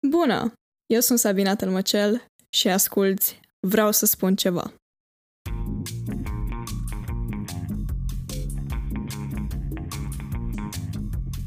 Bună! 0.00 0.52
Eu 0.86 1.00
sunt 1.00 1.18
Sabina 1.18 1.54
Tălmăcel 1.54 2.24
și 2.48 2.68
asculți 2.68 3.40
Vreau 3.60 3.92
să 3.92 4.06
spun 4.06 4.34
ceva. 4.34 4.72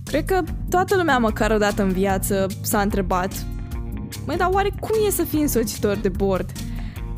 Cred 0.05 0.25
că 0.25 0.43
toată 0.69 0.95
lumea 0.95 1.17
măcar 1.17 1.51
o 1.51 1.57
dată 1.57 1.81
în 1.81 1.91
viață 1.91 2.47
s-a 2.61 2.81
întrebat 2.81 3.45
Măi, 4.25 4.37
dar 4.37 4.49
oare 4.51 4.69
cum 4.79 5.05
e 5.07 5.09
să 5.09 5.23
fii 5.23 5.41
însoțitor 5.41 5.97
de 5.97 6.09
bord? 6.09 6.51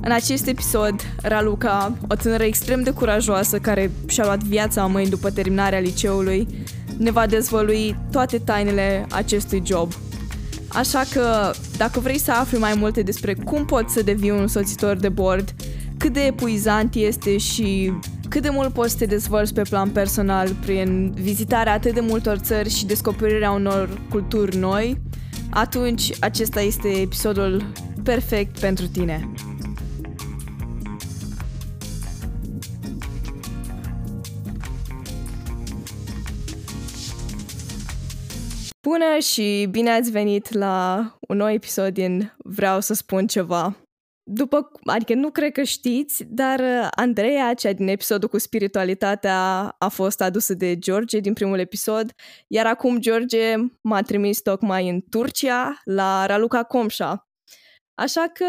În 0.02 0.11
acest 0.11 0.48
episod, 0.48 0.95
Raluca, 1.21 1.98
o 2.09 2.16
tânără 2.16 2.43
extrem 2.43 2.82
de 2.82 2.91
curajoasă 2.91 3.59
care 3.59 3.91
și-a 4.07 4.23
luat 4.23 4.39
viața 4.39 4.84
în 4.84 4.91
mâini 4.91 5.09
după 5.09 5.32
terminarea 5.32 5.79
liceului, 5.79 6.48
ne 6.98 7.11
va 7.11 7.27
dezvălui 7.27 7.95
toate 8.11 8.39
tainele 8.39 9.05
acestui 9.09 9.61
job– 9.66 9.93
Așa 10.73 11.03
că, 11.11 11.51
dacă 11.77 11.99
vrei 11.99 12.19
să 12.19 12.31
afli 12.31 12.57
mai 12.57 12.73
multe 12.77 13.02
despre 13.02 13.34
cum 13.34 13.66
poți 13.66 13.93
să 13.93 14.02
devii 14.02 14.31
un 14.31 14.48
soțitor 14.48 14.95
de 14.95 15.09
bord, 15.09 15.53
cât 15.97 16.13
de 16.13 16.21
epuizant 16.21 16.95
este 16.95 17.38
și 17.38 17.94
cât 18.30 18.41
de 18.41 18.49
mult 18.49 18.73
poți 18.73 18.91
să 18.91 18.97
te 18.97 19.05
dezvolți 19.05 19.53
pe 19.53 19.61
plan 19.70 19.89
personal 19.89 20.49
prin 20.66 21.13
vizitarea 21.21 21.73
atât 21.73 21.94
de 21.94 21.99
multor 21.99 22.38
țări 22.38 22.70
și 22.70 22.85
descoperirea 22.85 23.52
unor 23.52 24.02
culturi 24.09 24.57
noi, 24.57 25.02
atunci 25.49 26.09
acesta 26.20 26.61
este 26.61 26.88
episodul 26.88 27.72
perfect 28.03 28.59
pentru 28.59 28.88
tine. 28.88 29.31
Bună 38.88 39.20
și 39.20 39.67
bine 39.70 39.90
ați 39.90 40.12
venit 40.12 40.53
la 40.53 41.05
un 41.20 41.38
nou 41.38 41.49
episod 41.49 41.94
din 41.94 42.34
Vreau 42.38 42.80
să 42.80 42.94
spun 42.94 43.27
ceva. 43.27 43.77
După, 44.23 44.72
adică 44.83 45.14
nu 45.14 45.31
cred 45.31 45.52
că 45.52 45.64
știți, 45.64 46.23
dar 46.23 46.59
uh, 46.59 46.88
Andreea, 46.92 47.53
cea 47.53 47.73
din 47.73 47.88
episodul 47.88 48.30
cu 48.30 48.38
spiritualitatea, 48.38 49.70
a 49.78 49.88
fost 49.88 50.22
adusă 50.22 50.53
de 50.53 50.78
George 50.78 51.20
din 51.20 51.33
primul 51.33 51.59
episod, 51.59 52.11
iar 52.47 52.66
acum 52.66 53.00
George 53.00 53.55
m-a 53.81 54.02
trimis 54.02 54.42
tocmai 54.42 54.89
în 54.89 55.02
Turcia, 55.09 55.81
la 55.83 56.25
Raluca 56.25 56.64
Comșa. 56.64 57.27
Așa 57.94 58.27
că 58.33 58.45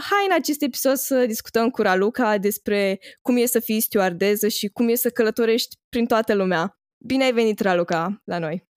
hai 0.00 0.26
în 0.28 0.34
acest 0.34 0.62
episod 0.62 0.96
să 0.96 1.26
discutăm 1.26 1.70
cu 1.70 1.82
Raluca 1.82 2.38
despre 2.38 2.98
cum 3.22 3.36
e 3.36 3.46
să 3.46 3.60
fii 3.60 3.80
stewardeză 3.80 4.48
și 4.48 4.68
cum 4.68 4.88
e 4.88 4.94
să 4.94 5.10
călătorești 5.10 5.76
prin 5.88 6.06
toată 6.06 6.34
lumea. 6.34 6.78
Bine 7.04 7.24
ai 7.24 7.32
venit, 7.32 7.60
Raluca, 7.60 8.22
la 8.24 8.38
noi! 8.38 8.67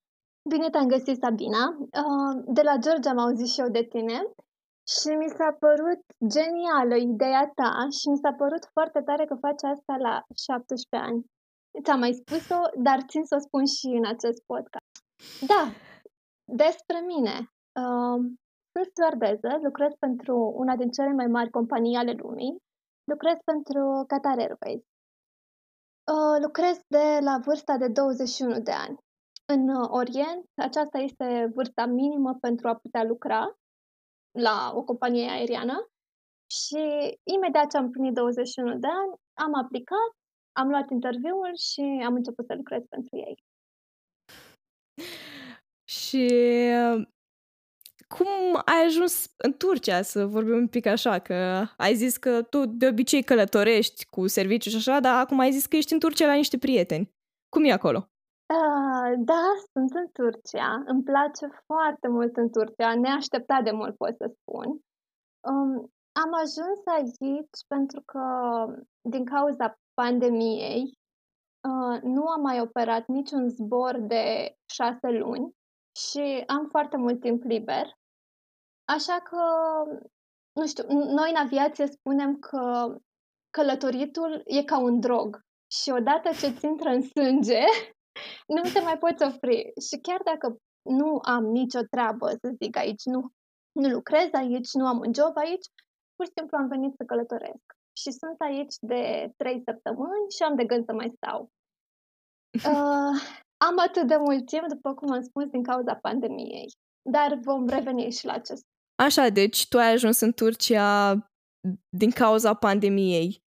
Bine 0.54 0.70
te-am 0.70 0.88
găsit, 0.88 1.18
Sabina. 1.24 1.64
Uh, 2.04 2.34
de 2.58 2.62
la 2.62 2.76
George 2.84 3.10
am 3.10 3.18
auzit 3.18 3.50
și 3.54 3.62
eu 3.64 3.70
de 3.78 3.84
tine 3.94 4.18
și 4.94 5.10
mi 5.22 5.30
s-a 5.38 5.52
părut 5.66 6.02
genială 6.36 6.96
ideea 6.96 7.44
ta 7.60 7.72
și 7.98 8.06
mi 8.10 8.22
s-a 8.24 8.34
părut 8.42 8.64
foarte 8.76 9.00
tare 9.08 9.26
că 9.26 9.36
faci 9.46 9.64
asta 9.74 9.94
la 10.08 10.14
17 10.46 11.10
ani. 11.10 11.20
Ți-am 11.84 12.00
mai 12.00 12.14
spus-o, 12.22 12.62
dar 12.88 13.00
țin 13.12 13.24
să 13.30 13.36
o 13.36 13.46
spun 13.48 13.66
și 13.76 13.88
în 14.00 14.06
acest 14.14 14.40
podcast. 14.52 14.94
Da, 15.52 15.64
despre 16.64 17.00
mine. 17.12 17.36
Uh, 17.82 18.20
sunt 18.74 18.88
stewardeză, 18.92 19.52
lucrez 19.68 19.92
pentru 20.06 20.36
una 20.62 20.76
din 20.82 20.90
cele 20.98 21.14
mai 21.20 21.28
mari 21.38 21.56
companii 21.58 22.02
ale 22.02 22.14
lumii. 22.24 22.54
Lucrez 23.12 23.38
pentru 23.52 23.82
Qatar 24.08 24.38
Airways. 24.46 24.84
Uh, 26.14 26.38
lucrez 26.46 26.78
de 26.88 27.06
la 27.28 27.36
vârsta 27.46 27.78
de 27.78 27.88
21 27.88 28.60
de 28.70 28.76
ani. 28.86 28.98
În 29.46 29.70
uh, 29.70 29.88
Orient, 29.90 30.46
aceasta 30.56 30.98
este 30.98 31.52
vârsta 31.54 31.86
minimă 31.86 32.38
pentru 32.42 32.68
a 32.68 32.76
putea 32.76 33.04
lucra 33.04 33.58
la 34.32 34.72
o 34.76 34.84
companie 34.84 35.30
aeriană 35.30 35.90
și 36.52 36.80
imediat 37.24 37.70
ce 37.70 37.78
am 37.78 37.92
plinit 37.92 38.14
21 38.14 38.78
de 38.80 38.88
ani, 38.88 39.14
am 39.34 39.56
aplicat, 39.56 40.12
am 40.52 40.70
luat 40.70 40.90
interviul 40.90 41.52
și 41.56 41.82
am 42.06 42.14
început 42.14 42.46
să 42.46 42.54
lucrez 42.56 42.84
pentru 42.90 43.18
ei. 43.18 43.44
Și 45.84 46.30
uh, 46.96 47.08
cum 48.08 48.28
ai 48.66 48.86
ajuns 48.86 49.34
în 49.38 49.54
Turcia, 49.58 50.02
să 50.02 50.26
vorbim 50.26 50.56
un 50.56 50.68
pic 50.68 50.86
așa, 50.86 51.20
că 51.20 51.66
ai 51.78 51.96
zis 51.96 52.18
că 52.18 52.42
tu 52.42 52.66
de 52.66 52.88
obicei 52.88 53.24
călătorești 53.24 54.06
cu 54.06 54.28
serviciu 54.28 54.70
și 54.70 54.76
așa, 54.76 55.00
dar 55.00 55.20
acum 55.20 55.40
ai 55.40 55.52
zis 55.52 55.66
că 55.66 55.76
ești 55.76 55.94
în 55.94 56.00
Turcia 56.00 56.26
la 56.26 56.34
niște 56.34 56.58
prieteni. 56.58 57.12
Cum 57.50 57.64
e 57.64 57.72
acolo? 57.72 58.11
Uh, 58.52 59.14
da, 59.18 59.44
sunt 59.72 59.92
în 59.94 60.08
Turcia. 60.12 60.84
Îmi 60.86 61.04
place 61.04 61.48
foarte 61.66 62.08
mult 62.08 62.38
în 62.38 62.50
Turcia, 62.50 62.96
neașteptat 62.96 63.64
de 63.64 63.72
mult 63.72 63.98
pot 63.98 64.16
să 64.18 64.34
spun. 64.40 64.68
Um, 65.48 65.92
am 66.12 66.34
ajuns 66.34 66.80
aici 66.86 67.66
pentru 67.68 68.02
că, 68.06 68.22
din 69.02 69.26
cauza 69.26 69.80
pandemiei, 69.94 70.98
uh, 71.70 72.02
nu 72.02 72.28
am 72.28 72.42
mai 72.42 72.62
operat 72.62 73.08
niciun 73.08 73.50
zbor 73.50 74.00
de 74.00 74.56
șase 74.66 75.10
luni 75.10 75.52
și 75.96 76.44
am 76.48 76.68
foarte 76.70 76.98
mult 76.98 77.20
timp 77.20 77.44
liber. 77.44 77.86
Așa 78.86 79.20
că, 79.20 79.42
nu 80.52 80.68
știu, 80.68 80.84
noi 80.88 81.30
în 81.30 81.36
aviație 81.36 81.88
spunem 81.88 82.40
că 82.40 82.96
călătoritul 83.50 84.42
e 84.46 84.64
ca 84.64 84.80
un 84.80 85.00
drog. 85.00 85.40
Și 85.72 85.90
odată 85.90 86.30
ce 86.30 86.52
ți 86.52 86.66
intră 86.66 86.90
în 86.90 87.02
sânge, 87.02 87.64
nu 88.48 88.62
te 88.74 88.80
mai 88.80 88.98
poți 88.98 89.24
opri. 89.24 89.72
Și 89.88 89.96
chiar 90.02 90.22
dacă 90.24 90.58
nu 90.82 91.20
am 91.22 91.44
nicio 91.46 91.82
treabă, 91.90 92.30
să 92.30 92.56
zic, 92.62 92.78
aici, 92.78 93.04
nu, 93.04 93.20
nu 93.72 93.90
lucrez 93.90 94.30
aici, 94.32 94.72
nu 94.74 94.86
am 94.88 95.00
un 95.00 95.14
job 95.14 95.38
aici, 95.38 95.68
pur 96.16 96.26
și 96.26 96.32
simplu 96.38 96.58
am 96.58 96.68
venit 96.68 96.94
să 96.96 97.04
călătoresc. 97.04 97.66
Și 98.02 98.12
sunt 98.12 98.38
aici 98.40 98.76
de 98.80 99.32
trei 99.38 99.62
săptămâni 99.66 100.30
și 100.36 100.44
am 100.44 100.56
de 100.56 100.66
gând 100.66 100.86
să 100.86 100.94
mai 100.94 101.14
stau. 101.16 101.50
Uh, 102.54 103.16
am 103.68 103.80
atât 103.88 104.08
de 104.08 104.18
mult 104.18 104.46
timp, 104.46 104.68
după 104.68 104.94
cum 104.94 105.12
am 105.12 105.22
spus, 105.22 105.46
din 105.46 105.64
cauza 105.64 105.96
pandemiei. 105.96 106.72
Dar 107.10 107.40
vom 107.42 107.68
reveni 107.68 108.12
și 108.12 108.26
la 108.26 108.34
acest. 108.34 108.66
Așa, 109.04 109.30
deci 109.30 109.68
tu 109.68 109.78
ai 109.78 109.92
ajuns 109.92 110.20
în 110.20 110.32
Turcia 110.32 111.14
din 111.98 112.12
cauza 112.12 112.54
pandemiei. 112.54 113.40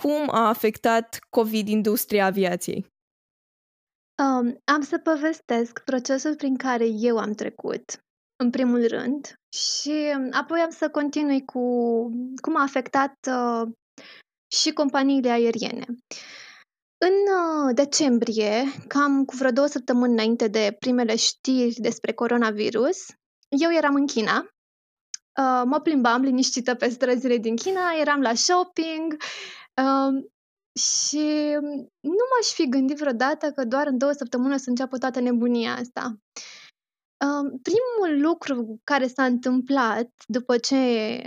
Cum 0.00 0.28
a 0.30 0.48
afectat 0.48 1.18
COVID 1.30 1.68
industria 1.68 2.26
aviației? 2.26 2.86
Um, 4.22 4.60
am 4.64 4.80
să 4.80 4.98
povestesc 4.98 5.84
procesul 5.84 6.36
prin 6.36 6.56
care 6.56 6.86
eu 6.86 7.18
am 7.18 7.32
trecut, 7.32 8.04
în 8.36 8.50
primul 8.50 8.86
rând, 8.86 9.40
și 9.56 10.14
apoi 10.30 10.60
am 10.60 10.70
să 10.70 10.90
continui 10.90 11.44
cu 11.44 11.60
cum 12.42 12.56
a 12.56 12.62
afectat 12.62 13.14
uh, 13.28 13.72
și 14.56 14.72
companiile 14.72 15.30
aeriene. 15.30 15.84
În 16.98 17.12
uh, 17.12 17.74
decembrie, 17.74 18.64
cam 18.88 19.24
cu 19.24 19.36
vreo 19.36 19.50
două 19.50 19.66
săptămâni 19.66 20.12
înainte 20.12 20.48
de 20.48 20.76
primele 20.78 21.16
știri 21.16 21.74
despre 21.74 22.12
coronavirus, 22.12 23.06
eu 23.48 23.72
eram 23.72 23.94
în 23.94 24.06
China. 24.06 24.38
Uh, 25.40 25.62
mă 25.64 25.80
plimbam 25.80 26.22
liniștită 26.22 26.74
pe 26.74 26.88
străzile 26.88 27.36
din 27.36 27.56
China, 27.56 27.92
eram 28.00 28.20
la 28.20 28.34
shopping, 28.34 29.16
uh, 29.82 30.24
și 30.76 31.54
nu 32.00 32.24
m-aș 32.30 32.52
fi 32.52 32.68
gândit 32.68 32.96
vreodată 32.96 33.50
că 33.50 33.64
doar 33.64 33.86
în 33.86 33.98
două 33.98 34.12
săptămâni 34.12 34.58
să 34.58 34.68
înceapă 34.70 34.98
toată 34.98 35.20
nebunia 35.20 35.74
asta. 35.74 36.16
Primul 37.62 38.20
lucru 38.20 38.80
care 38.84 39.06
s-a 39.06 39.24
întâmplat 39.24 40.10
după 40.26 40.58
ce 40.58 40.76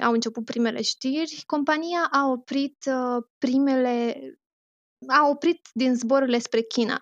au 0.01 0.11
început 0.11 0.45
primele 0.45 0.81
știri, 0.81 1.43
compania 1.45 2.07
a 2.11 2.27
oprit 2.27 2.77
uh, 2.85 3.23
primele 3.37 4.15
a 5.07 5.27
oprit 5.27 5.67
din 5.73 5.95
zborurile 5.95 6.39
spre 6.39 6.61
China. 6.61 6.97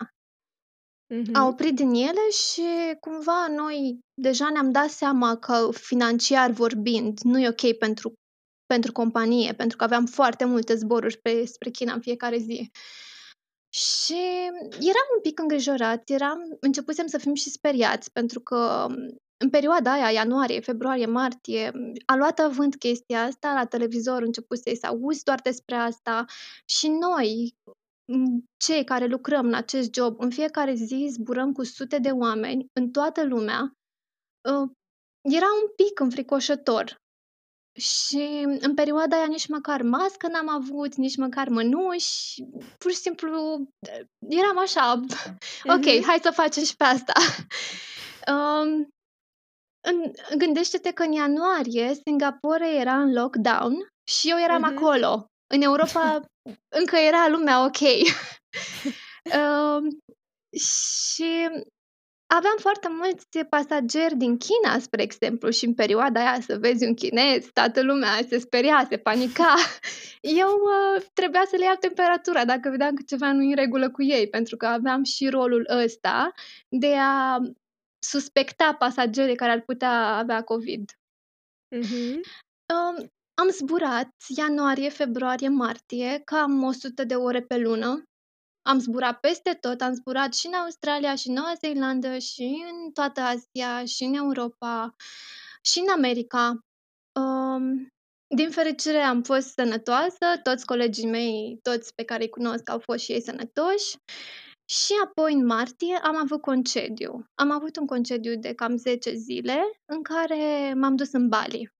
Mm-hmm. 1.14 1.32
A 1.32 1.46
oprit 1.46 1.74
din 1.74 1.94
ele 1.94 2.30
și 2.48 2.62
cumva 3.00 3.46
noi 3.46 3.98
deja 4.14 4.50
ne-am 4.50 4.70
dat 4.70 4.88
seama 4.88 5.36
că 5.36 5.68
financiar 5.72 6.50
vorbind 6.50 7.18
nu 7.20 7.38
e 7.38 7.48
ok 7.48 7.78
pentru 7.78 8.12
pentru 8.74 8.92
companie, 8.92 9.52
pentru 9.52 9.76
că 9.76 9.84
aveam 9.84 10.06
foarte 10.06 10.44
multe 10.44 10.74
zboruri 10.74 11.18
pe, 11.18 11.44
spre 11.46 11.70
China 11.70 11.92
în 11.92 12.00
fiecare 12.00 12.38
zi. 12.38 12.70
Și 13.74 14.20
eram 14.70 15.08
un 15.14 15.20
pic 15.22 15.38
îngrijorat, 15.38 16.08
eram, 16.08 16.38
începusem 16.60 17.06
să 17.06 17.18
fim 17.18 17.34
și 17.34 17.50
speriați, 17.50 18.12
pentru 18.12 18.40
că 18.40 18.86
în 19.44 19.50
perioada 19.50 19.92
aia, 19.92 20.10
ianuarie, 20.10 20.60
februarie, 20.60 21.06
martie, 21.06 21.72
a 22.06 22.16
luat 22.16 22.38
avânt 22.38 22.76
chestia 22.76 23.22
asta, 23.22 23.52
la 23.52 23.64
televizor 23.64 24.22
început 24.22 24.58
să-i 24.58 24.76
să 24.76 24.86
auzi 24.86 25.24
doar 25.24 25.40
despre 25.40 25.74
asta 25.74 26.24
și 26.64 26.88
noi, 26.88 27.54
cei 28.56 28.84
care 28.84 29.06
lucrăm 29.06 29.46
în 29.46 29.54
acest 29.54 29.94
job, 29.94 30.20
în 30.20 30.30
fiecare 30.30 30.74
zi 30.74 31.08
zburăm 31.10 31.52
cu 31.52 31.64
sute 31.64 31.98
de 31.98 32.10
oameni 32.10 32.66
în 32.72 32.90
toată 32.90 33.24
lumea, 33.24 33.72
ă, 34.44 34.52
era 35.22 35.46
un 35.62 35.68
pic 35.76 36.00
înfricoșător. 36.00 36.96
Și 37.78 38.46
în 38.60 38.74
perioada 38.74 39.16
aia 39.16 39.26
nici 39.26 39.48
măcar 39.48 39.82
mască 39.82 40.28
n-am 40.28 40.48
avut, 40.48 40.94
nici 40.94 41.16
măcar 41.16 41.48
mănuși, 41.48 42.42
pur 42.78 42.90
și 42.90 42.96
simplu 42.96 43.68
eram 44.28 44.58
așa, 44.58 44.92
ok, 45.74 45.80
mm-hmm. 45.80 46.04
hai 46.06 46.18
să 46.22 46.30
facem 46.30 46.62
și 46.64 46.76
pe 46.76 46.84
asta. 46.84 47.12
Um, 48.28 48.88
în, 49.80 50.12
gândește-te 50.38 50.92
că 50.92 51.02
în 51.02 51.12
ianuarie 51.12 51.94
Singapore 52.04 52.74
era 52.74 53.00
în 53.00 53.12
lockdown 53.12 53.74
și 54.10 54.30
eu 54.30 54.38
eram 54.38 54.62
uh-huh. 54.62 54.76
acolo. 54.76 55.26
În 55.54 55.62
Europa 55.62 56.20
încă 56.68 56.96
era 56.96 57.28
lumea 57.28 57.64
ok. 57.64 57.80
uh, 59.24 59.82
și 60.70 61.48
aveam 62.30 62.56
foarte 62.58 62.88
mulți 62.90 63.38
pasageri 63.48 64.16
din 64.16 64.36
China, 64.36 64.78
spre 64.78 65.02
exemplu, 65.02 65.50
și 65.50 65.64
în 65.64 65.74
perioada 65.74 66.20
aia 66.20 66.40
să 66.40 66.58
vezi 66.58 66.84
un 66.84 66.94
chinez, 66.94 67.46
toată 67.52 67.82
lumea 67.82 68.10
se 68.28 68.38
speria, 68.38 68.86
se 68.90 68.96
panica. 68.96 69.54
Eu 70.42 70.48
uh, 70.48 71.02
trebuia 71.12 71.44
să 71.46 71.56
le 71.56 71.64
iau 71.64 71.76
temperatura 71.80 72.44
dacă 72.44 72.70
vedeam 72.70 72.94
că 72.94 73.02
ceva 73.06 73.32
nu 73.32 73.42
e 73.42 73.46
în 73.46 73.54
regulă 73.54 73.90
cu 73.90 74.02
ei, 74.02 74.28
pentru 74.28 74.56
că 74.56 74.66
aveam 74.66 75.04
și 75.04 75.28
rolul 75.28 75.66
ăsta 75.84 76.32
de 76.68 76.94
a 76.98 77.38
suspecta 77.98 78.74
pasagerii 78.78 79.36
care 79.36 79.52
ar 79.52 79.60
putea 79.60 80.16
avea 80.16 80.42
COVID. 80.42 80.92
Uh-huh. 81.76 82.14
Uh, 82.74 83.06
am 83.34 83.48
zburat 83.50 84.14
ianuarie, 84.36 84.88
februarie, 84.88 85.48
martie, 85.48 86.22
cam 86.24 86.62
100 86.62 87.04
de 87.04 87.14
ore 87.14 87.40
pe 87.40 87.58
lună. 87.58 88.02
Am 88.68 88.78
zburat 88.78 89.20
peste 89.20 89.52
tot, 89.60 89.80
am 89.80 89.94
zburat 89.94 90.34
și 90.34 90.46
în 90.46 90.52
Australia, 90.52 91.14
și 91.14 91.28
în 91.28 91.34
Noua 91.34 91.52
Zeelandă, 91.60 92.18
și 92.18 92.64
în 92.70 92.92
toată 92.92 93.20
Asia, 93.20 93.84
și 93.84 94.02
în 94.04 94.14
Europa, 94.14 94.94
și 95.62 95.78
în 95.78 95.88
America. 95.88 96.58
Um, 97.20 97.88
din 98.36 98.50
fericire 98.50 98.98
am 98.98 99.22
fost 99.22 99.48
sănătoasă, 99.48 100.26
toți 100.42 100.66
colegii 100.66 101.06
mei, 101.06 101.58
toți 101.62 101.94
pe 101.94 102.04
care 102.04 102.22
îi 102.22 102.28
cunosc, 102.28 102.70
au 102.70 102.78
fost 102.78 103.04
și 103.04 103.12
ei 103.12 103.22
sănătoși. 103.22 103.96
Și 104.70 104.92
apoi, 105.04 105.32
în 105.32 105.46
martie, 105.46 105.96
am 106.02 106.16
avut 106.16 106.40
concediu. 106.40 107.24
Am 107.34 107.50
avut 107.50 107.76
un 107.76 107.86
concediu 107.86 108.36
de 108.36 108.54
cam 108.54 108.76
10 108.76 109.14
zile 109.14 109.60
în 109.92 110.02
care 110.02 110.74
m-am 110.74 110.96
dus 110.96 111.12
în 111.12 111.28
Bali. 111.28 111.70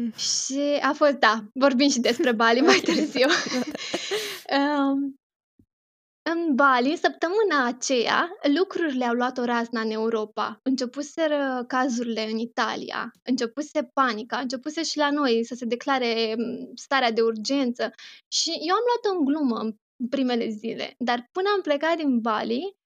Mm. 0.00 0.12
Și 0.12 0.78
a 0.82 0.92
fost, 0.92 1.12
da, 1.14 1.44
vorbim 1.54 1.88
și 1.88 2.00
despre 2.00 2.32
Bali 2.32 2.60
mai 2.70 2.80
târziu. 2.84 3.26
um, 4.58 5.18
în 6.30 6.54
Bali, 6.54 6.96
săptămâna 6.96 7.66
aceea, 7.66 8.30
lucrurile 8.56 9.04
au 9.04 9.14
luat 9.14 9.38
o 9.38 9.44
razna 9.44 9.80
în 9.80 9.90
Europa. 9.90 10.60
Începuseră 10.62 11.64
cazurile 11.66 12.30
în 12.30 12.38
Italia, 12.38 13.10
începuse 13.22 13.90
panica, 13.92 14.38
începuse 14.38 14.82
și 14.82 14.98
la 14.98 15.10
noi 15.10 15.44
să 15.44 15.54
se 15.54 15.64
declare 15.64 16.34
mm, 16.38 16.70
starea 16.74 17.12
de 17.12 17.20
urgență. 17.20 17.90
Și 18.32 18.50
eu 18.50 18.74
am 18.74 18.82
luat-o 18.86 19.18
în 19.18 19.24
glumă 19.24 19.58
în 19.58 20.08
primele 20.08 20.48
zile, 20.48 20.94
dar 20.98 21.28
până 21.32 21.48
am 21.54 21.60
plecat 21.60 21.96
din 21.96 22.20
Bali, 22.20 22.76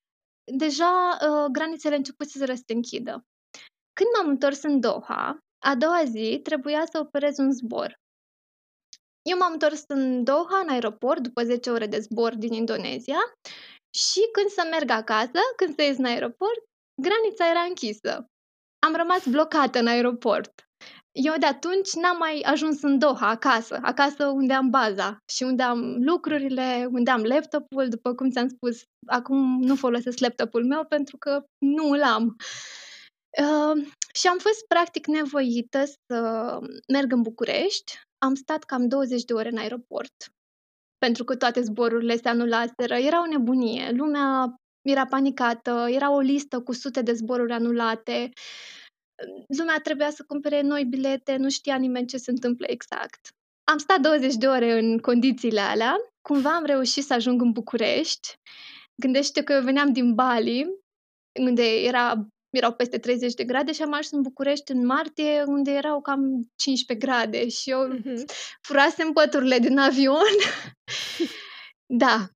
deja 0.45 1.19
uh, 1.21 1.51
granițele 1.53 1.97
începuse 1.97 2.39
să 2.39 2.45
se 2.67 2.73
închidă. 2.73 3.25
Când 3.93 4.09
m-am 4.17 4.29
întors 4.29 4.63
în 4.63 4.81
Doha, 4.81 5.39
a 5.65 5.75
doua 5.75 6.03
zi 6.05 6.41
trebuia 6.43 6.83
să 6.93 6.99
operez 6.99 7.39
un 7.39 7.53
zbor. 7.53 8.02
Eu 9.23 9.39
m-am 9.39 9.53
întors 9.53 9.85
în 9.87 10.25
Doha, 10.25 10.59
în 10.63 10.69
aeroport, 10.69 11.21
după 11.21 11.45
10 11.45 11.71
ore 11.71 11.87
de 11.87 11.99
zbor 11.99 12.35
din 12.35 12.53
Indonezia 12.53 13.21
și 13.95 14.21
când 14.33 14.49
să 14.49 14.67
merg 14.71 14.91
acasă, 14.91 15.41
când 15.57 15.75
să 15.75 15.83
ies 15.83 15.97
în 15.97 16.05
aeroport, 16.05 16.63
granița 17.03 17.51
era 17.51 17.61
închisă. 17.61 18.27
Am 18.87 18.95
rămas 18.95 19.27
blocată 19.27 19.79
în 19.79 19.87
aeroport. 19.87 20.53
Eu 21.13 21.35
de 21.39 21.47
atunci 21.47 21.93
n-am 21.93 22.17
mai 22.17 22.41
ajuns 22.41 22.83
în 22.83 22.99
Doha, 22.99 23.29
acasă, 23.29 23.79
acasă 23.83 24.27
unde 24.27 24.53
am 24.53 24.71
baza 24.71 25.19
și 25.33 25.43
unde 25.43 25.63
am 25.63 25.97
lucrurile, 26.05 26.89
unde 26.91 27.11
am 27.11 27.23
laptopul, 27.23 27.89
după 27.89 28.15
cum 28.15 28.31
ți-am 28.31 28.49
spus, 28.49 28.83
acum 29.07 29.63
nu 29.63 29.77
folosesc 29.77 30.19
laptopul 30.19 30.67
meu 30.67 30.85
pentru 30.85 31.17
că 31.17 31.43
nu 31.59 31.91
îl 31.91 32.03
am. 32.03 32.37
Uh, 33.43 33.87
și 34.15 34.27
am 34.27 34.39
fost 34.39 34.67
practic 34.69 35.07
nevoită 35.07 35.85
să 35.85 36.19
merg 36.93 37.13
în 37.13 37.23
București, 37.23 37.93
am 38.23 38.35
stat 38.35 38.65
cam 38.65 38.89
20 38.89 39.25
de 39.25 39.33
ore 39.33 39.49
în 39.49 39.57
aeroport, 39.57 40.15
pentru 40.99 41.25
că 41.25 41.37
toate 41.37 41.61
zborurile 41.61 42.17
se 42.17 42.29
anulaseră. 42.29 42.95
Era 42.95 43.21
o 43.23 43.27
nebunie. 43.27 43.91
Lumea 43.91 44.55
era 44.83 45.07
panicată, 45.07 45.87
era 45.89 46.13
o 46.13 46.19
listă 46.19 46.61
cu 46.61 46.73
sute 46.73 47.03
de 47.03 47.13
zboruri 47.13 47.53
anulate. 47.53 48.33
Lumea 49.59 49.81
trebuia 49.83 50.11
să 50.11 50.25
cumpere 50.27 50.61
noi 50.61 50.85
bilete, 50.85 51.37
nu 51.37 51.51
știa 51.51 51.77
nimeni 51.77 52.07
ce 52.07 52.17
se 52.17 52.31
întâmplă 52.31 52.67
exact. 52.69 53.29
Am 53.65 53.79
stat 53.79 54.01
20 54.01 54.35
de 54.35 54.47
ore 54.47 54.79
în 54.79 54.99
condițiile 54.99 55.61
alea, 55.61 55.97
cumva 56.21 56.55
am 56.55 56.65
reușit 56.65 57.05
să 57.05 57.15
ajung 57.15 57.41
în 57.41 57.53
București. 57.53 58.35
Gândește 59.03 59.43
că 59.43 59.53
eu 59.53 59.63
veneam 59.63 59.93
din 59.93 60.15
Bali, 60.15 60.67
unde 61.41 61.63
era 61.63 62.27
erau 62.57 62.73
peste 62.73 62.99
30 62.99 63.35
de 63.35 63.45
grade 63.45 63.73
și 63.73 63.83
am 63.83 63.93
ajuns 63.93 64.11
în 64.11 64.23
București 64.23 64.73
în 64.73 64.87
martie, 64.87 65.43
unde 65.47 65.71
erau 65.71 66.01
cam 66.01 66.51
15 66.57 67.07
grade 67.07 67.49
și 67.49 67.71
eu 67.71 67.97
mm-hmm. 67.97 68.25
furasem 68.61 69.13
păturile 69.13 69.59
din 69.59 69.79
avion. 69.79 70.35
da, 72.03 72.27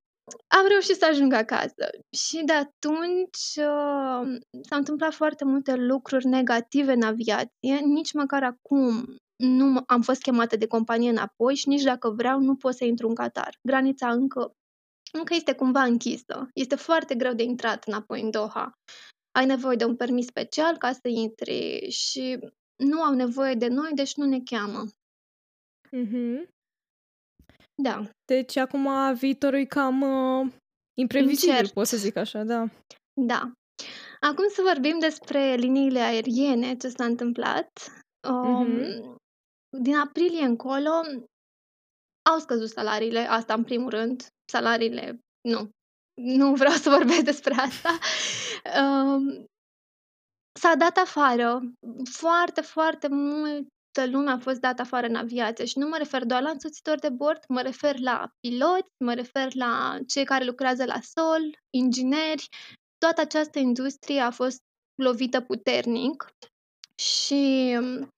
am 0.47 0.67
reușit 0.69 0.97
să 0.97 1.07
ajung 1.11 1.33
acasă 1.33 1.91
și 2.17 2.43
de 2.45 2.53
atunci 2.53 3.47
uh, 3.57 4.39
s-au 4.69 4.79
întâmplat 4.79 5.15
foarte 5.15 5.45
multe 5.45 5.75
lucruri 5.75 6.27
negative 6.27 6.93
în 6.93 7.03
aviație, 7.03 7.77
nici 7.85 8.13
măcar 8.13 8.43
acum 8.43 9.17
nu 9.37 9.83
am 9.87 10.03
fost 10.03 10.23
chemată 10.23 10.57
de 10.57 10.67
companie 10.67 11.11
înapoi 11.11 11.55
și 11.55 11.69
nici 11.69 11.83
dacă 11.83 12.11
vreau 12.11 12.41
nu 12.41 12.57
pot 12.57 12.75
să 12.75 12.85
intru 12.85 13.09
în 13.09 13.15
Qatar. 13.15 13.59
Granița 13.69 14.11
încă 14.11 14.53
încă 15.13 15.35
este 15.35 15.55
cumva 15.55 15.83
închisă. 15.83 16.49
Este 16.55 16.75
foarte 16.75 17.15
greu 17.15 17.33
de 17.33 17.43
intrat 17.43 17.85
înapoi 17.85 18.21
în 18.21 18.31
Doha 18.31 18.73
ai 19.37 19.47
nevoie 19.47 19.77
de 19.77 19.85
un 19.85 19.97
permis 19.97 20.27
special 20.27 20.77
ca 20.77 20.93
să 20.93 21.09
intri 21.09 21.91
și 21.91 22.39
nu 22.77 23.03
au 23.03 23.15
nevoie 23.15 23.55
de 23.55 23.67
noi, 23.67 23.91
deci 23.95 24.15
nu 24.15 24.25
ne 24.25 24.41
cheamă. 24.45 24.85
Mm-hmm. 25.97 26.49
Da. 27.83 28.11
Deci 28.25 28.57
acum 28.57 29.15
viitorul 29.15 29.59
e 29.59 29.65
cam 29.65 30.01
uh, 30.01 30.53
imprevizibil, 30.99 31.55
Incert. 31.55 31.73
pot 31.73 31.87
să 31.87 31.97
zic 31.97 32.17
așa, 32.17 32.45
da. 32.45 32.69
Da. 33.27 33.53
Acum 34.21 34.49
să 34.49 34.63
vorbim 34.63 34.99
despre 34.99 35.55
liniile 35.55 35.99
aeriene, 35.99 36.77
ce 36.77 36.89
s-a 36.89 37.05
întâmplat. 37.05 37.71
Um, 38.29 38.67
mm-hmm. 38.67 39.15
Din 39.83 39.97
aprilie 39.97 40.45
încolo 40.45 40.91
au 42.31 42.39
scăzut 42.39 42.69
salariile, 42.69 43.19
asta 43.19 43.55
în 43.55 43.65
primul 43.65 43.91
rând, 43.91 44.27
salariile, 44.53 45.21
nu, 45.49 45.71
nu 46.17 46.55
vreau 46.55 46.73
să 46.73 46.91
vorbesc 46.91 47.21
despre 47.21 47.55
asta. 47.55 47.99
Um, 48.81 49.45
s-a 50.59 50.75
dat 50.75 50.97
afară. 50.97 51.61
Foarte, 52.11 52.61
foarte 52.61 53.09
multă 53.09 54.07
lume 54.11 54.31
a 54.31 54.39
fost 54.39 54.61
dată 54.61 54.83
afară 54.83 55.07
în 55.07 55.15
aviație 55.15 55.65
și 55.65 55.79
nu 55.79 55.89
mă 55.89 55.97
refer 55.97 56.25
doar 56.25 56.43
la 56.43 56.51
însoțitori 56.51 57.01
de 57.01 57.09
bord, 57.09 57.45
mă 57.49 57.61
refer 57.61 57.99
la 57.99 58.31
piloți, 58.41 58.91
mă 59.05 59.15
refer 59.15 59.55
la 59.55 59.99
cei 60.07 60.25
care 60.25 60.45
lucrează 60.45 60.85
la 60.85 61.01
sol, 61.01 61.59
ingineri. 61.71 62.49
Toată 62.99 63.21
această 63.21 63.59
industrie 63.59 64.21
a 64.21 64.31
fost 64.31 64.59
lovită 65.03 65.41
puternic 65.41 66.27
și 67.03 67.77
um, 67.79 68.09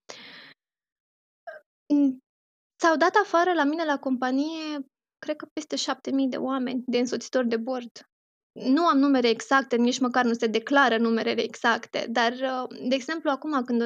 s-au 2.81 2.97
dat 2.97 3.15
afară 3.15 3.53
la 3.53 3.65
mine 3.65 3.85
la 3.85 3.99
companie 3.99 4.87
cred 5.19 5.37
că 5.37 5.47
peste 5.53 5.77
7000 5.77 6.29
de 6.29 6.37
oameni 6.37 6.83
de 6.87 6.99
însoțitori 6.99 7.49
de 7.49 7.57
bord. 7.57 8.09
Nu 8.53 8.87
am 8.87 8.99
numere 8.99 9.29
exacte, 9.29 9.77
nici 9.77 9.99
măcar 9.99 10.25
nu 10.25 10.33
se 10.33 10.47
declară 10.47 10.99
numerele 10.99 11.43
exacte, 11.43 12.07
dar, 12.11 12.33
uh, 12.33 12.89
de 12.89 12.95
exemplu, 12.95 13.31
acum 13.31 13.65
când 13.65 13.83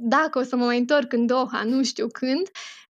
dacă 0.00 0.38
o 0.38 0.42
să 0.42 0.56
mă 0.56 0.64
mai 0.64 0.78
întorc 0.78 1.12
în 1.12 1.26
Doha, 1.26 1.64
nu 1.64 1.84
știu 1.84 2.06
când, 2.06 2.46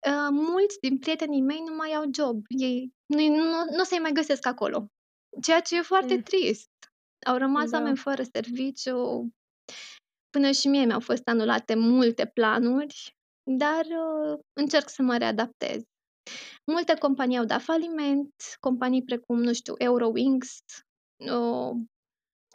uh, 0.07 0.29
mulți 0.31 0.79
din 0.79 0.97
prietenii 0.97 1.41
mei 1.41 1.63
nu 1.67 1.75
mai 1.75 1.93
au 1.93 2.03
job. 2.13 2.43
Ei 2.47 2.91
nu, 3.05 3.27
nu, 3.27 3.43
nu 3.71 3.79
o 3.79 3.83
să-i 3.83 3.99
mai 3.99 4.11
găsesc 4.11 4.45
acolo. 4.45 4.87
Ceea 5.41 5.59
ce 5.59 5.77
e 5.77 5.81
foarte 5.81 6.13
mm. 6.13 6.21
trist. 6.21 6.69
Au 7.25 7.37
rămas 7.37 7.69
da. 7.69 7.77
oameni 7.77 7.97
fără 7.97 8.23
serviciu. 8.33 9.29
Până 10.29 10.51
și 10.51 10.67
mie 10.67 10.85
mi-au 10.85 10.99
fost 10.99 11.27
anulate 11.27 11.75
multe 11.75 12.25
planuri, 12.33 13.17
dar 13.43 13.85
uh, 13.85 14.39
încerc 14.53 14.89
să 14.89 15.01
mă 15.01 15.17
readaptez. 15.17 15.81
Multe 16.65 16.93
companii 16.93 17.37
au 17.37 17.45
dat 17.45 17.61
faliment, 17.61 18.33
companii 18.59 19.03
precum, 19.03 19.41
nu 19.41 19.53
știu, 19.53 19.73
Eurowings, 19.77 20.57
uh, 21.17 21.71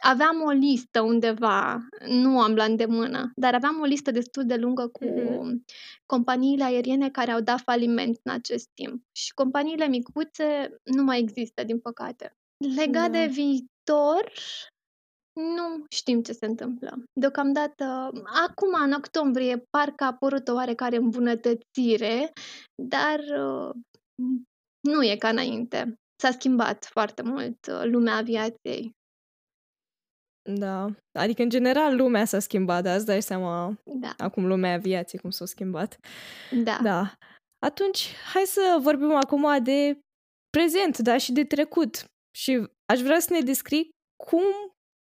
aveam 0.01 0.41
o 0.41 0.49
listă 0.49 1.01
undeva, 1.01 1.87
nu 2.07 2.41
am 2.41 2.55
la 2.55 2.63
îndemână, 2.63 3.31
dar 3.35 3.53
aveam 3.53 3.79
o 3.79 3.85
listă 3.85 4.11
destul 4.11 4.45
de 4.45 4.55
lungă 4.55 4.87
cu 4.87 5.05
mm-hmm. 5.05 5.55
companiile 6.05 6.63
aeriene 6.63 7.09
care 7.09 7.31
au 7.31 7.39
dat 7.39 7.59
faliment 7.59 8.19
în 8.23 8.31
acest 8.31 8.69
timp. 8.73 9.03
Și 9.11 9.33
companiile 9.33 9.87
micuțe 9.87 10.75
nu 10.83 11.03
mai 11.03 11.19
există, 11.19 11.63
din 11.63 11.79
păcate. 11.79 12.35
Legat 12.75 13.11
da. 13.11 13.19
de 13.19 13.25
viitor, 13.25 14.31
nu 15.33 15.85
știm 15.89 16.21
ce 16.21 16.31
se 16.31 16.45
întâmplă. 16.45 17.03
Deocamdată, 17.19 17.83
acum, 18.47 18.73
în 18.83 18.91
octombrie, 18.91 19.63
parcă 19.69 20.03
a 20.03 20.07
apărut 20.07 20.47
o 20.47 20.53
oarecare 20.53 20.95
îmbunătățire, 20.95 22.31
dar 22.83 23.19
uh, 23.19 23.69
nu 24.87 25.03
e 25.03 25.15
ca 25.15 25.29
înainte. 25.29 25.95
S-a 26.21 26.31
schimbat 26.31 26.85
foarte 26.85 27.21
mult 27.21 27.67
uh, 27.67 27.81
lumea 27.83 28.15
aviației. 28.15 28.91
Da. 30.49 30.87
Adică, 31.19 31.41
în 31.41 31.49
general, 31.49 31.95
lumea 31.95 32.25
s-a 32.25 32.39
schimbat, 32.39 32.83
dar 32.83 32.95
îți 32.95 33.05
dai 33.05 33.21
seama 33.21 33.77
Da. 33.83 34.13
acum 34.17 34.47
lumea 34.47 34.73
aviației 34.73 35.21
cum 35.21 35.29
s-a 35.29 35.45
schimbat. 35.45 35.97
Da. 36.63 36.79
Da. 36.83 37.13
Atunci, 37.65 38.13
hai 38.33 38.43
să 38.43 38.77
vorbim 38.81 39.11
acum 39.11 39.63
de 39.63 39.99
prezent, 40.49 40.97
da, 40.97 41.17
și 41.17 41.31
de 41.31 41.43
trecut. 41.43 42.05
Și 42.37 42.67
aș 42.85 42.99
vrea 42.99 43.19
să 43.19 43.33
ne 43.33 43.39
descrii 43.39 43.89
cum 44.27 44.43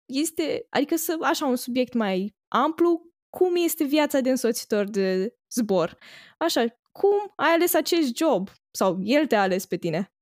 este, 0.05 0.67
adică 0.69 0.95
să, 0.95 1.17
așa, 1.21 1.45
un 1.45 1.55
subiect 1.55 1.93
mai 1.93 2.35
amplu, 2.47 3.13
cum 3.37 3.55
este 3.55 3.83
viața 3.83 4.19
de 4.19 4.29
însoțitor 4.29 4.89
de 4.89 5.35
zbor. 5.53 5.97
Așa, 6.37 6.65
cum 6.91 7.33
ai 7.35 7.51
ales 7.51 7.73
acest 7.73 8.15
job? 8.15 8.49
Sau 8.71 8.97
el 9.01 9.27
te-a 9.27 9.41
ales 9.41 9.65
pe 9.65 9.75
tine? 9.75 10.13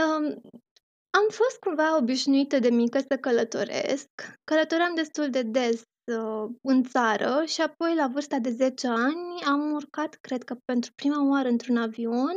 Um, 0.00 0.40
am 1.10 1.26
fost 1.30 1.58
cumva 1.60 1.96
obișnuită 1.96 2.58
de 2.58 2.70
mică 2.70 2.98
să 2.98 3.16
călătoresc. 3.16 4.08
Călătoream 4.44 4.94
destul 4.94 5.30
de 5.30 5.42
des 5.42 5.82
uh, 6.04 6.50
în 6.62 6.82
țară 6.82 7.44
și 7.46 7.60
apoi 7.60 7.94
la 7.94 8.06
vârsta 8.06 8.38
de 8.38 8.50
10 8.50 8.86
ani 8.86 9.42
am 9.46 9.72
urcat, 9.72 10.18
cred 10.20 10.42
că 10.42 10.56
pentru 10.64 10.92
prima 10.94 11.28
oară 11.28 11.48
într-un 11.48 11.76
avion 11.76 12.34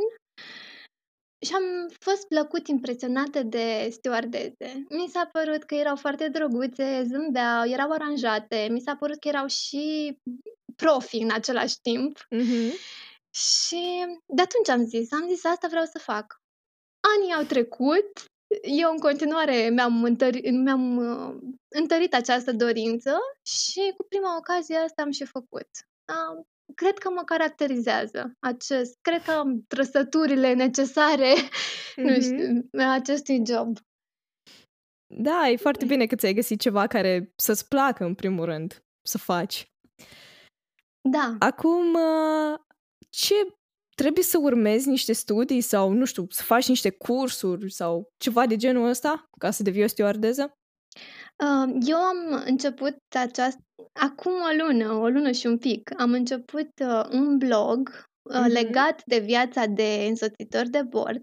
și 1.40 1.54
am 1.54 1.88
fost 2.00 2.28
plăcut 2.28 2.68
impresionată 2.68 3.42
de 3.42 3.88
stewardeze. 3.90 4.86
Mi 4.88 5.10
s-a 5.12 5.28
părut 5.32 5.62
că 5.62 5.74
erau 5.74 5.96
foarte 5.96 6.28
drăguțe, 6.28 7.02
zâmbeau, 7.06 7.64
erau 7.66 7.90
aranjate, 7.90 8.68
mi 8.70 8.80
s-a 8.80 8.96
părut 8.96 9.18
că 9.18 9.28
erau 9.28 9.46
și 9.46 10.16
profi 10.76 11.16
în 11.16 11.30
același 11.30 11.80
timp. 11.80 12.18
Mm-hmm. 12.18 12.72
Și 13.30 14.06
de 14.26 14.42
atunci 14.42 14.68
am 14.68 14.84
zis, 14.84 15.12
am 15.12 15.28
zis 15.28 15.44
asta 15.44 15.68
vreau 15.68 15.84
să 15.84 15.98
fac. 15.98 16.40
Anii 17.16 17.34
au 17.34 17.42
trecut, 17.42 18.24
eu 18.62 18.90
în 18.90 18.98
continuare 18.98 19.68
mi-am, 19.68 20.04
întări, 20.04 20.50
mi-am 20.50 20.96
uh, 20.96 21.36
întărit 21.68 22.14
această 22.14 22.52
dorință 22.52 23.18
și 23.42 23.92
cu 23.96 24.04
prima 24.08 24.36
ocazie 24.36 24.76
asta 24.76 25.02
am 25.02 25.10
și 25.10 25.24
făcut. 25.24 25.68
Uh, 26.08 26.44
cred 26.80 26.98
că 26.98 27.10
mă 27.10 27.22
caracterizează 27.24 28.36
acest, 28.38 28.98
cred 29.00 29.22
că 29.22 29.30
am 29.30 29.64
trăsăturile 29.68 30.54
necesare 30.54 31.34
mm-hmm. 31.34 32.02
nu 32.04 32.20
știu, 32.20 32.68
acestui 32.90 33.42
job. 33.46 33.76
Da, 35.14 35.48
e 35.48 35.56
foarte 35.56 35.84
bine 35.84 36.06
că 36.06 36.14
ți-ai 36.14 36.34
găsit 36.34 36.60
ceva 36.60 36.86
care 36.86 37.32
să-ți 37.36 37.68
placă 37.68 38.04
în 38.04 38.14
primul 38.14 38.44
rând 38.44 38.84
să 39.02 39.18
faci. 39.18 39.72
Da. 41.08 41.36
Acum, 41.38 41.94
uh, 41.94 42.58
ce 43.10 43.34
trebuie 43.94 44.24
să 44.24 44.38
urmezi 44.38 44.88
niște 44.88 45.12
studii 45.12 45.60
sau, 45.60 45.92
nu 45.92 46.04
știu, 46.04 46.26
să 46.30 46.42
faci 46.42 46.68
niște 46.68 46.90
cursuri 46.90 47.72
sau 47.72 48.08
ceva 48.16 48.46
de 48.46 48.56
genul 48.56 48.88
ăsta 48.88 49.28
ca 49.38 49.50
să 49.50 49.62
devii 49.62 49.84
o 49.84 49.86
stewardeză? 49.86 50.52
Uh, 51.44 51.76
eu 51.80 51.96
am 51.96 52.42
început 52.46 52.96
această, 53.08 53.60
acum 53.92 54.32
o 54.32 54.64
lună, 54.66 54.92
o 54.92 55.08
lună 55.08 55.30
și 55.30 55.46
un 55.46 55.58
pic, 55.58 56.00
am 56.00 56.12
început 56.12 56.70
uh, 56.80 57.04
un 57.10 57.38
blog 57.38 58.08
uh, 58.22 58.34
mm-hmm. 58.34 58.52
legat 58.52 59.02
de 59.04 59.18
viața 59.18 59.66
de 59.66 60.04
însoțitor 60.08 60.66
de 60.66 60.82
bord. 60.82 61.22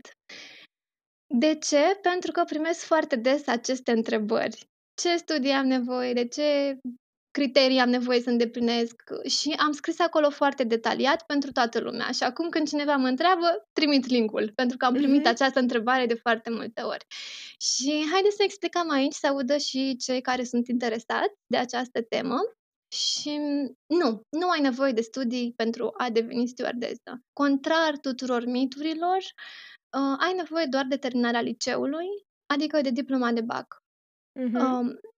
De 1.28 1.56
ce? 1.56 2.00
Pentru 2.02 2.32
că 2.32 2.44
primesc 2.44 2.86
foarte 2.86 3.16
des 3.16 3.48
aceste 3.48 3.92
întrebări. 3.92 4.68
Ce 5.02 5.18
studii 5.18 5.52
am 5.52 5.68
nevoie? 5.68 6.14
De 6.14 6.28
ce 6.28 6.78
criterii 7.38 7.80
am 7.80 7.90
nevoie 7.90 8.20
să 8.20 8.30
îndeplinesc 8.30 8.96
și 9.28 9.54
am 9.58 9.72
scris 9.72 10.00
acolo 10.00 10.30
foarte 10.30 10.64
detaliat 10.64 11.26
pentru 11.26 11.52
toată 11.52 11.80
lumea. 11.80 12.10
Și 12.12 12.24
acum 12.24 12.50
când 12.50 12.68
cineva 12.68 12.96
mă 12.96 13.08
întreabă, 13.08 13.68
trimit 13.74 14.06
linkul, 14.08 14.52
pentru 14.56 14.78
că 14.78 14.86
am 14.86 14.94
primit 14.94 15.22
mm-hmm. 15.22 15.36
această 15.36 15.60
întrebare 15.60 16.06
de 16.06 16.14
foarte 16.14 16.50
multe 16.50 16.82
ori. 16.82 17.06
Și 17.60 18.08
haideți 18.12 18.36
să 18.36 18.44
explicăm 18.44 18.90
aici, 18.90 19.14
să 19.14 19.28
audă 19.28 19.58
și 19.58 19.96
cei 19.96 20.22
care 20.22 20.44
sunt 20.44 20.68
interesați 20.68 21.34
de 21.46 21.58
această 21.58 22.02
temă. 22.02 22.38
Și 22.88 23.40
nu, 23.86 24.22
nu 24.30 24.50
ai 24.50 24.62
nevoie 24.62 24.92
de 24.92 25.02
studii 25.02 25.54
pentru 25.56 25.94
a 25.98 26.10
deveni 26.10 26.48
stewardesă. 26.48 27.12
Contrar 27.34 27.98
tuturor 27.98 28.46
miturilor, 28.46 29.18
uh, 29.18 30.16
ai 30.26 30.34
nevoie 30.36 30.66
doar 30.70 30.86
de 30.90 30.98
terminarea 30.98 31.42
liceului, 31.42 32.08
adică 32.46 32.82
de 32.82 32.90
diploma 32.90 33.32
de 33.32 33.42
BAC. 33.42 33.84
Mm-hmm. 34.40 34.54
Uh, 34.54 35.14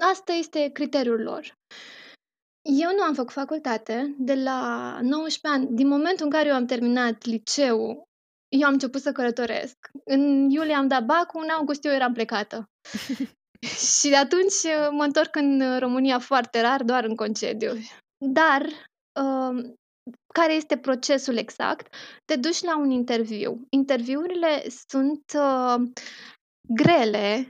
Asta 0.00 0.32
este 0.32 0.70
criteriul 0.72 1.20
lor. 1.20 1.54
Eu 2.62 2.90
nu 2.96 3.02
am 3.02 3.14
făcut 3.14 3.32
facultate 3.32 4.14
de 4.18 4.34
la 4.34 4.98
19 5.02 5.62
ani. 5.62 5.76
Din 5.76 5.88
momentul 5.88 6.24
în 6.24 6.30
care 6.30 6.48
eu 6.48 6.54
am 6.54 6.66
terminat 6.66 7.24
liceu, 7.24 8.08
eu 8.48 8.66
am 8.66 8.72
început 8.72 9.00
să 9.00 9.12
călătoresc. 9.12 9.76
În 10.04 10.50
iulie 10.50 10.74
am 10.74 10.88
dat 10.88 11.04
bacul, 11.04 11.42
în 11.42 11.48
august 11.48 11.84
eu 11.84 11.92
eram 11.92 12.12
plecată. 12.12 12.64
și 13.98 14.08
de 14.08 14.16
atunci 14.16 14.52
uh, 14.64 14.88
mă 14.90 15.04
întorc 15.04 15.36
în 15.36 15.78
România 15.78 16.18
foarte 16.18 16.60
rar, 16.60 16.82
doar 16.82 17.04
în 17.04 17.14
concediu. 17.14 17.72
Dar, 18.32 18.62
uh, 19.20 19.70
care 20.34 20.52
este 20.52 20.76
procesul 20.76 21.36
exact? 21.36 21.94
Te 22.24 22.36
duci 22.36 22.62
la 22.62 22.78
un 22.78 22.90
interviu. 22.90 23.66
Interviurile 23.70 24.64
sunt 24.88 25.24
uh, 25.34 25.90
grele, 26.74 27.48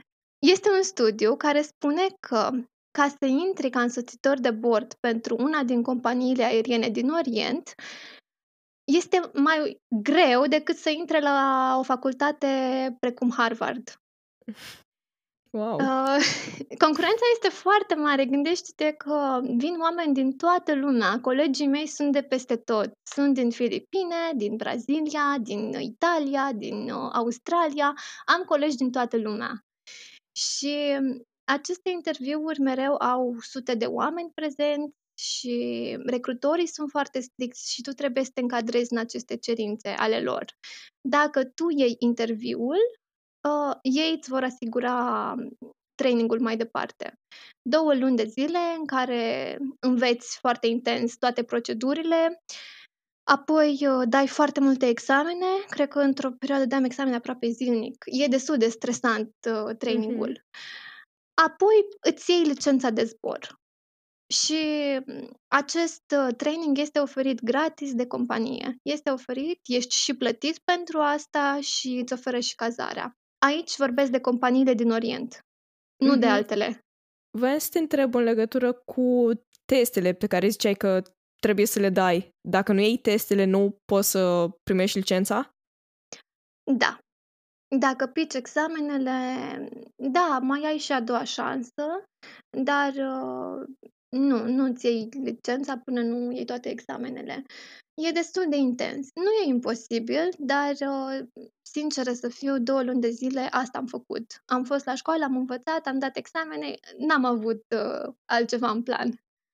este 0.51 0.69
un 0.69 0.83
studiu 0.83 1.35
care 1.35 1.61
spune 1.61 2.07
că 2.19 2.49
ca 2.91 3.07
să 3.19 3.25
intri 3.25 3.69
ca 3.69 3.81
însoțitor 3.81 4.39
de 4.39 4.51
bord 4.51 4.93
pentru 4.93 5.35
una 5.39 5.63
din 5.63 5.83
companiile 5.83 6.43
aeriene 6.43 6.89
din 6.89 7.09
Orient, 7.09 7.73
este 8.83 9.31
mai 9.33 9.81
greu 9.87 10.45
decât 10.45 10.77
să 10.77 10.89
intre 10.89 11.19
la 11.19 11.75
o 11.79 11.83
facultate 11.83 12.47
precum 12.99 13.31
Harvard. 13.31 13.99
Wow. 15.49 15.75
Uh, 15.75 16.17
concurența 16.83 17.25
este 17.33 17.49
foarte 17.49 17.95
mare. 17.95 18.25
Gândește-te 18.25 18.91
că 18.91 19.39
vin 19.43 19.79
oameni 19.79 20.13
din 20.13 20.37
toată 20.37 20.75
lumea. 20.75 21.19
Colegii 21.21 21.67
mei 21.67 21.87
sunt 21.87 22.11
de 22.11 22.21
peste 22.21 22.55
tot. 22.55 22.91
Sunt 23.03 23.33
din 23.33 23.49
Filipine, 23.49 24.31
din 24.35 24.55
Brazilia, 24.55 25.37
din 25.39 25.73
Italia, 25.79 26.51
din 26.53 26.89
uh, 26.89 27.09
Australia. 27.13 27.93
Am 28.25 28.43
colegi 28.45 28.75
din 28.75 28.91
toată 28.91 29.17
lumea. 29.17 29.64
Și 30.37 30.97
aceste 31.43 31.89
interviuri 31.89 32.59
mereu 32.59 32.95
au 32.95 33.35
sute 33.39 33.75
de 33.75 33.85
oameni 33.85 34.31
prezenți 34.33 34.95
și 35.19 35.97
recrutorii 36.05 36.67
sunt 36.67 36.89
foarte 36.89 37.19
stricți 37.19 37.73
și 37.73 37.81
tu 37.81 37.91
trebuie 37.91 38.23
să 38.23 38.31
te 38.33 38.41
încadrezi 38.41 38.93
în 38.93 38.97
aceste 38.97 39.37
cerințe 39.37 39.89
ale 39.89 40.21
lor. 40.21 40.45
Dacă 41.01 41.43
tu 41.43 41.69
iei 41.69 41.95
interviul, 41.99 42.77
uh, 43.47 43.75
ei 43.81 44.13
îți 44.17 44.29
vor 44.29 44.43
asigura 44.43 45.35
trainingul 45.95 46.39
mai 46.39 46.57
departe. 46.57 47.19
Două 47.61 47.93
luni 47.95 48.15
de 48.15 48.25
zile 48.25 48.59
în 48.77 48.85
care 48.85 49.57
înveți 49.79 50.37
foarte 50.39 50.67
intens 50.67 51.17
toate 51.17 51.43
procedurile, 51.43 52.43
apoi 53.27 53.87
uh, 53.87 54.03
dai 54.07 54.27
foarte 54.27 54.59
multe 54.59 54.87
examene, 54.87 55.45
cred 55.69 55.87
că 55.87 55.99
într-o 55.99 56.31
perioadă 56.31 56.65
dăm 56.65 56.83
examene 56.83 57.15
aproape 57.15 57.49
zilnic. 57.49 58.03
E 58.05 58.27
destul 58.27 58.57
de 58.57 58.69
stresant 58.69 59.33
uh, 59.49 59.75
trainingul. 59.77 60.31
Mm-hmm. 60.31 60.85
Apoi 61.45 61.75
îți 62.11 62.31
iei 62.31 62.43
licența 62.43 62.89
de 62.89 63.03
zbor. 63.03 63.63
Și 64.33 64.57
mm, 65.05 65.31
acest 65.47 66.03
uh, 66.17 66.35
training 66.35 66.77
este 66.77 66.99
oferit 66.99 67.43
gratis 67.43 67.93
de 67.93 68.07
companie. 68.07 68.77
Este 68.81 69.09
oferit, 69.09 69.59
ești 69.63 69.95
și 69.95 70.15
plătit 70.15 70.57
pentru 70.57 70.99
asta 70.99 71.59
și 71.61 71.99
îți 72.01 72.13
oferă 72.13 72.39
și 72.39 72.55
cazarea. 72.55 73.17
Aici 73.45 73.77
vorbesc 73.77 74.11
de 74.11 74.19
companiile 74.19 74.73
din 74.73 74.91
Orient, 74.91 75.39
nu 75.95 76.15
mm-hmm. 76.15 76.19
de 76.19 76.27
altele. 76.27 76.79
Vreau 77.37 77.57
să 77.57 77.67
te 77.71 77.79
întreb 77.79 78.15
în 78.15 78.23
legătură 78.23 78.73
cu 78.73 79.31
testele 79.65 80.13
pe 80.13 80.27
care 80.27 80.47
ziceai 80.47 80.73
că 80.73 81.01
trebuie 81.45 81.65
să 81.65 81.79
le 81.79 81.89
dai. 81.89 82.29
Dacă 82.49 82.73
nu 82.73 82.79
iei 82.79 82.97
testele, 82.97 83.45
nu 83.45 83.77
poți 83.85 84.09
să 84.09 84.49
primești 84.63 84.97
licența? 84.97 85.55
Da. 86.71 86.99
Dacă 87.79 88.05
pici 88.05 88.33
examenele, 88.33 89.11
da, 89.95 90.39
mai 90.41 90.61
ai 90.65 90.77
și 90.77 90.91
a 90.91 91.01
doua 91.01 91.23
șansă, 91.23 92.03
dar 92.63 92.89
uh, 92.89 93.63
nu, 94.09 94.47
nu-ți 94.47 94.85
iei 94.85 95.09
licența 95.23 95.77
până 95.77 96.01
nu 96.01 96.31
iei 96.31 96.45
toate 96.45 96.69
examenele. 96.69 97.43
E 98.07 98.11
destul 98.11 98.45
de 98.49 98.55
intens. 98.55 99.07
Nu 99.13 99.31
e 99.43 99.49
imposibil, 99.49 100.29
dar, 100.37 100.71
uh, 100.71 101.27
sinceră 101.61 102.13
să 102.13 102.29
fiu, 102.29 102.59
două 102.59 102.83
luni 102.83 103.01
de 103.01 103.09
zile 103.09 103.41
asta 103.51 103.77
am 103.77 103.85
făcut. 103.85 104.25
Am 104.45 104.63
fost 104.63 104.85
la 104.85 104.95
școală, 104.95 105.23
am 105.23 105.35
învățat, 105.35 105.87
am 105.87 105.99
dat 105.99 106.17
examene, 106.17 106.75
n-am 106.97 107.25
avut 107.25 107.63
uh, 107.75 108.13
altceva 108.25 108.69
în 108.69 108.83
plan. 108.83 109.09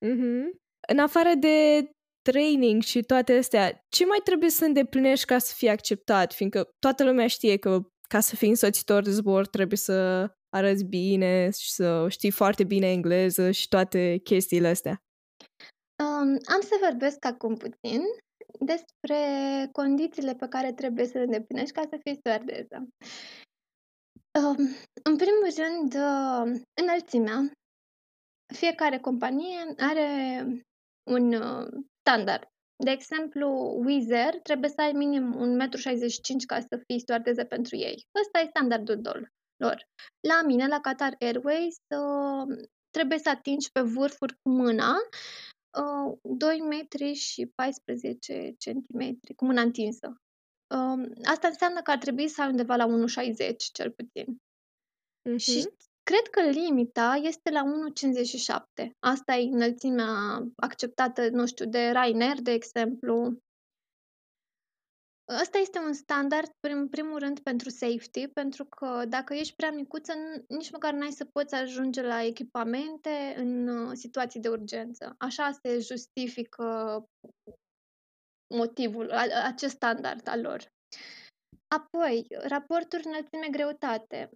Mm-hmm. 0.05 0.62
În 0.91 1.00
afară 1.00 1.33
de 1.39 1.89
training 2.21 2.81
și 2.81 3.01
toate 3.01 3.33
astea, 3.33 3.86
ce 3.89 4.05
mai 4.05 4.19
trebuie 4.24 4.50
să 4.50 4.65
îndeplinești 4.65 5.25
ca 5.25 5.38
să 5.38 5.53
fii 5.55 5.69
acceptat? 5.69 6.33
Fiindcă 6.33 6.69
toată 6.79 7.03
lumea 7.03 7.27
știe 7.27 7.57
că 7.57 7.81
ca 8.10 8.19
să 8.19 8.36
fii 8.36 8.50
însoțitor 8.50 9.03
de 9.03 9.12
zbor 9.12 9.48
trebuie 9.48 9.77
să 9.77 10.27
arăți 10.50 10.83
bine 10.83 11.50
și 11.50 11.71
să 11.71 12.05
știi 12.10 12.31
foarte 12.31 12.63
bine 12.63 12.91
engleză 12.91 13.51
și 13.51 13.67
toate 13.67 14.17
chestiile 14.24 14.67
astea. 14.67 15.03
Um, 16.03 16.38
am 16.53 16.62
să 16.62 16.75
vorbesc 16.81 17.25
acum 17.25 17.55
puțin 17.55 18.01
despre 18.60 19.19
condițiile 19.71 20.36
pe 20.36 20.48
care 20.48 20.74
trebuie 20.74 21.05
să 21.05 21.17
le 21.17 21.24
îndeplinești 21.24 21.74
ca 21.74 21.81
să 21.89 21.98
fii 22.03 22.15
stewardeză. 22.15 22.88
Um, 24.39 24.57
în 25.03 25.15
primul 25.15 25.48
rând, 25.57 25.93
uh, 25.93 26.62
înălțimea. 26.81 27.51
Fiecare 28.53 29.00
companie 29.00 29.74
are 29.77 30.43
un 31.03 31.34
uh, 31.34 31.67
standard. 32.00 32.43
De 32.84 32.91
exemplu, 32.91 33.48
Wizz 33.86 34.12
Air 34.12 34.39
trebuie 34.43 34.70
să 34.70 34.81
ai 34.81 34.91
minim 34.91 35.34
1,65 35.34 35.38
m 36.34 36.46
ca 36.46 36.60
să 36.60 36.81
fii 36.88 37.00
stewardeză 37.00 37.43
pentru 37.43 37.75
ei. 37.75 38.05
Ăsta 38.22 38.39
e 38.39 38.50
standardul 38.50 39.01
lor. 39.58 39.88
La 40.27 40.41
mine, 40.46 40.67
la 40.67 40.79
Qatar 40.79 41.15
Airways, 41.20 41.75
uh, 41.96 42.67
trebuie 42.89 43.17
să 43.17 43.29
atingi 43.29 43.72
pe 43.72 43.81
vârfuri 43.81 44.34
cu 44.41 44.50
mâna 44.50 44.96
uh, 45.77 46.17
2 46.22 46.60
metri 46.60 47.13
și 47.13 47.51
14 47.55 48.55
centimetri, 48.58 49.34
cu 49.36 49.46
mâna 49.46 49.62
întinsă. 49.62 50.22
Uh, 50.75 51.10
asta 51.24 51.48
înseamnă 51.48 51.81
că 51.81 51.91
ar 51.91 51.98
trebui 51.98 52.27
să 52.27 52.41
ai 52.41 52.50
undeva 52.50 52.75
la 52.75 52.86
1,60 52.86 53.55
cel 53.74 53.91
puțin. 53.91 54.41
Uh-huh. 55.29 55.38
Și 55.38 55.70
cred 56.12 56.27
că 56.27 56.50
limita 56.50 57.20
este 57.22 57.51
la 57.51 57.63
1,57. 58.84 58.91
Asta 59.00 59.34
e 59.36 59.50
înălțimea 59.51 60.44
acceptată, 60.56 61.30
nu 61.30 61.46
știu, 61.46 61.65
de 61.65 61.89
Ryanair, 61.89 62.41
de 62.41 62.51
exemplu. 62.51 63.38
Ăsta 65.41 65.58
este 65.58 65.80
un 65.80 65.94
standard, 65.94 66.50
în 66.60 66.89
primul 66.89 67.20
rând, 67.20 67.39
pentru 67.39 67.70
safety, 67.70 68.27
pentru 68.27 68.65
că 68.65 69.03
dacă 69.08 69.34
ești 69.34 69.56
prea 69.56 69.72
micuță, 69.72 70.13
nici 70.48 70.72
măcar 70.72 70.94
n-ai 70.94 71.12
să 71.12 71.25
poți 71.25 71.56
ajunge 71.56 72.01
la 72.01 72.24
echipamente 72.24 73.34
în 73.38 73.68
uh, 73.68 73.91
situații 73.94 74.39
de 74.39 74.50
urgență. 74.50 75.15
Așa 75.18 75.51
se 75.51 75.80
justifică 75.80 77.03
motivul, 78.56 79.12
acest 79.44 79.74
standard 79.74 80.27
al 80.27 80.41
lor. 80.41 80.72
Apoi, 81.68 82.27
raporturi 82.30 83.06
înălțime-greutate. 83.06 84.30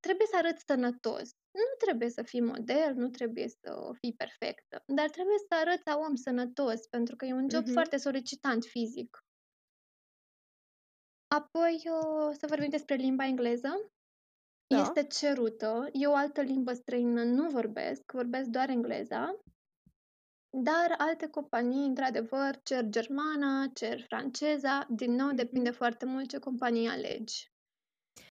Trebuie 0.00 0.26
să 0.26 0.36
arăți 0.36 0.64
sănătos. 0.66 1.30
Nu 1.50 1.76
trebuie 1.78 2.08
să 2.08 2.22
fii 2.22 2.40
model, 2.40 2.94
nu 2.94 3.08
trebuie 3.08 3.48
să 3.48 3.90
fii 4.00 4.14
perfectă, 4.14 4.82
dar 4.86 5.10
trebuie 5.10 5.38
să 5.48 5.54
arăți 5.54 5.88
a 5.88 5.96
om 5.96 6.14
sănătos, 6.14 6.86
pentru 6.86 7.16
că 7.16 7.24
e 7.24 7.32
un 7.32 7.48
job 7.50 7.62
uh-huh. 7.62 7.72
foarte 7.72 7.96
solicitant 7.96 8.64
fizic. 8.64 9.24
Apoi 11.26 11.82
o 11.88 12.32
să 12.32 12.46
vorbim 12.46 12.68
despre 12.68 12.94
limba 12.94 13.26
engleză. 13.26 13.92
Da. 14.66 14.80
Este 14.80 15.06
cerută. 15.06 15.88
Eu 15.92 16.10
o 16.10 16.14
altă 16.14 16.40
limbă 16.40 16.72
străină 16.72 17.22
nu 17.22 17.48
vorbesc, 17.48 18.12
vorbesc 18.12 18.48
doar 18.48 18.68
engleza. 18.68 19.40
Dar 20.62 20.94
alte 20.98 21.28
companii, 21.28 21.86
într-adevăr, 21.86 22.60
cer 22.62 22.84
germana, 22.88 23.66
cer 23.74 24.00
franceza. 24.00 24.86
Din 24.90 25.12
nou, 25.12 25.32
depinde 25.32 25.70
mm-hmm. 25.70 25.76
foarte 25.76 26.04
mult 26.04 26.28
ce 26.28 26.38
companie 26.38 26.88
alegi. 26.88 27.51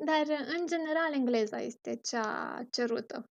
Dar, 0.06 0.26
în 0.60 0.68
general, 0.68 1.14
engleza 1.14 1.60
este 1.60 1.96
cea 1.96 2.64
cerută. 2.72 3.30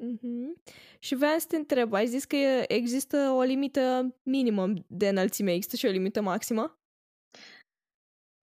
Mm-hmm. 0.00 0.62
Și 0.98 1.14
vreau 1.14 1.38
să 1.38 1.46
te 1.46 1.56
întreb, 1.56 1.92
ai 1.92 2.06
zis 2.06 2.24
că 2.24 2.36
există 2.68 3.16
o 3.30 3.42
limită 3.42 4.14
minimă 4.22 4.72
de 4.88 5.08
înălțime, 5.08 5.52
există 5.52 5.76
și 5.76 5.86
o 5.86 5.90
limită 5.90 6.20
maximă? 6.20 6.78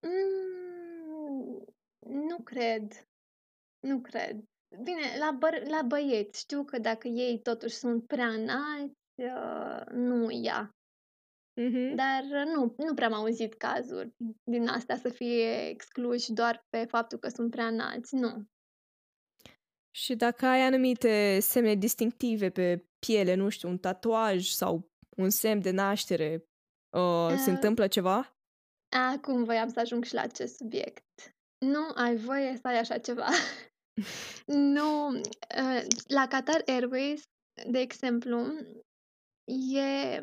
Mm, 0.07 1.65
nu 1.99 2.37
cred. 2.43 3.07
Nu 3.79 4.01
cred. 4.01 4.43
Bine, 4.83 5.01
la, 5.19 5.37
bă- 5.37 5.67
la 5.69 5.81
băieți 5.81 6.39
știu 6.39 6.63
că 6.63 6.79
dacă 6.79 7.07
ei 7.07 7.39
totuși 7.41 7.75
sunt 7.75 8.07
prea 8.07 8.27
înalți, 8.27 8.95
uh, 9.15 9.85
nu 9.91 10.29
ia. 10.29 10.76
Mm-hmm. 11.61 11.95
Dar 11.95 12.23
nu, 12.45 12.73
nu 12.77 12.93
prea 12.93 13.07
am 13.07 13.13
auzit 13.13 13.53
cazuri 13.53 14.15
din 14.43 14.67
astea 14.67 14.97
să 14.97 15.09
fie 15.09 15.67
excluși 15.69 16.31
doar 16.31 16.65
pe 16.69 16.85
faptul 16.85 17.17
că 17.17 17.29
sunt 17.29 17.51
prea 17.51 17.67
înalți. 17.67 18.15
Nu. 18.15 18.45
Și 19.95 20.15
dacă 20.15 20.45
ai 20.45 20.61
anumite 20.61 21.39
semne 21.39 21.75
distinctive 21.75 22.49
pe 22.49 22.85
piele, 22.99 23.33
nu 23.33 23.49
știu, 23.49 23.69
un 23.69 23.77
tatuaj 23.77 24.47
sau 24.47 24.91
un 25.17 25.29
semn 25.29 25.61
de 25.61 25.71
naștere, 25.71 26.45
uh, 26.97 27.29
uh, 27.31 27.37
se 27.37 27.49
întâmplă 27.49 27.87
ceva? 27.87 28.37
Acum 29.13 29.43
voiam 29.43 29.69
să 29.69 29.79
ajung 29.79 30.03
și 30.03 30.13
la 30.13 30.21
acest 30.21 30.55
subiect. 30.55 31.03
Nu 31.65 31.91
ai 31.95 32.15
voie 32.15 32.55
să 32.55 32.67
ai 32.67 32.79
așa 32.79 32.97
ceva. 32.97 33.27
nu. 34.75 35.07
Uh, 35.07 35.85
la 36.07 36.27
Qatar 36.27 36.61
Airways, 36.65 37.23
de 37.69 37.79
exemplu, 37.79 38.37
e 39.73 40.21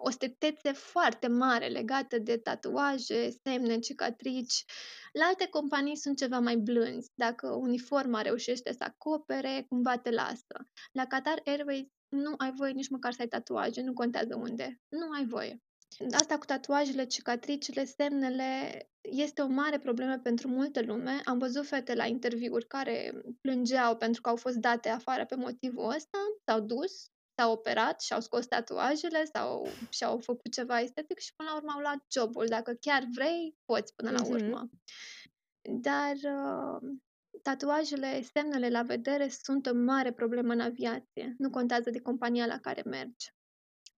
o 0.00 0.10
strictețe 0.10 0.72
foarte 0.72 1.26
mare 1.26 1.66
legată 1.66 2.18
de 2.18 2.36
tatuaje, 2.36 3.30
semne, 3.44 3.78
cicatrici. 3.78 4.64
La 5.12 5.24
alte 5.24 5.46
companii 5.46 5.96
sunt 5.96 6.16
ceva 6.16 6.38
mai 6.38 6.56
blânzi. 6.56 7.10
Dacă 7.14 7.48
uniforma 7.48 8.20
reușește 8.20 8.72
să 8.72 8.84
acopere, 8.84 9.64
cumva 9.68 9.96
te 9.96 10.10
lasă. 10.10 10.56
La 10.92 11.06
Qatar 11.06 11.40
Airways 11.44 11.86
nu 12.08 12.34
ai 12.36 12.52
voie 12.52 12.72
nici 12.72 12.88
măcar 12.88 13.12
să 13.12 13.20
ai 13.20 13.28
tatuaje, 13.28 13.82
nu 13.82 13.92
contează 13.92 14.36
unde. 14.36 14.80
Nu 14.88 15.10
ai 15.10 15.26
voie. 15.26 15.62
Asta 16.10 16.38
cu 16.38 16.44
tatuajele, 16.44 17.04
cicatricile, 17.04 17.84
semnele 17.84 18.82
este 19.00 19.42
o 19.42 19.46
mare 19.46 19.78
problemă 19.78 20.18
pentru 20.18 20.48
multă 20.48 20.82
lume. 20.82 21.20
Am 21.24 21.38
văzut 21.38 21.66
fete 21.66 21.94
la 21.94 22.06
interviuri 22.06 22.66
care 22.66 23.22
plângeau 23.40 23.96
pentru 23.96 24.20
că 24.20 24.28
au 24.28 24.36
fost 24.36 24.56
date 24.56 24.88
afară 24.88 25.24
pe 25.24 25.34
motivul 25.34 25.92
ăsta, 25.96 26.18
s-au 26.44 26.60
dus, 26.60 27.10
s-au 27.38 27.52
operat 27.52 28.00
și 28.00 28.12
au 28.12 28.20
scos 28.20 28.46
tatuajele 28.46 29.24
sau 29.24 29.68
și-au 29.88 30.18
făcut 30.18 30.52
ceva 30.52 30.80
estetic 30.80 31.18
și 31.18 31.34
până 31.34 31.48
la 31.48 31.56
urmă 31.56 31.72
au 31.74 31.80
luat 31.80 32.04
jobul. 32.12 32.46
Dacă 32.46 32.72
chiar 32.80 33.04
vrei, 33.14 33.56
poți 33.64 33.94
până 33.94 34.10
la 34.10 34.26
urmă. 34.26 34.66
Mm-hmm. 34.66 35.80
Dar 35.80 36.14
uh, 36.14 36.98
tatuajele, 37.42 38.22
semnele 38.22 38.68
la 38.68 38.82
vedere 38.82 39.28
sunt 39.28 39.66
o 39.66 39.74
mare 39.74 40.12
problemă 40.12 40.52
în 40.52 40.60
aviație. 40.60 41.34
Nu 41.38 41.50
contează 41.50 41.90
de 41.90 42.00
compania 42.00 42.46
la 42.46 42.58
care 42.58 42.82
mergi. 42.86 43.32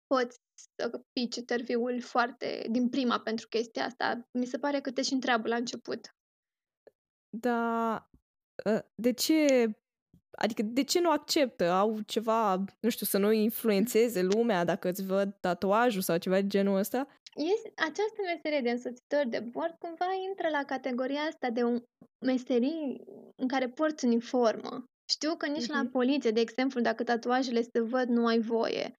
Poți 0.07 0.39
să 0.77 1.03
pici 1.13 1.37
interviul 1.37 2.01
foarte 2.01 2.67
din 2.71 2.89
prima 2.89 3.21
pentru 3.21 3.49
chestia 3.49 3.85
asta. 3.85 4.29
Mi 4.33 4.47
se 4.47 4.59
pare 4.59 4.81
că 4.81 4.93
te 4.93 5.03
și 5.03 5.13
întreabă 5.13 5.49
la 5.49 5.57
început. 5.57 6.15
Da, 7.29 7.95
ă, 8.67 8.91
de 8.95 9.13
ce 9.13 9.71
Adică 10.31 10.63
de 10.63 10.85
ce 10.85 11.01
nu 11.01 11.11
acceptă? 11.11 11.71
Au 11.71 12.01
ceva, 12.07 12.65
nu 12.81 12.89
știu, 12.89 13.07
să 13.07 13.19
nu 13.19 13.33
influențeze 13.33 14.23
lumea 14.23 14.65
dacă 14.65 14.89
îți 14.89 15.07
văd 15.07 15.37
tatuajul 15.41 16.03
sau 16.03 16.17
ceva 16.17 16.41
de 16.41 16.47
genul 16.47 16.79
ăsta? 16.79 17.07
Este, 17.35 17.73
această 17.77 18.21
meserie 18.25 18.61
de 18.61 18.71
însoțitor 18.71 19.27
de 19.27 19.41
bord 19.41 19.75
cumva 19.79 20.13
intră 20.29 20.49
la 20.49 20.65
categoria 20.65 21.21
asta 21.21 21.51
de 21.51 21.63
un 21.63 21.83
meserii 22.27 23.05
în 23.37 23.49
care 23.49 23.69
porți 23.69 24.05
uniformă. 24.05 24.85
Știu 25.11 25.37
că 25.37 25.47
nici 25.47 25.65
uh-huh. 25.65 25.77
la 25.77 25.83
mhm. 25.83 25.91
poliție, 25.91 26.31
de 26.31 26.41
exemplu, 26.41 26.81
dacă 26.81 27.05
tatuajele 27.05 27.63
se 27.63 27.81
văd, 27.81 28.09
nu 28.09 28.27
ai 28.27 28.41
voie. 28.41 28.95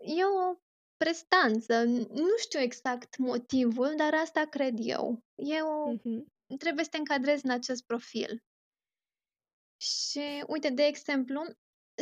E 0.00 0.24
o 0.24 0.54
prestanță. 0.96 1.84
Nu 2.12 2.36
știu 2.38 2.60
exact 2.60 3.16
motivul, 3.16 3.92
dar 3.96 4.14
asta 4.14 4.44
cred 4.50 4.74
eu. 4.78 5.18
Eu 5.34 5.94
uh-huh. 5.94 6.56
trebuie 6.58 6.84
să 6.84 6.90
te 6.90 6.98
încadrezi 6.98 7.44
în 7.44 7.50
acest 7.50 7.84
profil. 7.84 8.42
Și, 9.76 10.44
uite, 10.46 10.68
de 10.68 10.82
exemplu, 10.82 11.44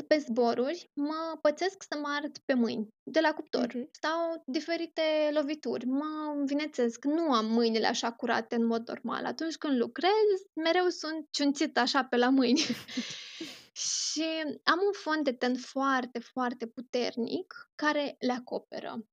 pe 0.06 0.18
zboruri 0.18 0.90
mă 0.94 1.38
pățesc 1.40 1.82
să 1.82 1.98
mă 1.98 2.08
arăt 2.08 2.38
pe 2.38 2.54
mâini, 2.54 2.88
de 3.02 3.20
la 3.20 3.32
cuptor, 3.32 3.66
uh-huh. 3.66 3.90
sau 4.00 4.42
diferite 4.46 5.02
lovituri. 5.32 5.86
Mă 5.86 6.34
învinețesc, 6.36 7.04
nu 7.04 7.32
am 7.32 7.46
mâinile 7.46 7.86
așa 7.86 8.12
curate 8.12 8.54
în 8.54 8.66
mod 8.66 8.88
normal. 8.88 9.24
Atunci 9.24 9.56
când 9.56 9.78
lucrez, 9.78 10.12
mereu 10.54 10.88
sunt 10.88 11.26
ciunțit 11.30 11.78
așa 11.78 12.04
pe 12.04 12.16
la 12.16 12.28
mâini. 12.28 12.60
și 13.88 14.24
am 14.62 14.78
un 14.86 14.92
fond 14.92 15.24
de 15.24 15.32
ten 15.32 15.56
foarte, 15.56 16.18
foarte 16.18 16.66
puternic 16.66 17.70
care 17.74 18.16
le 18.18 18.32
acoperă. 18.32 19.06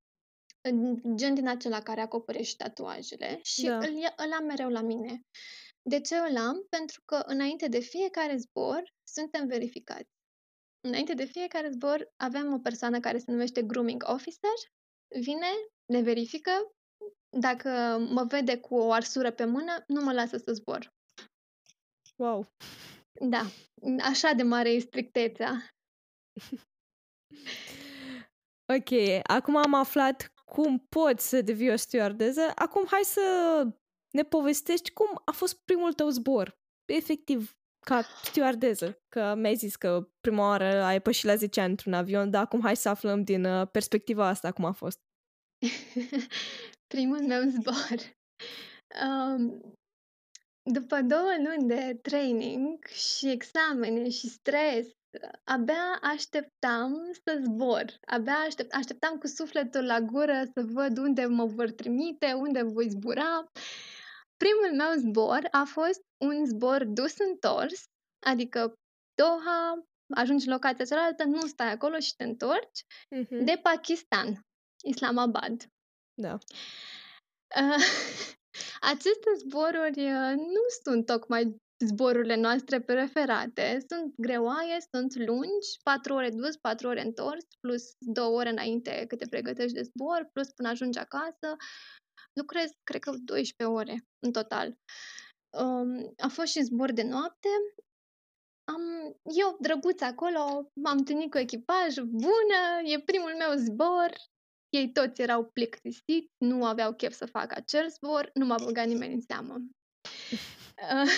Gen 1.16 1.34
din 1.34 1.48
acela 1.48 1.82
care 1.82 2.02
acopere 2.02 2.42
și 2.42 2.56
tatuajele 2.56 3.40
și 3.44 3.66
da. 3.66 3.78
îl, 3.78 4.14
îl 4.16 4.32
am 4.34 4.46
mereu 4.46 4.70
la 4.70 4.82
mine. 4.82 5.26
De 5.82 6.02
ce 6.02 6.16
îl 6.16 6.38
am? 6.38 6.66
Pentru 6.70 7.02
că 7.06 7.24
înainte 7.26 7.68
de 7.68 7.80
fiecare 7.80 8.36
zbor 8.36 8.84
suntem 9.04 9.48
verificați. 9.48 10.10
Înainte 10.82 11.14
de 11.14 11.26
fiecare 11.26 11.70
zbor 11.70 12.14
avem 12.16 12.54
o 12.54 12.60
persoană 12.60 13.00
care 13.00 13.18
se 13.18 13.32
numește 13.32 13.64
grooming 13.64 14.04
officer, 14.08 14.58
vine, 15.20 15.48
ne 15.86 16.02
verifică, 16.02 16.52
dacă 17.38 17.70
mă 18.10 18.24
vede 18.24 18.58
cu 18.58 18.76
o 18.76 18.92
arsură 18.92 19.32
pe 19.32 19.46
mână, 19.46 19.84
nu 19.88 20.02
mă 20.02 20.14
lasă 20.14 20.38
să 20.38 20.54
zbor. 20.54 20.94
Wow! 22.16 22.46
Da, 23.22 23.42
așa 24.02 24.32
de 24.34 24.44
mare 24.44 24.70
e 24.70 24.80
strictețea. 24.80 25.70
ok, 28.76 29.22
acum 29.24 29.56
am 29.56 29.74
aflat 29.74 30.32
cum 30.46 30.80
poți 30.80 31.30
să 31.30 31.42
devii 31.42 31.72
o 31.72 31.76
stewardeză. 31.76 32.52
Acum 32.56 32.86
hai 32.90 33.04
să 33.04 33.22
ne 34.12 34.24
povestești 34.24 34.92
cum 34.92 35.22
a 35.26 35.32
fost 35.32 35.64
primul 35.66 35.94
tău 35.94 36.10
zbor, 36.10 36.58
efectiv, 36.86 37.58
ca 37.86 38.02
stewardeză, 38.24 39.02
că 39.10 39.36
mi-ai 39.38 39.56
zis 39.56 39.76
că 39.76 40.10
prima 40.20 40.48
oară 40.48 40.84
ai 40.84 41.02
pășit 41.02 41.26
la 41.26 41.36
10 41.36 41.62
ani 41.62 41.70
într-un 41.70 41.94
avion, 41.94 42.30
dar 42.30 42.44
acum 42.44 42.62
hai 42.62 42.76
să 42.76 42.90
aflăm 42.90 43.24
din 43.24 43.46
uh, 43.46 43.68
perspectiva 43.72 44.28
asta 44.28 44.52
cum 44.52 44.66
a 44.66 44.72
fost. 44.72 45.00
primul 46.94 47.26
meu 47.26 47.42
zbor. 47.50 48.18
Um, 49.06 49.62
după 50.72 51.02
două 51.02 51.36
luni 51.38 51.68
de 51.68 52.00
training 52.02 52.86
și 52.86 53.30
examene 53.30 54.10
și 54.10 54.28
stres, 54.28 54.88
abia 55.44 56.00
așteptam 56.02 57.12
să 57.24 57.42
zbor. 57.44 57.86
Abia 58.06 58.34
aștept, 58.34 58.74
așteptam 58.74 59.18
cu 59.18 59.28
sufletul 59.28 59.86
la 59.86 60.00
gură 60.00 60.44
să 60.54 60.62
văd 60.66 60.98
unde 60.98 61.26
mă 61.26 61.46
vor 61.46 61.72
trimite, 61.72 62.34
unde 62.34 62.64
voi 62.64 62.90
zbura. 62.90 63.52
Primul 64.44 64.76
meu 64.86 64.92
zbor 64.98 65.48
a 65.52 65.64
fost 65.64 66.02
un 66.26 66.46
zbor 66.46 66.86
dus-întors, 66.86 67.84
adică 68.26 68.74
Doha, 69.22 69.84
ajungi 70.16 70.48
în 70.48 70.54
locația 70.54 70.86
cealaltă, 70.86 71.24
nu 71.24 71.40
stai 71.48 71.72
acolo 71.72 72.00
și 72.00 72.16
te 72.16 72.24
întorci, 72.24 72.80
Mhm. 73.10 73.44
de 73.44 73.60
Pakistan, 73.64 74.40
Islamabad. 74.86 75.64
Da. 76.22 76.38
Uh, 77.62 77.76
aceste 78.94 79.30
zboruri 79.38 80.04
uh, 80.12 80.34
nu 80.36 80.64
sunt 80.84 81.06
tocmai 81.06 81.56
zborurile 81.86 82.36
noastre 82.36 82.82
preferate. 82.82 83.86
Sunt 83.88 84.14
greoaie, 84.18 84.78
sunt 84.94 85.16
lungi, 85.28 85.70
4 85.84 86.14
ore 86.14 86.30
dus, 86.30 86.58
4 86.58 86.88
ore 86.88 87.02
întors, 87.02 87.46
plus 87.60 87.84
2 88.00 88.26
ore 88.26 88.50
înainte 88.50 89.06
că 89.08 89.16
te 89.16 89.28
pregătești 89.30 89.74
de 89.74 89.82
zbor, 89.82 90.30
plus 90.34 90.52
până 90.52 90.70
ajungi 90.70 91.00
acasă. 91.00 91.56
Lucrez, 92.34 92.70
cred 92.84 93.02
că 93.02 93.12
12 93.12 93.78
ore 93.78 94.08
în 94.20 94.32
total. 94.32 94.78
Um, 95.50 96.14
a 96.18 96.28
fost 96.28 96.52
și 96.52 96.62
zbor 96.62 96.92
de 96.92 97.04
noapte. 97.04 97.50
Am, 98.64 98.82
eu, 99.38 99.58
drăguț 99.60 100.02
acolo, 100.02 100.72
m-am 100.74 100.98
întâlnit 100.98 101.32
cu 101.32 101.38
echipaj, 101.38 101.96
bună, 101.96 102.82
e 102.84 103.00
primul 103.00 103.36
meu 103.38 103.56
zbor, 103.56 104.12
ei 104.70 104.92
toți 104.92 105.22
erau 105.22 105.46
plictisiți, 105.46 106.32
nu 106.38 106.66
aveau 106.66 106.94
chef 106.94 107.14
să 107.14 107.26
facă 107.26 107.56
acel 107.58 107.90
zbor, 107.90 108.30
nu 108.34 108.46
m-a 108.46 108.60
băgat 108.64 108.88
nimeni 108.88 109.14
în 109.14 109.22
seamă. 109.22 109.56
Uh, 110.82 111.10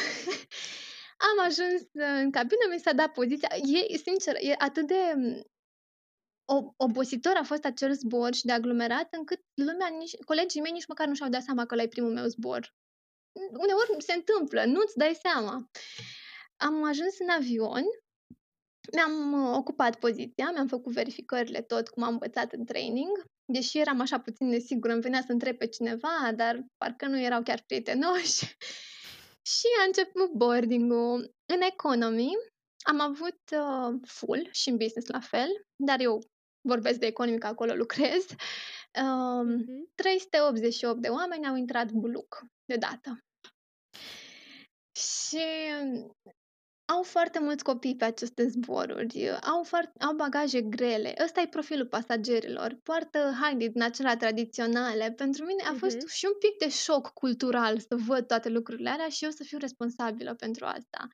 am 1.30 1.39
ajuns 1.45 1.82
în 1.93 2.32
cabină, 2.32 2.65
mi 2.69 2.80
s-a 2.80 2.93
dat 2.93 3.12
poziția. 3.12 3.50
E, 3.56 3.97
sincer, 3.97 4.36
e 4.39 4.56
atât 4.58 4.88
de 4.88 5.13
mm, 5.15 5.41
o- 5.41 5.61
obositor 6.75 7.36
a 7.36 7.43
fost 7.43 7.65
acel 7.65 7.93
zbor 7.93 8.34
și 8.34 8.45
de 8.45 8.51
aglomerat, 8.51 9.08
încât 9.12 9.39
lumea, 9.54 9.88
nici, 9.88 10.15
colegii 10.25 10.62
mei 10.62 10.71
nici 10.71 10.88
măcar 10.88 11.08
nu 11.08 11.13
și-au 11.13 11.30
dat 11.30 11.41
seama 11.43 11.65
că 11.65 11.73
ăla 11.73 11.84
e 11.84 11.88
primul 11.88 12.13
meu 12.13 12.25
zbor. 12.25 12.73
Uneori 13.51 13.95
se 13.97 14.13
întâmplă, 14.13 14.65
nu-ți 14.65 14.97
dai 14.97 15.19
seama. 15.21 15.69
Am 16.58 16.84
ajuns 16.84 17.19
în 17.19 17.30
avion, 17.30 17.84
mi-am 18.93 19.34
uh, 19.34 19.58
ocupat 19.58 19.99
poziția, 19.99 20.51
mi-am 20.51 20.67
făcut 20.67 20.93
verificările 20.93 21.62
tot 21.62 21.88
cum 21.89 22.04
am 22.04 22.12
învățat 22.12 22.51
în 22.51 22.65
training, 22.65 23.25
deși 23.45 23.80
eram 23.80 23.99
așa 23.99 24.19
puțin 24.19 24.47
nesigură, 24.47 24.93
îmi 24.93 25.01
venea 25.01 25.21
să 25.21 25.32
întreb 25.32 25.58
pe 25.58 25.67
cineva, 25.67 26.32
dar 26.36 26.65
parcă 26.77 27.08
nu 27.08 27.19
erau 27.19 27.43
chiar 27.43 27.63
prietenoși. 27.67 28.58
și 29.54 29.67
a 29.80 29.84
început 29.86 30.32
boarding-ul. 30.32 31.34
În 31.45 31.62
economy 31.62 32.32
am 32.82 32.99
avut 32.99 33.39
uh, 33.51 33.99
full 34.08 34.49
și 34.51 34.69
în 34.69 34.77
business 34.77 35.08
la 35.08 35.19
fel, 35.19 35.49
dar 35.75 35.99
eu 35.99 36.21
vorbesc 36.62 37.00
de 37.00 37.06
economy 37.06 37.38
că 37.39 37.47
acolo 37.47 37.74
lucrez. 37.74 38.26
Um, 39.04 39.47
Mhm. 39.47 39.91
388 39.95 41.02
de 41.02 41.08
oameni 41.08 41.47
au 41.47 41.56
intrat 41.56 41.91
buluc 41.91 42.41
deodată. 42.65 43.19
Și 45.00 45.43
au 46.93 47.04
foarte 47.04 47.39
mulți 47.39 47.63
copii 47.63 47.95
pe 47.95 48.06
aceste 48.06 48.47
zboruri, 48.47 49.30
au, 49.30 49.63
foarte, 49.63 50.04
au 50.04 50.15
bagaje 50.15 50.62
grele. 50.62 51.13
Ăsta 51.24 51.41
e 51.41 51.47
profilul 51.47 51.88
pasagerilor. 51.88 52.80
Poartă 52.84 53.32
haine 53.41 53.67
din 53.67 53.82
acelea 53.82 54.17
tradiționale. 54.17 55.12
Pentru 55.12 55.45
mine 55.45 55.63
a 55.63 55.74
fost 55.74 55.95
Mhm. 55.95 56.08
și 56.08 56.26
un 56.26 56.34
pic 56.39 56.58
de 56.58 56.69
șoc 56.69 57.08
cultural 57.13 57.80
să 57.80 57.95
văd 58.08 58.28
toate 58.28 58.50
lucrurile 58.50 58.89
alea 58.89 59.10
și 59.10 59.24
eu 59.24 59.30
să 59.30 59.43
fiu 59.43 59.58
responsabilă 59.58 60.36
pentru 60.36 60.65
asta. 60.65 61.08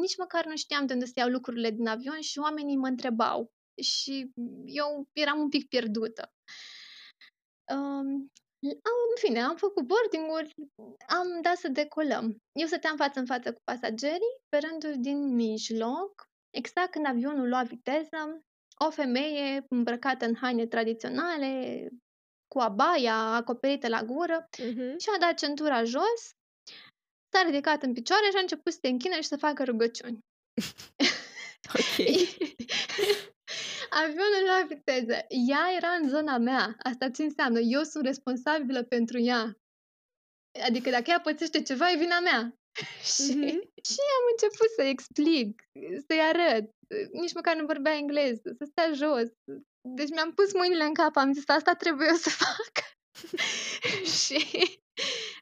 Nici 0.00 0.16
măcar 0.16 0.46
nu 0.46 0.56
știam 0.56 0.86
de 0.86 0.92
unde 0.92 1.04
se 1.04 1.12
iau 1.14 1.28
lucrurile 1.28 1.70
din 1.70 1.86
avion 1.86 2.20
și 2.20 2.38
oamenii 2.38 2.76
mă 2.76 2.86
întrebau. 2.86 3.50
Și 3.82 4.30
eu 4.64 5.08
eram 5.12 5.38
un 5.38 5.48
pic 5.48 5.68
pierdută. 5.68 6.32
Um, 7.72 8.30
am, 8.62 8.96
în 9.10 9.16
fine, 9.18 9.40
am 9.42 9.56
făcut 9.56 9.84
boarding-uri, 9.86 10.54
am 11.08 11.40
dat 11.42 11.56
să 11.56 11.68
decolăm. 11.68 12.36
Eu 12.52 12.66
stăteam 12.66 12.96
față 12.96 13.18
în 13.18 13.26
față 13.26 13.52
cu 13.52 13.60
pasagerii, 13.64 14.36
pe 14.48 14.58
rândul 14.58 14.94
din 15.02 15.34
mijloc, 15.34 16.28
exact 16.50 16.90
când 16.90 17.06
avionul 17.06 17.48
lua 17.48 17.62
viteză, 17.62 18.42
o 18.86 18.90
femeie 18.90 19.64
îmbrăcată 19.68 20.24
în 20.24 20.34
haine 20.36 20.66
tradiționale, 20.66 21.88
cu 22.48 22.58
abaia 22.58 23.16
acoperită 23.16 23.88
la 23.88 24.02
gură, 24.02 24.48
Mhm. 24.58 24.98
și-a 24.98 25.18
dat 25.20 25.34
centura 25.38 25.84
jos, 25.84 26.20
s-a 27.34 27.42
ridicat 27.44 27.82
în 27.82 27.92
picioare 27.92 28.26
și 28.30 28.36
a 28.36 28.40
început 28.40 28.72
să 28.72 28.78
se 28.82 28.88
închine 28.88 29.14
și 29.20 29.28
să 29.28 29.36
facă 29.36 29.64
rugăciuni. 29.64 30.18
Ok. 31.74 31.96
Avionul 33.90 34.44
la 34.46 34.64
viteză. 34.68 35.12
Ea 35.28 35.66
era 35.76 35.88
în 36.02 36.08
zona 36.08 36.38
mea. 36.38 36.76
Asta 36.82 37.10
ce 37.10 37.22
înseamnă? 37.22 37.58
Eu 37.58 37.82
sunt 37.82 38.04
responsabilă 38.04 38.82
pentru 38.82 39.18
ea. 39.18 39.56
Adică 40.66 40.90
dacă 40.90 41.04
ea 41.06 41.20
pățește 41.20 41.62
ceva, 41.62 41.90
e 41.90 41.96
vina 41.96 42.20
mea. 42.20 42.52
și, 43.14 43.32
Mhm. 43.34 43.60
și 43.90 44.00
am 44.18 44.24
început 44.32 44.68
să 44.76 44.82
explic, 44.82 45.62
să-i 46.06 46.20
arăt. 46.20 46.70
Nici 47.12 47.34
măcar 47.34 47.56
nu 47.56 47.66
vorbea 47.66 47.96
engleză, 47.96 48.54
să 48.58 48.64
stea 48.70 48.92
jos. 48.92 49.28
Deci 49.96 50.08
mi-am 50.10 50.32
pus 50.34 50.52
mâinile 50.52 50.84
în 50.84 50.94
cap, 50.94 51.16
am 51.16 51.32
zis, 51.32 51.42
asta 51.48 51.74
trebuie 51.74 52.06
eu 52.08 52.14
să 52.14 52.30
fac. 52.44 52.72
și 54.22 54.36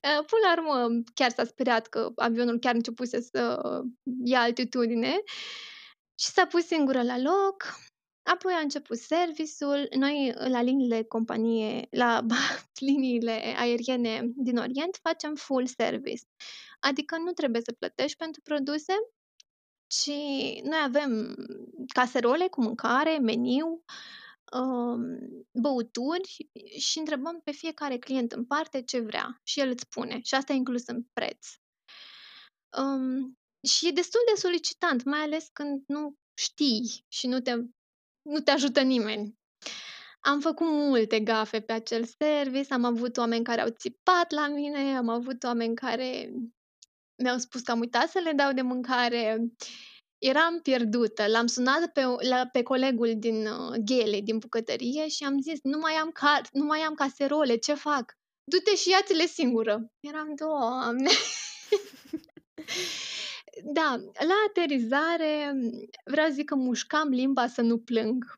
uh, 0.02 0.24
până 0.26 0.42
la 0.42 0.52
urmă 0.56 1.02
chiar 1.14 1.30
s-a 1.30 1.44
speriat 1.44 1.86
că 1.86 2.12
avionul 2.16 2.58
chiar 2.58 2.74
începuse 2.74 3.20
să 3.20 3.60
ia 4.24 4.40
altitudine 4.40 5.22
și 6.20 6.26
s-a 6.26 6.46
pus 6.46 6.66
singură 6.66 7.02
la 7.02 7.18
loc. 7.18 7.64
Apoi 8.26 8.52
a 8.52 8.58
început 8.58 8.98
serviciul. 8.98 9.88
Noi 9.96 10.32
la 10.36 10.62
liniile 10.62 11.02
companie, 11.02 11.86
la 11.90 12.26
liniile 12.88 13.54
aeriene 13.56 14.20
din 14.36 14.56
Orient 14.56 14.98
facem 15.02 15.34
full 15.34 15.66
service. 15.66 16.22
Adică 16.80 17.16
nu 17.16 17.32
trebuie 17.32 17.62
să 17.64 17.72
plătești 17.72 18.16
pentru 18.16 18.40
produse, 18.40 18.92
ci 19.86 20.10
noi 20.62 20.78
avem 20.82 21.34
caserole 21.94 22.48
cu 22.48 22.62
mâncare, 22.62 23.18
meniu, 23.18 23.84
um, 24.52 25.18
băuturi 25.52 26.50
și 26.78 26.98
întrebăm 26.98 27.40
pe 27.44 27.50
fiecare 27.50 27.98
client 27.98 28.32
în 28.32 28.44
parte 28.44 28.82
ce 28.82 29.00
vrea 29.00 29.40
și 29.42 29.60
el 29.60 29.68
îți 29.68 29.82
spune 29.82 30.20
și 30.22 30.34
asta 30.34 30.52
e 30.52 30.56
inclus 30.56 30.86
în 30.86 31.02
preț. 31.12 31.46
Um, 32.78 33.38
și 33.68 33.88
e 33.88 33.90
destul 33.90 34.20
de 34.34 34.40
solicitant, 34.40 35.04
mai 35.04 35.20
ales 35.20 35.48
când 35.52 35.82
nu 35.86 36.14
știi 36.34 37.04
și 37.08 37.26
nu 37.26 37.40
te, 37.40 37.52
nu 38.26 38.40
te 38.40 38.50
ajută 38.50 38.80
nimeni. 38.80 39.38
Am 40.20 40.40
făcut 40.40 40.66
multe 40.70 41.20
gafe 41.20 41.60
pe 41.60 41.72
acel 41.72 42.04
service, 42.04 42.74
am 42.74 42.84
avut 42.84 43.16
oameni 43.16 43.44
care 43.44 43.60
au 43.60 43.68
țipat 43.68 44.30
la 44.30 44.48
mine, 44.48 44.96
am 44.96 45.08
avut 45.08 45.42
oameni 45.42 45.74
care 45.74 46.32
mi-au 47.22 47.38
spus 47.38 47.60
că 47.60 47.70
am 47.70 47.80
uitat 47.80 48.10
să 48.10 48.18
le 48.18 48.32
dau 48.32 48.52
de 48.52 48.62
mâncare. 48.62 49.38
Eram 50.18 50.60
pierdută. 50.62 51.26
L-am 51.26 51.46
sunat 51.46 51.92
pe, 51.92 52.02
la, 52.28 52.48
pe 52.52 52.62
colegul 52.62 53.14
din 53.16 53.46
uh, 53.46 53.74
Ghele, 53.84 54.20
din 54.20 54.38
bucătărie 54.38 55.08
și 55.08 55.24
am 55.24 55.40
zis, 55.40 55.58
nu 55.62 55.78
mai 55.78 55.92
am 55.92 56.10
car, 56.10 56.48
nu 56.52 56.64
mai 56.64 56.80
am 56.80 56.94
caserole, 56.94 57.56
ce 57.56 57.74
fac? 57.74 58.18
Du-te 58.44 58.74
și 58.74 58.90
ia-ți-le 58.90 59.26
singură. 59.26 59.92
Eram, 60.00 60.34
doamne! 60.34 61.10
da, 63.64 63.96
la 64.26 64.34
aterizare 64.48 65.52
vreau 66.04 66.26
să 66.26 66.32
zic 66.32 66.44
că 66.44 66.54
mușcam 66.54 67.08
limba 67.08 67.46
să 67.46 67.62
nu 67.62 67.78
plâng. 67.78 68.34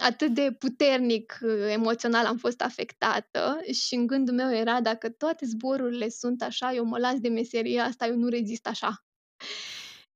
Atât 0.00 0.34
de 0.34 0.52
puternic 0.58 1.38
uh, 1.42 1.66
emoțional 1.68 2.26
am 2.26 2.36
fost 2.36 2.60
afectată 2.60 3.60
și 3.72 3.94
în 3.94 4.06
gândul 4.06 4.34
meu 4.34 4.54
era 4.54 4.80
dacă 4.80 5.10
toate 5.10 5.46
zborurile 5.46 6.08
sunt 6.08 6.42
așa, 6.42 6.72
eu 6.72 6.84
mă 6.84 6.98
las 6.98 7.20
de 7.20 7.28
meseria 7.28 7.84
asta, 7.84 8.06
eu 8.06 8.16
nu 8.16 8.28
rezist 8.28 8.66
așa. 8.66 9.04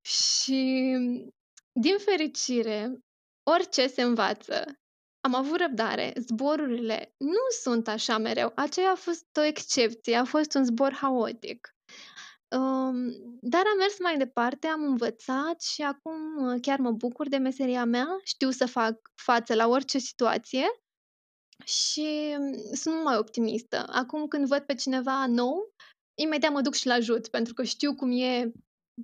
Și 0.01 0.91
din 1.79 1.97
fericire, 1.97 2.99
orice 3.43 3.87
se 3.87 4.01
învață, 4.01 4.73
am 5.19 5.35
avut 5.35 5.59
răbdare, 5.59 6.13
zborurile 6.15 7.13
nu 7.17 7.45
sunt 7.61 7.87
așa 7.87 8.17
mereu. 8.17 8.51
Aceea 8.55 8.91
a 8.91 8.95
fost 8.95 9.37
o 9.37 9.41
excepție, 9.41 10.15
a 10.15 10.23
fost 10.23 10.53
un 10.53 10.65
zbor 10.65 10.93
haotic. 10.93 11.75
Um, 12.57 13.11
dar 13.41 13.61
am 13.71 13.77
mers 13.77 13.99
mai 13.99 14.17
departe, 14.17 14.67
am 14.67 14.83
învățat 14.83 15.61
și 15.61 15.81
acum 15.81 16.45
uh, 16.45 16.57
chiar 16.61 16.79
mă 16.79 16.91
bucur 16.91 17.29
de 17.29 17.37
meseria 17.37 17.85
mea, 17.85 18.07
știu 18.23 18.49
să 18.49 18.65
fac 18.65 19.11
față 19.15 19.55
la 19.55 19.67
orice 19.67 19.97
situație 19.97 20.65
și 21.65 22.35
um, 22.39 22.73
sunt 22.73 23.03
mai 23.03 23.17
optimistă. 23.17 23.85
Acum 23.89 24.27
când 24.27 24.47
văd 24.47 24.61
pe 24.63 24.75
cineva 24.75 25.25
nou, 25.25 25.73
imediat 26.21 26.51
mă 26.51 26.61
duc 26.61 26.73
și-l 26.73 26.91
ajut, 26.91 27.27
pentru 27.27 27.53
că 27.53 27.63
știu 27.63 27.95
cum 27.95 28.11
e 28.11 28.51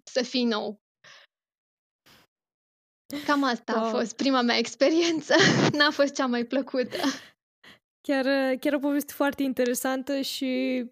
să 0.04 0.24
fii 0.24 0.44
nou. 0.44 0.80
Cam 3.26 3.44
asta 3.44 3.74
a 3.74 3.82
Wow. 3.82 3.90
fost 3.90 4.16
prima 4.16 4.42
mea 4.42 4.58
experiență. 4.58 5.34
N-a 5.78 5.92
fost 5.92 6.14
cea 6.14 6.26
mai 6.26 6.46
plăcută. 6.46 6.98
Chiar, 8.08 8.56
chiar 8.56 8.74
o 8.74 8.80
poveste 8.80 9.14
foarte 9.14 9.44
interesantă 9.44 10.22
și 10.22 10.84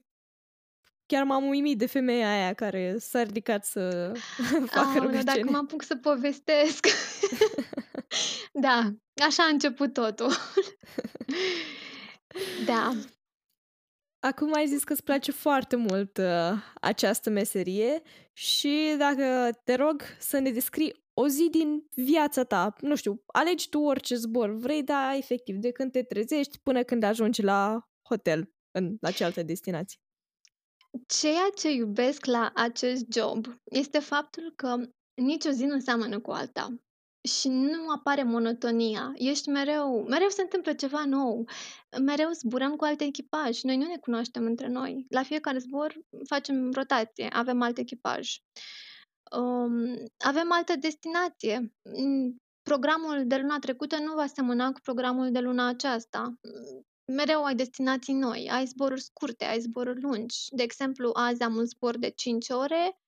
chiar 1.08 1.24
m-am 1.24 1.48
uimit 1.48 1.78
de 1.78 1.86
femeia 1.86 2.32
aia 2.32 2.54
care 2.54 2.96
s-a 2.98 3.24
ridicat 3.24 3.66
să 3.66 4.12
facă 4.72 4.80
Aoleu, 4.80 5.02
rugăciune. 5.02 5.24
dacă 5.24 5.50
mă 5.50 5.58
apuc 5.58 5.84
să 5.84 5.96
povestesc. 5.96 6.88
da, 8.66 8.92
așa 9.26 9.44
a 9.44 9.52
început 9.52 9.94
totul. 9.94 10.32
da. 12.66 12.92
Acum 14.20 14.54
ai 14.54 14.68
zis 14.68 14.84
că 14.84 14.94
îți 14.94 15.04
place 15.04 15.32
foarte 15.32 15.76
mult 15.76 16.18
uh, 16.18 16.52
această 16.82 17.30
meserie 17.30 18.02
și 18.34 18.96
dacă 18.98 19.50
te 19.64 19.76
rog 19.76 20.02
să 20.20 20.40
ne 20.40 20.52
descrii 20.52 21.06
o 21.14 21.28
zi 21.28 21.48
din 21.50 21.88
viața 21.96 22.44
ta, 22.44 22.76
nu 22.82 22.96
știu, 22.96 23.24
alegi 23.26 23.70
tu 23.70 23.80
orice 23.80 24.16
zbor 24.16 24.50
vrei, 24.50 24.84
dar 24.84 25.16
efectiv, 25.16 25.56
de 25.56 25.72
când 25.72 25.92
te 25.92 26.04
trezești 26.04 26.60
până 26.60 26.84
când 26.84 27.04
ajungi 27.04 27.42
la 27.42 27.90
hotel, 28.02 28.52
în, 28.72 28.98
la 29.02 29.12
cealaltă 29.12 29.44
destinație. 29.44 30.00
Ceea 31.06 31.50
ce 31.56 31.72
iubesc 31.72 32.26
la 32.26 32.52
acest 32.56 33.06
job 33.12 33.46
este 33.64 34.00
faptul 34.00 34.54
că 34.56 34.76
nicio 35.14 35.50
zi 35.50 35.66
nu 35.66 35.80
seamănă 35.80 36.20
cu 36.20 36.32
alta 36.32 36.68
și 37.28 37.48
nu 37.48 37.90
apare 37.90 38.24
monotonia. 38.24 39.12
Ești 39.16 39.50
mereu, 39.50 40.06
mereu 40.08 40.30
se 40.30 40.42
întâmplă 40.42 40.74
ceva 40.74 41.06
nou. 41.06 41.46
Mereu 42.02 42.32
zburăm 42.32 42.76
cu 42.76 42.84
alt 42.84 43.02
echipaj. 43.02 43.62
Noi 43.62 43.78
nu 43.78 43.86
ne 43.86 43.98
cunoaștem 43.98 44.46
între 44.46 44.68
noi. 44.68 45.06
La 45.10 45.24
fiecare 45.24 45.58
zbor 45.58 45.96
facem 46.28 46.72
rotație, 46.72 47.28
avem 47.32 47.62
alt 47.62 47.78
echipaj. 47.78 48.38
Um, 49.38 49.96
avem 50.18 50.52
altă 50.52 50.76
destinație. 50.80 51.74
Programul 52.64 53.24
de 53.26 53.38
luna 53.38 53.60
trecută 53.60 53.98
nu 54.00 54.14
va 54.14 54.26
semăna 54.26 54.72
cu 54.72 54.80
programul 54.84 55.32
de 55.32 55.40
luna 55.40 55.68
aceasta. 55.68 56.34
Mereu 57.12 57.44
ai 57.44 57.56
destinații 57.56 58.14
noi, 58.14 58.50
ai 58.52 58.66
zboruri 58.66 59.02
scurte, 59.02 59.46
ai 59.46 59.60
zboruri 59.60 60.02
lungi. 60.02 60.38
De 60.50 60.64
exemplu, 60.64 61.12
azi 61.14 61.42
am 61.44 61.56
un 61.56 61.66
zbor 61.66 61.98
de 61.98 62.10
5 62.10 62.50
ore, 62.50 63.00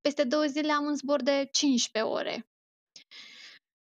peste 0.00 0.24
două 0.24 0.44
zile 0.44 0.72
am 0.72 0.84
un 0.84 0.96
zbor 0.96 1.22
de 1.22 1.48
15 1.52 2.12
ore. 2.12 2.48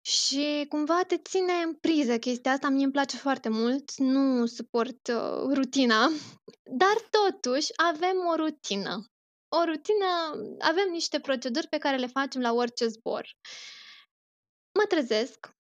Și 0.02 0.66
cumva 0.70 1.04
te 1.04 1.18
ține 1.18 1.54
în 1.54 1.74
priză 1.74 2.18
chestia 2.18 2.52
asta, 2.52 2.70
mie 2.70 2.84
îmi 2.84 2.92
place 2.92 3.18
foarte 3.18 3.50
mult, 3.50 3.96
nu 3.98 4.46
suport 4.46 5.08
uh, 5.08 5.54
rutina, 5.54 6.08
dar 6.82 6.96
totuși 7.10 7.72
avem 7.76 8.18
o 8.32 8.36
rutină. 8.36 9.06
O 9.56 9.64
rutină, 9.64 10.06
avem 10.60 10.90
niște 10.92 11.20
proceduri 11.20 11.68
pe 11.68 11.78
care 11.78 11.98
le 11.98 12.08
facem 12.08 12.42
la 12.42 12.54
orice 12.54 12.88
zbor. 12.88 13.38
Mă 14.72 14.86
trezesc 14.88 15.59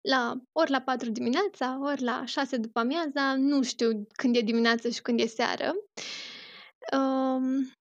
la, 0.00 0.40
ori 0.52 0.70
la 0.70 0.80
4 0.80 1.10
dimineața, 1.10 1.78
ori 1.82 2.02
la 2.02 2.24
6 2.24 2.56
după 2.56 2.78
amiaza, 2.78 3.36
nu 3.36 3.62
știu 3.62 4.06
când 4.12 4.36
e 4.36 4.40
dimineața 4.40 4.88
și 4.88 5.02
când 5.02 5.20
e 5.20 5.26
seară. 5.26 5.72
Um, 6.92 7.72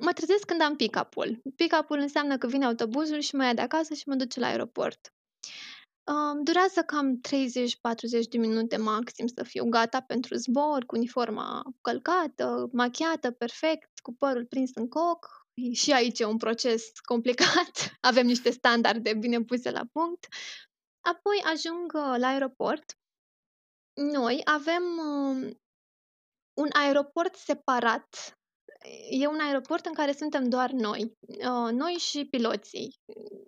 mă 0.00 0.12
trezesc 0.14 0.44
când 0.44 0.60
am 0.60 0.76
pick-up-ul. 0.76 1.42
Pick-up-ul 1.56 1.98
înseamnă 1.98 2.38
că 2.38 2.46
vine 2.46 2.64
autobuzul 2.64 3.20
și 3.20 3.34
mă 3.34 3.44
ia 3.44 3.54
de 3.54 3.60
acasă 3.60 3.94
și 3.94 4.02
mă 4.06 4.14
duce 4.14 4.40
la 4.40 4.46
aeroport. 4.46 5.10
Um, 6.12 6.42
durează 6.42 6.80
cam 6.80 7.20
30-40 7.20 8.28
de 8.30 8.38
minute 8.38 8.76
maxim 8.76 9.26
să 9.26 9.42
fiu 9.42 9.64
gata 9.64 10.00
pentru 10.00 10.34
zbor, 10.34 10.84
cu 10.84 10.96
uniforma 10.96 11.62
călcată, 11.80 12.68
machiată 12.72 13.30
perfect, 13.30 13.98
cu 14.02 14.14
părul 14.14 14.46
prins 14.46 14.70
în 14.74 14.88
coc. 14.88 15.44
Și 15.72 15.92
aici 15.92 16.18
e 16.18 16.24
un 16.24 16.36
proces 16.36 16.90
complicat. 17.04 17.90
Avem 18.00 18.26
niște 18.26 18.50
standarde 18.50 19.14
bine 19.14 19.40
puse 19.40 19.70
la 19.70 19.82
punct. 19.92 20.26
Apoi 21.06 21.42
ajung 21.44 21.92
uh, 21.94 22.14
la 22.18 22.26
aeroport. 22.26 22.98
Noi 23.94 24.40
avem 24.44 24.82
uh, 24.82 25.56
un 26.54 26.68
aeroport 26.72 27.34
separat. 27.34 28.38
E 29.10 29.26
un 29.26 29.40
aeroport 29.40 29.86
în 29.86 29.94
care 29.94 30.12
suntem 30.12 30.48
doar 30.48 30.70
noi, 30.70 31.16
uh, 31.28 31.70
noi 31.72 31.92
și 31.92 32.24
piloții. 32.30 33.00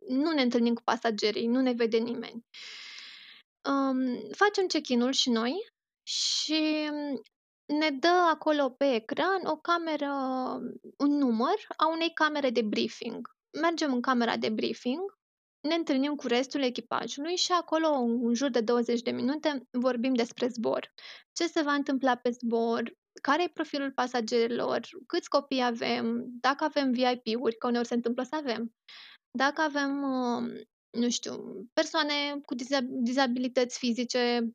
Nu 0.09 0.33
ne 0.33 0.43
întâlnim 0.43 0.75
cu 0.75 0.83
pasagerii, 0.83 1.47
nu 1.47 1.61
ne 1.61 1.73
vede 1.73 1.99
nimeni. 1.99 2.47
Um, 3.69 4.31
facem 4.33 4.67
check-in-ul 4.67 5.13
și 5.13 5.31
noi 5.31 5.55
și 6.03 6.91
ne 7.67 7.91
dă 7.91 8.27
acolo 8.31 8.71
pe 8.71 8.95
ecran 8.95 9.45
o 9.45 9.57
cameră, 9.57 10.13
un 10.99 11.17
număr 11.17 11.67
a 11.77 11.89
unei 11.89 12.13
camere 12.13 12.51
de 12.51 12.63
briefing. 12.63 13.37
Mergem 13.61 13.93
în 13.93 14.01
camera 14.01 14.37
de 14.37 14.49
briefing, 14.49 15.18
ne 15.61 15.75
întâlnim 15.75 16.15
cu 16.15 16.27
restul 16.27 16.63
echipajului 16.63 17.37
și 17.37 17.53
acolo, 17.53 17.89
în 17.99 18.35
jur 18.35 18.51
de 18.51 18.61
20 18.61 19.01
de 19.01 19.11
minute, 19.11 19.63
vorbim 19.71 20.15
despre 20.15 20.49
zbor. 20.49 20.93
Ce 21.33 21.47
se 21.47 21.63
va 21.63 21.73
întâmpla 21.73 22.17
pe 22.17 22.31
zbor, 22.31 22.93
care 23.23 23.43
e 23.43 23.51
profilul 23.55 23.93
pasagerilor, 23.93 24.81
câți 25.07 25.29
copii 25.29 25.63
avem, 25.63 26.25
dacă 26.41 26.65
avem 26.65 26.93
VIP-uri, 26.93 27.57
că 27.57 27.67
uneori 27.67 27.87
se 27.87 27.95
întâmplă 27.95 28.23
să 28.23 28.35
avem, 28.35 28.75
dacă 29.31 29.61
avem, 29.61 30.03
um, 30.03 30.47
nu 30.91 31.11
știu, 31.11 31.67
persoane 31.73 32.41
cu 32.45 32.55
dizabilități 33.03 33.79
fizice, 33.79 34.49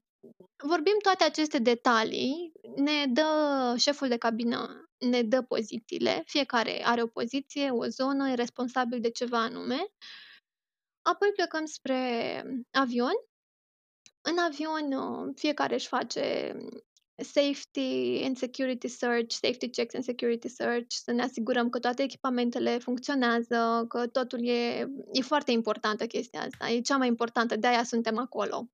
vorbim 0.63 0.96
toate 1.02 1.24
aceste 1.24 1.60
detalii, 1.60 2.52
ne 2.76 3.06
dă 3.08 3.74
șeful 3.78 4.08
de 4.08 4.18
cabină, 4.18 4.89
ne 4.98 5.22
dă 5.22 5.42
pozițiile, 5.42 6.24
fiecare 6.26 6.82
are 6.86 7.02
o 7.02 7.08
poziție, 7.08 7.70
o 7.70 7.86
zonă, 7.88 8.30
e 8.30 8.34
responsabil 8.34 9.00
de 9.00 9.10
ceva 9.10 9.44
anume 9.44 9.86
Apoi 11.04 11.32
plecăm 11.32 11.66
spre 11.66 12.44
avion. 12.72 13.13
În 14.22 14.38
avion 14.38 14.94
uh, 14.94 15.32
fiecare 15.36 15.74
își 15.74 15.88
face 15.88 16.56
safety 17.16 18.24
and 18.24 18.38
security 18.38 18.88
search, 18.88 19.34
safety 19.34 19.70
checks 19.70 19.94
and 19.94 20.04
security 20.04 20.48
search, 20.48 20.88
să 20.89 21.12
ne 21.12 21.24
asigurăm 21.24 21.70
că 21.70 21.80
toate 21.80 22.04
echipamentele 22.04 22.78
funcționează, 22.78 23.86
că 23.88 24.08
totul 24.08 24.48
e, 24.48 24.88
e 25.12 25.22
foarte 25.22 25.52
importantă 25.52 26.08
chestia 26.08 26.42
asta, 26.42 26.70
e 26.70 26.82
cea 26.82 26.98
mai 26.98 27.08
importantă, 27.08 27.56
de 27.56 27.68
aia 27.68 27.84
suntem 27.84 28.18
acolo. 28.18 28.70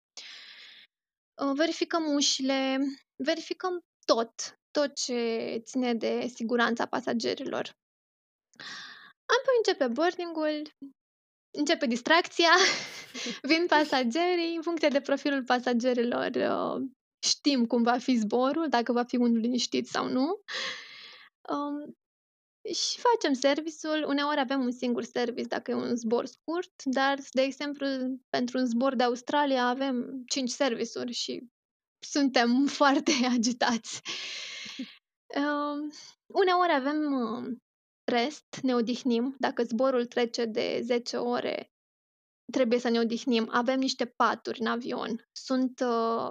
Uh, 1.42 1.52
verificăm 1.56 2.14
ușile, 2.14 2.78
verificăm 3.16 3.86
tot, 4.06 4.60
tot 4.72 4.96
ce 4.96 5.62
ține 5.64 5.94
de 5.94 6.28
siguranța 6.34 6.86
pasagerilor. 6.86 7.78
Apoi 9.26 9.54
începe 9.58 9.88
boarding-ul, 9.88 10.62
începe 11.52 11.86
distracția, 11.86 12.52
vin 13.50 13.66
pasagerii, 13.68 14.56
în 14.56 14.62
funcție 14.62 14.88
de 14.88 15.02
profilul 15.02 15.44
pasagerilor 15.44 16.30
uh, 16.36 16.88
știm 17.20 17.66
cum 17.66 17.84
va 17.84 17.98
fi 17.98 18.16
zborul, 18.16 18.68
dacă 18.70 18.92
va 18.92 19.04
fi 19.04 19.16
unul 19.16 19.38
liniștit 19.38 19.88
sau 19.88 20.08
nu. 20.08 20.42
Um, 21.50 21.98
și 22.74 23.00
facem 23.00 23.34
serviciul, 23.34 24.06
uneori 24.08 24.40
avem 24.40 24.62
un 24.62 24.72
singur 24.72 25.04
service 25.04 25.48
dacă 25.48 25.72
e 25.72 25.74
un 25.74 25.96
zbor 25.96 26.26
scurt, 26.26 26.84
dar, 26.84 27.20
de 27.32 27.42
exemplu, 27.42 27.88
pentru 28.30 28.58
un 28.58 28.66
zbor 28.66 28.96
de 28.96 29.04
Australia 29.04 29.68
avem 29.68 30.24
cinci 30.28 30.50
serviciuri 30.50 31.12
și 31.12 31.48
suntem 32.00 32.66
foarte 32.80 33.12
agitați. 33.34 34.02
Um, 35.36 35.92
uneori 36.26 36.74
avem 36.74 37.12
uh, 37.12 37.58
rest, 38.10 38.46
ne 38.62 38.76
odihnim. 38.76 39.36
Dacă 39.40 39.64
zborul 39.64 40.06
trece 40.06 40.46
de 40.46 40.80
10 40.84 41.18
ore, 41.18 41.72
trebuie 42.52 42.80
să 42.80 42.90
ne 42.90 43.00
odihnim. 43.00 43.48
Avem 43.52 43.80
niște 43.80 44.06
paturi 44.06 44.60
în 44.60 44.68
avion. 44.68 45.28
Sunt 45.32 45.80
uh, 45.80 46.30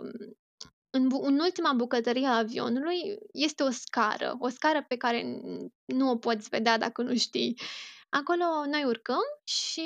în, 0.90 1.10
în 1.20 1.38
ultima 1.38 1.72
bucătărie 1.72 2.26
a 2.26 2.36
avionului 2.36 3.18
este 3.32 3.62
o 3.62 3.70
scară, 3.70 4.36
o 4.38 4.48
scară 4.48 4.84
pe 4.88 4.96
care 4.96 5.40
nu 5.84 6.10
o 6.10 6.16
poți 6.16 6.48
vedea 6.48 6.78
dacă 6.78 7.02
nu 7.02 7.16
știi. 7.16 7.60
Acolo 8.08 8.44
noi 8.66 8.84
urcăm 8.84 9.22
și 9.44 9.82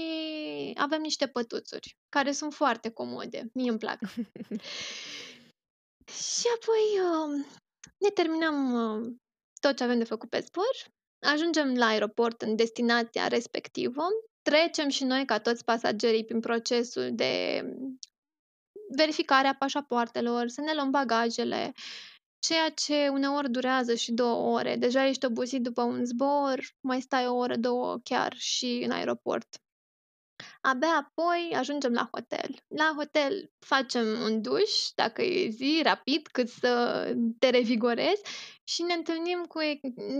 avem 0.76 1.00
niște 1.00 1.26
pătuțuri 1.26 1.96
care 2.09 2.33
sunt 2.33 2.55
foarte 2.55 2.90
comode. 2.90 3.50
Mie 3.55 3.70
îmi 3.70 3.78
plac. 3.78 3.98
și 6.38 6.46
apoi 6.55 7.00
uh, 7.00 7.46
ne 7.98 8.09
terminăm 8.09 8.72
uh, 8.72 9.12
tot 9.61 9.76
ce 9.76 9.85
avem 9.85 9.98
de 9.98 10.05
făcut 10.05 10.28
pe 10.28 10.40
zbor 10.40 10.92
Ajungem 11.22 11.74
la 11.74 11.87
aeroport 11.87 12.42
în 12.42 12.56
destinația 12.56 13.26
respectivă, 13.28 14.02
trecem 14.42 14.88
și 14.88 15.04
noi 15.04 15.24
ca 15.24 15.38
toți 15.40 15.64
pasagerii 15.64 16.24
prin 16.24 16.40
procesul 16.40 17.11
de 17.12 17.62
verificare 18.96 19.48
a 19.48 19.54
pașapoartelor, 19.54 20.48
să 20.48 20.61
ne 20.61 20.74
luăm 20.74 20.90
bagajele, 20.90 21.72
ceea 22.38 22.70
ce 22.70 23.08
uneori 23.08 23.50
durează 23.50 23.94
și 23.94 24.12
două 24.12 24.58
ore. 24.58 24.76
Deja 24.76 25.06
ești 25.06 25.24
obosit 25.24 25.62
după 25.62 25.82
un 25.82 26.04
zbor, 26.04 26.61
mai 26.80 27.00
stai 27.00 27.26
o 27.26 27.35
oră, 27.35 27.56
două 27.56 27.98
chiar 28.04 28.35
și 28.37 28.82
în 28.85 28.90
aeroport. 28.90 29.46
Abia 30.61 30.88
apoi 30.88 31.52
ajungem 31.57 31.92
la 31.92 32.09
hotel. 32.12 32.55
La 32.68 32.92
hotel 32.96 33.50
facem 33.59 34.07
un 34.20 34.42
duș, 34.42 34.70
dacă 34.94 35.22
e 35.22 35.48
zi, 35.48 35.81
rapid, 35.83 36.26
cât 36.26 36.48
să 36.48 37.05
te 37.38 37.50
revigorezi 37.50 38.22
și 38.64 38.83
ne 38.83 38.94
întâlnim 38.94 39.44
cu, 39.44 39.59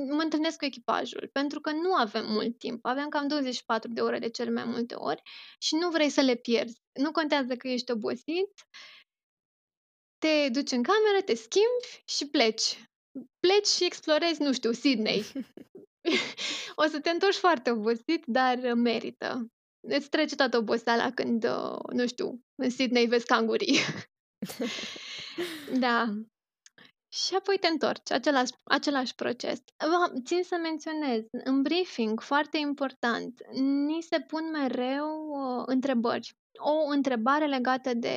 mă 0.09 0.23
întâlnesc 0.23 0.59
cu 0.59 0.65
echipajul, 0.65 1.31
pentru 1.33 1.61
că 1.61 1.71
nu 1.71 1.95
avem 1.95 2.33
mult 2.33 2.59
timp. 2.59 2.87
Avem 2.87 3.09
cam 3.09 3.29
24 3.29 3.93
de 3.93 4.01
ore 4.01 4.19
de 4.19 4.29
cel 4.29 4.53
mai 4.53 4.65
multe 4.65 4.95
ori 4.95 5.23
și 5.59 5.75
nu 5.75 5.91
vrei 5.91 6.09
să 6.09 6.21
le 6.21 6.35
pierzi. 6.35 6.81
Nu 6.93 7.11
contează 7.11 7.57
că 7.57 7.69
ești 7.69 7.91
obosit, 7.91 8.53
te 10.19 10.49
duci 10.49 10.71
în 10.71 10.83
cameră, 10.83 11.23
te 11.25 11.35
schimbi 11.35 12.03
și 12.05 12.27
pleci. 12.27 12.91
Pleci 13.41 13.67
și 13.67 13.85
explorezi, 13.85 14.43
nu 14.43 14.53
știu, 14.53 14.73
Sydney. 14.73 15.25
o 16.83 16.87
să 16.87 17.01
te 17.01 17.11
întorci 17.11 17.35
foarte 17.35 17.71
obosit, 17.71 18.23
dar 18.27 18.59
merită. 18.75 19.47
Îți 19.89 20.09
trece 20.09 20.35
toată 20.35 20.57
oboseala 20.57 21.11
când, 21.11 21.45
uh, 21.45 21.79
nu 21.93 22.07
știu, 22.07 22.41
în 22.63 22.71
Sydney 22.71 23.07
vezi 23.07 23.27
cangurii. 23.27 23.79
da. 25.79 26.05
Și 27.09 27.35
apoi 27.35 27.59
te 27.59 27.67
întorci, 27.67 28.11
același, 28.11 28.53
același 28.65 29.15
proces. 29.15 29.59
Țin 30.25 30.43
să 30.43 30.57
menționez, 30.63 31.23
în 31.45 31.63
briefing, 31.63 32.21
foarte 32.21 32.59
important, 32.59 33.41
ni 33.87 34.03
se 34.03 34.21
pun 34.21 34.51
mereu 34.51 35.29
uh, 35.29 35.63
întrebări. 35.67 36.37
O 36.59 36.87
întrebare 36.87 37.47
legată 37.47 37.95
de 37.95 38.17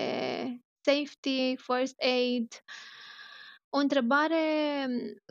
safety, 0.82 1.56
first 1.56 1.96
aid, 2.02 2.48
o 3.76 3.78
întrebare 3.78 4.38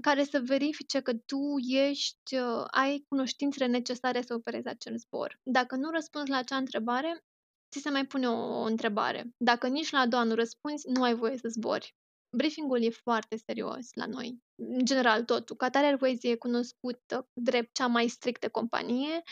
care 0.02 0.24
să 0.24 0.40
verifice 0.44 1.00
că 1.00 1.12
tu 1.12 1.38
ești, 1.68 2.36
uh, 2.36 2.64
ai 2.70 3.04
cunoștințele 3.08 3.66
necesare 3.66 4.22
să 4.22 4.34
operezi 4.34 4.68
acel 4.68 4.98
zbor. 4.98 5.40
Dacă 5.42 5.76
nu 5.76 5.90
răspunzi 5.90 6.30
la 6.30 6.36
acea 6.36 6.56
întrebare, 6.56 7.24
ți 7.70 7.80
se 7.80 7.90
mai 7.90 8.06
pune 8.06 8.28
o, 8.28 8.60
o 8.60 8.62
întrebare. 8.62 9.24
Dacă 9.36 9.66
nici 9.68 9.90
la 9.90 9.98
a 9.98 10.06
doua 10.06 10.22
nu 10.22 10.34
răspunzi, 10.34 10.88
nu 10.88 11.02
ai 11.02 11.14
voie 11.14 11.36
să 11.36 11.48
zbori. 11.48 11.94
Briefingul 12.36 12.82
e 12.82 12.90
foarte 12.90 13.36
serios 13.36 13.88
la 13.94 14.06
noi. 14.06 14.38
În 14.54 14.84
general, 14.84 15.24
totul. 15.24 15.56
Qatar 15.56 15.84
Airways 15.84 16.22
e 16.22 16.36
cunoscută 16.36 17.28
drept 17.40 17.74
cea 17.74 17.86
mai 17.86 18.08
strictă 18.08 18.48
companie 18.48 19.22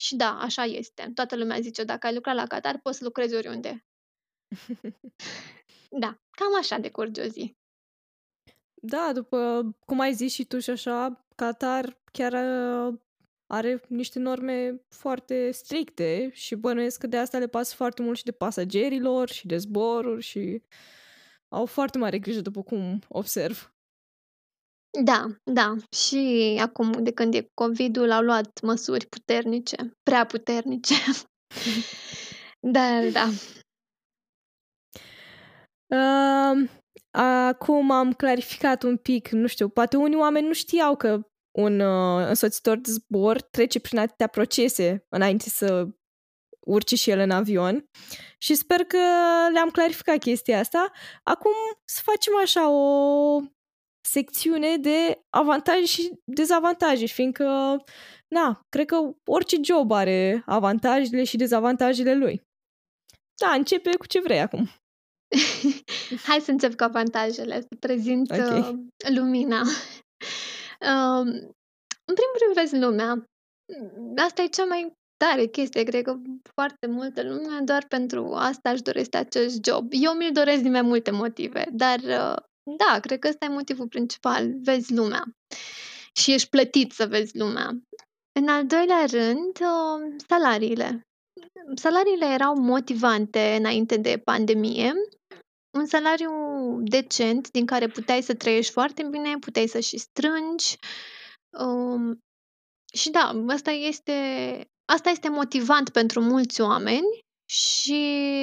și 0.00 0.16
da, 0.16 0.38
așa 0.40 0.64
este. 0.64 1.10
Toată 1.14 1.36
lumea 1.36 1.60
zice, 1.60 1.84
dacă 1.84 2.06
ai 2.06 2.14
lucrat 2.14 2.34
la 2.34 2.46
Qatar, 2.46 2.78
poți 2.82 2.98
să 2.98 3.04
lucrezi 3.04 3.34
oriunde. 3.34 3.84
da, 6.02 6.18
cam 6.30 6.56
așa 6.58 6.78
de 6.78 6.90
curge 6.90 7.22
o 7.22 7.26
zi. 7.26 7.58
Da, 8.82 9.10
după 9.14 9.70
cum 9.84 10.00
ai 10.00 10.12
zis 10.12 10.32
și 10.32 10.44
tu 10.44 10.58
și 10.58 10.70
așa, 10.70 11.24
Qatar 11.34 11.98
chiar 12.12 12.32
uh, 12.32 12.98
are 13.46 13.82
niște 13.88 14.18
norme 14.18 14.80
foarte 14.88 15.50
stricte 15.50 16.30
și 16.32 16.54
bănuiesc 16.54 17.00
că 17.00 17.06
de 17.06 17.16
asta 17.16 17.38
le 17.38 17.46
pasă 17.46 17.74
foarte 17.74 18.02
mult 18.02 18.16
și 18.16 18.24
de 18.24 18.32
pasagerilor 18.32 19.28
și 19.28 19.46
de 19.46 19.56
zboruri 19.56 20.22
și 20.22 20.62
au 21.48 21.66
foarte 21.66 21.98
mare 21.98 22.18
grijă 22.18 22.40
după 22.40 22.62
cum 22.62 23.00
observ. 23.08 23.74
Da, 25.04 25.26
da. 25.44 25.74
Și 25.96 26.56
acum, 26.60 27.02
de 27.02 27.12
când 27.12 27.34
e 27.34 27.50
COVID-ul, 27.54 28.10
au 28.10 28.22
luat 28.22 28.60
măsuri 28.62 29.06
puternice, 29.06 29.76
prea 30.02 30.26
puternice. 30.26 30.94
da, 32.74 33.00
da. 33.12 33.26
Uh, 35.86 36.68
acum 37.10 37.90
am 37.90 38.12
clarificat 38.12 38.82
un 38.82 38.96
pic, 38.96 39.28
nu 39.28 39.46
știu, 39.46 39.68
poate 39.68 39.96
unii 39.96 40.16
oameni 40.16 40.46
nu 40.46 40.52
știau 40.52 40.96
că 40.96 41.20
un 41.50 41.80
uh, 41.80 42.26
însoțitor 42.28 42.76
de 42.76 42.90
zbor 42.90 43.40
trece 43.40 43.80
prin 43.80 43.98
atâtea 43.98 44.26
procese 44.26 45.06
înainte 45.08 45.48
să 45.48 45.88
urce 46.60 46.96
și 46.96 47.10
el 47.10 47.18
în 47.18 47.30
avion 47.30 47.88
și 48.38 48.54
sper 48.54 48.84
că 48.84 48.98
le-am 49.52 49.68
clarificat 49.68 50.18
chestia 50.18 50.58
asta. 50.58 50.90
Acum 51.22 51.52
să 51.84 52.00
facem 52.04 52.36
așa 52.42 52.70
o 52.70 53.40
secțiune 54.08 54.76
de 54.76 55.24
avantaje 55.30 55.84
și 55.84 56.10
dezavantaje, 56.24 57.06
fiindcă, 57.06 57.44
na, 58.28 58.60
cred 58.68 58.86
că 58.86 58.96
orice 59.24 59.56
job 59.62 59.90
are 59.90 60.42
avantajele 60.46 61.24
și 61.24 61.36
dezavantajele 61.36 62.14
lui. 62.14 62.48
Da, 63.34 63.52
începe 63.52 63.96
cu 63.96 64.06
ce 64.06 64.20
vrei 64.20 64.40
acum. 64.40 64.68
Hai 66.26 66.40
să 66.40 66.50
încep 66.50 66.74
cu 66.74 66.82
avantajele, 66.82 67.60
să 67.60 67.76
prezint 67.80 68.30
okay. 68.30 68.58
uh, 68.58 68.74
lumina. 69.08 69.60
Uh, 70.80 71.26
în 72.04 72.14
primul 72.14 72.38
rând 72.42 72.54
vezi 72.54 72.76
lumea. 72.76 73.24
Asta 74.16 74.42
e 74.42 74.46
cea 74.46 74.64
mai 74.64 74.92
tare 75.16 75.46
chestie. 75.46 75.82
Cred 75.82 76.04
că 76.04 76.16
foarte 76.52 76.86
multă 76.86 77.22
lume 77.22 77.60
doar 77.64 77.86
pentru 77.88 78.32
asta 78.32 78.70
își 78.70 78.82
dorește 78.82 79.16
acest 79.16 79.64
job. 79.64 79.88
Eu 79.90 80.12
mi-l 80.12 80.32
doresc 80.32 80.62
din 80.62 80.70
mai 80.70 80.82
multe 80.82 81.10
motive, 81.10 81.66
dar 81.72 81.98
uh, 81.98 82.36
da, 82.76 82.98
cred 83.00 83.18
că 83.18 83.28
ăsta 83.28 83.44
e 83.44 83.48
motivul 83.48 83.88
principal. 83.88 84.50
Vezi 84.62 84.94
lumea. 84.94 85.24
Și 86.12 86.32
ești 86.32 86.48
plătit 86.48 86.92
să 86.92 87.06
vezi 87.06 87.38
lumea. 87.38 87.70
În 88.40 88.48
al 88.48 88.66
doilea 88.66 89.04
rând, 89.10 89.58
uh, 89.60 90.14
salariile. 90.28 91.00
Salariile 91.74 92.26
erau 92.26 92.54
motivante 92.56 93.56
înainte 93.58 93.96
de 93.96 94.20
pandemie 94.24 94.92
un 95.70 95.86
salariu 95.86 96.32
decent 96.82 97.50
din 97.50 97.66
care 97.66 97.86
puteai 97.86 98.22
să 98.22 98.34
trăiești 98.34 98.72
foarte 98.72 99.02
bine, 99.10 99.38
puteai 99.38 99.66
să 99.66 99.80
și 99.80 99.98
strângi. 99.98 100.76
Um, 101.58 102.18
și 102.92 103.10
da, 103.10 103.44
asta 103.48 103.70
este, 103.70 104.12
asta 104.84 105.10
este 105.10 105.28
motivant 105.28 105.90
pentru 105.90 106.20
mulți 106.20 106.60
oameni 106.60 107.24
și 107.48 108.00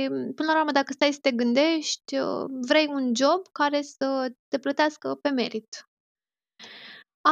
până 0.10 0.51
la 0.51 0.60
urmă 0.60 0.71
dacă 0.71 0.93
stai 0.93 1.13
să 1.13 1.19
te 1.21 1.31
gândești, 1.31 2.19
uh, 2.19 2.45
vrei 2.67 2.88
un 2.88 3.15
job 3.15 3.47
care 3.51 3.81
să 3.81 4.31
te 4.47 4.60
plătească 4.60 5.15
pe 5.21 5.29
merit. 5.29 5.67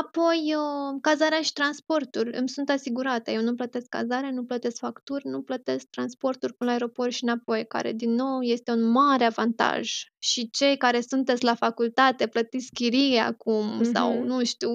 Apoi, 0.01 0.53
uh, 0.55 0.97
cazarea 1.01 1.41
și 1.41 1.53
transportul. 1.53 2.33
Îmi 2.37 2.49
sunt 2.49 2.69
asigurată. 2.69 3.31
Eu 3.31 3.41
nu 3.41 3.55
plătesc 3.55 3.87
cazare, 3.89 4.31
nu 4.31 4.43
plătesc 4.43 4.77
facturi, 4.77 5.27
nu 5.27 5.41
plătesc 5.41 5.85
transporturi 5.89 6.53
până 6.53 6.69
la 6.69 6.75
aeroport 6.75 7.11
și 7.11 7.23
înapoi, 7.23 7.65
care, 7.67 7.93
din 7.93 8.11
nou, 8.11 8.41
este 8.41 8.71
un 8.71 8.91
mare 8.91 9.23
avantaj. 9.23 9.91
Și 10.19 10.49
cei 10.49 10.77
care 10.77 11.01
sunteți 11.01 11.43
la 11.43 11.55
facultate, 11.55 12.27
plătiți 12.27 12.71
chirie 12.73 13.19
acum 13.19 13.79
mm-hmm. 13.79 13.91
sau, 13.93 14.23
nu 14.23 14.43
știu, 14.43 14.69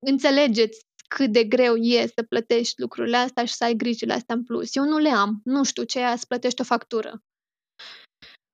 înțelegeți 0.00 0.86
cât 1.08 1.32
de 1.32 1.44
greu 1.44 1.74
e 1.74 2.06
să 2.14 2.22
plătești 2.22 2.80
lucrurile 2.80 3.16
astea 3.16 3.44
și 3.44 3.54
să 3.54 3.64
ai 3.64 3.74
grijile 3.74 4.12
astea 4.12 4.34
în 4.34 4.44
plus. 4.44 4.74
Eu 4.74 4.84
nu 4.84 4.98
le 4.98 5.10
am. 5.10 5.40
Nu 5.44 5.64
știu 5.64 5.82
ce 5.82 6.00
e 6.00 6.16
să 6.16 6.24
plătești 6.28 6.60
o 6.60 6.64
factură. 6.64 7.22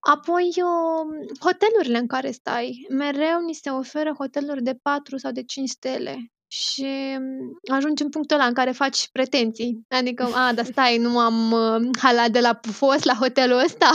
Apoi, 0.00 0.48
uh, 0.56 1.36
hotelurile 1.40 1.98
în 1.98 2.06
care 2.06 2.30
stai. 2.30 2.86
Mereu 2.88 3.40
ni 3.46 3.54
se 3.54 3.70
oferă 3.70 4.14
hoteluri 4.18 4.62
de 4.62 4.74
4 4.82 5.16
sau 5.16 5.32
de 5.32 5.42
5 5.42 5.68
stele. 5.68 6.32
Și 6.52 7.16
um, 7.18 7.74
ajungi 7.76 8.02
în 8.02 8.08
punctul 8.08 8.36
ăla 8.36 8.46
în 8.46 8.54
care 8.54 8.70
faci 8.70 9.08
pretenții. 9.12 9.80
Adică, 9.88 10.22
a, 10.34 10.52
dar 10.52 10.64
stai, 10.72 10.98
nu 10.98 11.18
am 11.18 11.52
uh, 11.52 11.88
halat 11.98 12.30
de 12.30 12.40
la 12.40 12.54
pufos 12.54 13.02
la 13.02 13.14
hotelul 13.14 13.58
ăsta? 13.58 13.90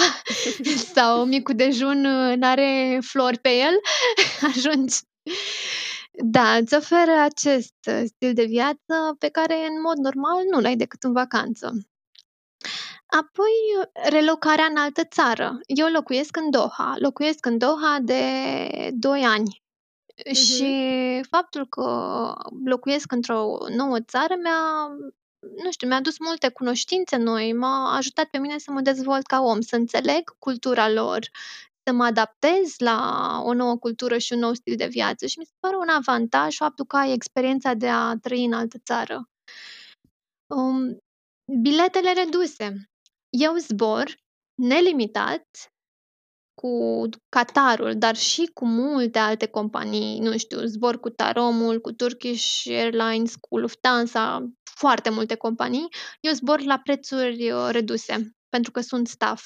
sau 0.96 1.26
micul 1.26 1.56
dejun 1.56 2.06
uh, 2.06 2.36
n-are 2.36 3.00
flori 3.02 3.40
pe 3.40 3.50
el? 3.50 3.80
Ajungi 4.50 4.98
da, 6.24 6.56
îți 6.56 6.76
oferă 6.76 7.20
acest 7.22 7.74
stil 8.06 8.34
de 8.34 8.44
viață 8.44 9.16
pe 9.20 9.30
care 9.30 9.54
în 9.54 9.82
mod 9.82 9.98
normal 9.98 10.44
nu 10.52 10.60
l-ai 10.60 10.76
decât 10.76 11.04
în 11.04 11.14
vacanță. 11.14 11.72
Apoi, 13.18 13.52
relocarea 14.10 14.66
în 14.66 14.78
altă 14.78 15.04
țară. 15.04 15.60
Eu 15.66 15.88
locuiesc 15.88 16.38
în 16.38 16.50
Doha. 16.50 16.96
Locuiesc 17.00 17.46
în 17.46 17.58
Doha 17.58 17.98
de 18.02 18.22
2 18.94 19.22
ani. 19.22 19.64
Uh-huh. 20.24 20.32
Și 20.32 21.24
faptul 21.30 21.68
că 21.68 21.84
locuiesc 22.66 23.12
într-o 23.12 23.58
nouă 23.76 24.00
țară 24.00 24.36
mi-a, 24.44 24.88
nu 25.64 25.72
știu, 25.72 25.88
mi-a 25.88 26.02
dus 26.02 26.20
multe 26.20 26.50
cunoștințe 26.50 27.16
noi, 27.16 27.54
m-a 27.54 27.96
ajutat 27.96 28.26
pe 28.26 28.38
mine 28.38 28.58
să 28.58 28.72
mă 28.72 28.82
dezvolt 28.82 29.26
ca 29.26 29.42
om, 29.42 29.62
să 29.62 29.76
înțeleg 29.76 30.36
cultura 30.40 30.90
lor, 30.90 31.30
să 31.84 31.94
mă 31.94 32.04
adaptez 32.04 32.76
la 32.78 33.42
o 33.44 33.54
nouă 33.54 33.78
cultură 33.78 34.18
și 34.18 34.34
un 34.34 34.40
nou 34.40 34.54
stil 34.54 34.76
de 34.76 34.88
viață 34.88 35.26
și 35.26 35.40
mi 35.40 35.46
se 35.46 35.54
pare 35.60 35.76
un 35.76 35.90
avantaj 35.90 36.56
faptul 36.56 36.86
că 36.86 36.98
ai 36.98 37.14
experiența 37.14 37.74
de 37.74 37.90
a 37.90 38.16
trăi 38.22 38.46
în 38.46 38.54
altă 38.54 38.78
țară. 38.86 39.30
Um, 40.48 40.98
biletele 41.62 42.14
reduse. 42.14 42.90
Eu 43.38 43.56
zbor 43.58 44.16
nelimitat 44.56 45.46
cu 46.54 47.04
Qatarul, 47.30 47.98
dar 47.98 48.16
și 48.16 48.50
cu 48.54 48.66
multe 48.66 49.20
alte 49.20 49.48
companii, 49.48 50.20
nu 50.20 50.38
știu, 50.38 50.66
zbor 50.66 51.00
cu 51.00 51.10
Taromul, 51.10 51.80
cu 51.82 51.92
Turkish 51.92 52.66
Airlines, 52.68 53.36
cu 53.36 53.58
Lufthansa, 53.58 54.50
foarte 54.76 55.10
multe 55.10 55.36
companii. 55.36 55.88
Eu 56.20 56.34
zbor 56.34 56.62
la 56.62 56.80
prețuri 56.80 57.52
uh, 57.52 57.68
reduse, 57.72 58.36
pentru 58.50 58.72
că 58.72 58.82
sunt 58.82 59.08
staff. 59.08 59.44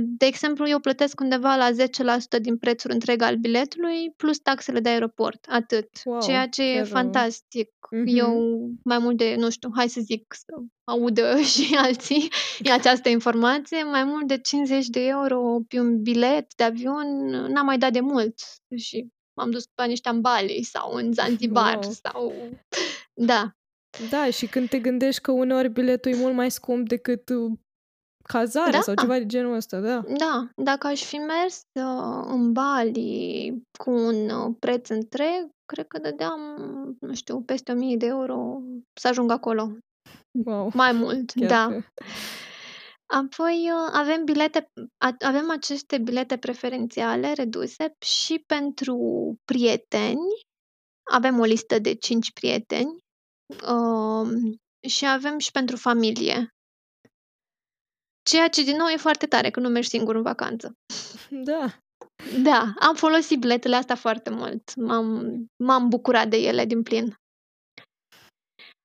De 0.00 0.26
exemplu, 0.26 0.68
eu 0.68 0.78
plătesc 0.78 1.20
undeva 1.20 1.56
la 1.56 1.70
10% 1.70 2.40
din 2.40 2.56
prețul 2.56 2.90
întreg 2.90 3.22
al 3.22 3.36
biletului, 3.36 4.12
plus 4.16 4.38
taxele 4.38 4.80
de 4.80 4.88
aeroport, 4.88 5.46
atât. 5.48 5.88
Wow, 6.04 6.20
Ceea 6.20 6.48
ce 6.48 6.62
e 6.62 6.82
fantastic. 6.82 7.68
Mm-hmm. 7.68 8.04
Eu, 8.04 8.58
mai 8.84 8.98
mult 8.98 9.16
de, 9.16 9.34
nu 9.38 9.50
știu, 9.50 9.70
hai 9.74 9.88
să 9.88 10.00
zic, 10.00 10.34
să 10.34 10.54
audă 10.84 11.40
și 11.52 11.74
alții 11.74 12.28
această 12.78 13.08
informație, 13.08 13.82
mai 13.82 14.04
mult 14.04 14.26
de 14.26 14.38
50 14.38 14.86
de 14.86 15.06
euro 15.06 15.58
pe 15.68 15.80
un 15.80 16.02
bilet 16.02 16.54
de 16.54 16.64
avion 16.64 17.26
n-am 17.48 17.64
mai 17.64 17.78
dat 17.78 17.92
de 17.92 18.00
mult. 18.00 18.34
Și 18.76 19.08
m-am 19.36 19.50
dus 19.50 19.66
pe 19.74 19.86
niște 19.86 20.08
ambali 20.08 20.62
sau 20.62 20.92
în 20.92 21.12
Zanzibar 21.12 21.78
wow. 21.82 21.92
sau... 21.92 22.32
Da. 23.14 23.50
Da, 24.10 24.30
și 24.30 24.46
când 24.46 24.68
te 24.68 24.78
gândești 24.78 25.20
că 25.20 25.30
uneori 25.30 25.68
biletul 25.68 26.12
e 26.12 26.16
mult 26.16 26.34
mai 26.34 26.50
scump 26.50 26.88
decât 26.88 27.30
cazare 28.26 28.70
Da. 28.70 28.80
sau 28.80 28.94
ceva 28.94 29.18
de 29.18 29.26
genul 29.26 29.54
ăsta, 29.54 29.80
da. 29.80 30.00
Da, 30.18 30.48
dacă 30.56 30.86
aș 30.86 31.02
fi 31.04 31.16
mers 31.16 31.60
uh, 31.72 32.24
în 32.26 32.52
Bali 32.52 33.62
cu 33.78 33.90
un 33.90 34.30
uh, 34.30 34.54
preț 34.58 34.88
întreg, 34.88 35.48
cred 35.72 35.86
că 35.86 35.98
dădeam, 35.98 36.40
nu 37.00 37.14
știu, 37.14 37.40
peste 37.40 37.72
1000 37.72 37.96
de 37.96 38.06
euro 38.06 38.60
să 39.00 39.08
ajung 39.08 39.30
acolo. 39.30 39.76
Wow. 40.44 40.70
Mai 40.74 40.92
mult, 40.92 41.30
Chiar 41.30 41.48
da. 41.48 41.66
că... 41.66 41.82
Apoi 43.06 43.70
uh, 43.72 43.90
avem 43.92 44.24
bilete, 44.24 44.70
a- 45.04 45.16
avem 45.26 45.50
aceste 45.50 45.98
bilete 45.98 46.36
preferențiale 46.36 47.32
reduse 47.32 47.92
și 48.04 48.42
pentru 48.46 48.98
prieteni. 49.44 50.20
Avem 51.12 51.38
o 51.38 51.44
listă 51.44 51.78
de 51.78 51.94
5 51.94 52.32
prieteni 52.32 52.98
um, 53.68 54.56
și 54.88 55.06
avem 55.06 55.38
și 55.38 55.50
pentru 55.50 55.76
familie. 55.76 56.48
Ceea 58.30 58.48
ce, 58.48 58.62
din 58.62 58.76
nou, 58.76 58.86
e 58.86 58.96
foarte 58.96 59.26
tare, 59.26 59.50
că 59.50 59.60
nu 59.60 59.68
mergi 59.68 59.88
singur 59.88 60.14
în 60.14 60.22
vacanță. 60.22 60.72
Da. 61.30 61.78
Da, 62.42 62.74
am 62.78 62.94
folosit 62.94 63.38
biletele 63.38 63.76
astea 63.76 63.94
foarte 63.94 64.30
mult. 64.30 64.74
M-am, 64.74 65.36
m-am 65.56 65.88
bucurat 65.88 66.28
de 66.28 66.36
ele 66.36 66.64
din 66.64 66.82
plin. 66.82 67.14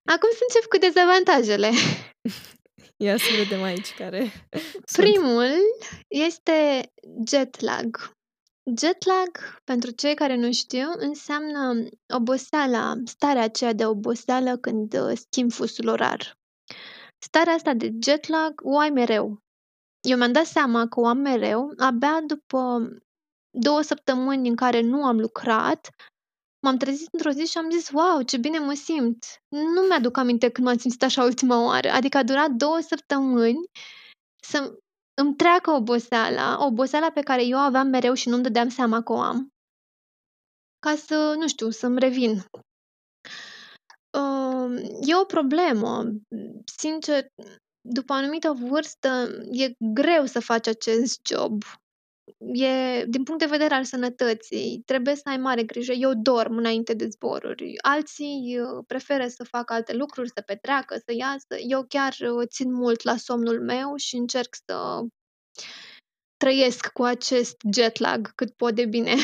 Acum 0.09 0.29
să 0.31 0.43
încep 0.47 0.69
cu 0.69 0.77
dezavantajele. 0.77 1.69
Ia 3.05 3.17
să 3.17 3.29
vedem 3.37 3.63
aici 3.63 3.93
care 3.93 4.31
sunt. 4.91 5.07
Primul 5.07 5.51
este 6.07 6.89
jet 7.27 7.59
lag. 7.59 8.11
Jet 8.79 9.05
lag, 9.05 9.59
pentru 9.63 9.91
cei 9.91 10.15
care 10.15 10.35
nu 10.35 10.51
știu, 10.51 10.87
înseamnă 10.97 11.87
oboseala, 12.13 12.93
starea 13.05 13.43
aceea 13.43 13.73
de 13.73 13.85
oboseală 13.85 14.57
când 14.57 14.93
uh, 14.93 15.17
schimbi 15.17 15.53
fusul 15.53 15.87
orar. 15.87 16.39
Starea 17.23 17.53
asta 17.53 17.73
de 17.73 17.91
jet 18.03 18.27
lag 18.27 18.61
o 18.63 18.77
ai 18.77 18.89
mereu. 18.89 19.39
Eu 20.01 20.17
mi-am 20.17 20.31
dat 20.31 20.45
seama 20.45 20.87
că 20.87 20.99
o 20.99 21.05
am 21.05 21.17
mereu 21.17 21.73
abia 21.77 22.21
după 22.25 22.89
două 23.49 23.81
săptămâni 23.81 24.49
în 24.49 24.55
care 24.55 24.81
nu 24.81 25.05
am 25.05 25.19
lucrat, 25.19 25.89
m-am 26.65 26.77
trezit 26.77 27.07
într-o 27.11 27.29
zi 27.29 27.45
și 27.45 27.57
am 27.57 27.69
zis, 27.71 27.89
wow, 27.89 28.21
ce 28.21 28.37
bine 28.37 28.59
mă 28.59 28.73
simt. 28.73 29.25
Nu 29.47 29.81
mi-aduc 29.81 30.17
aminte 30.17 30.49
când 30.49 30.67
m-am 30.67 30.77
simțit 30.77 31.03
așa 31.03 31.23
ultima 31.23 31.65
oară. 31.65 31.89
Adică 31.89 32.17
a 32.17 32.23
durat 32.23 32.49
două 32.49 32.79
săptămâni 32.79 33.63
să 34.43 34.79
îmi 35.21 35.35
treacă 35.35 35.71
oboseala, 35.71 36.65
oboseala 36.65 37.11
pe 37.11 37.21
care 37.21 37.45
eu 37.45 37.57
o 37.57 37.61
aveam 37.61 37.87
mereu 37.87 38.13
și 38.13 38.29
nu-mi 38.29 38.43
dădeam 38.43 38.69
seama 38.69 39.01
că 39.01 39.11
o 39.13 39.19
am, 39.19 39.49
ca 40.79 40.95
să, 40.95 41.35
nu 41.37 41.47
știu, 41.47 41.69
să-mi 41.69 41.99
revin. 41.99 42.43
Uh, 44.11 44.81
e 45.01 45.15
o 45.15 45.25
problemă. 45.25 46.03
Sincer, 46.77 47.25
după 47.81 48.13
o 48.13 48.15
anumită 48.15 48.51
vârstă, 48.69 49.29
e 49.51 49.73
greu 49.77 50.25
să 50.25 50.39
faci 50.39 50.67
acest 50.67 51.19
job. 51.27 51.63
E, 52.53 53.05
din 53.05 53.23
punct 53.23 53.39
de 53.39 53.45
vedere 53.45 53.73
al 53.73 53.83
sănătății, 53.83 54.81
trebuie 54.85 55.15
să 55.15 55.21
ai 55.25 55.37
mare 55.37 55.63
grijă. 55.63 55.91
Eu 55.91 56.13
dorm 56.13 56.57
înainte 56.57 56.93
de 56.93 57.07
zboruri. 57.07 57.73
Alții 57.81 58.59
uh, 58.59 58.83
preferă 58.87 59.27
să 59.27 59.43
facă 59.43 59.73
alte 59.73 59.93
lucruri, 59.93 60.31
să 60.35 60.41
petreacă, 60.45 60.95
să 60.95 61.13
iasă. 61.17 61.55
Eu 61.67 61.85
chiar 61.87 62.15
uh, 62.19 62.47
țin 62.47 62.73
mult 62.73 63.03
la 63.03 63.17
somnul 63.17 63.61
meu 63.61 63.95
și 63.95 64.15
încerc 64.15 64.55
să 64.65 65.01
trăiesc 66.37 66.87
cu 66.87 67.03
acest 67.03 67.55
jet 67.73 67.97
lag 67.99 68.35
cât 68.35 68.51
pot 68.51 68.75
de 68.75 68.85
bine. 68.85 69.15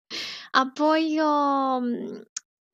Apoi, 0.50 1.20
uh, 1.20 2.20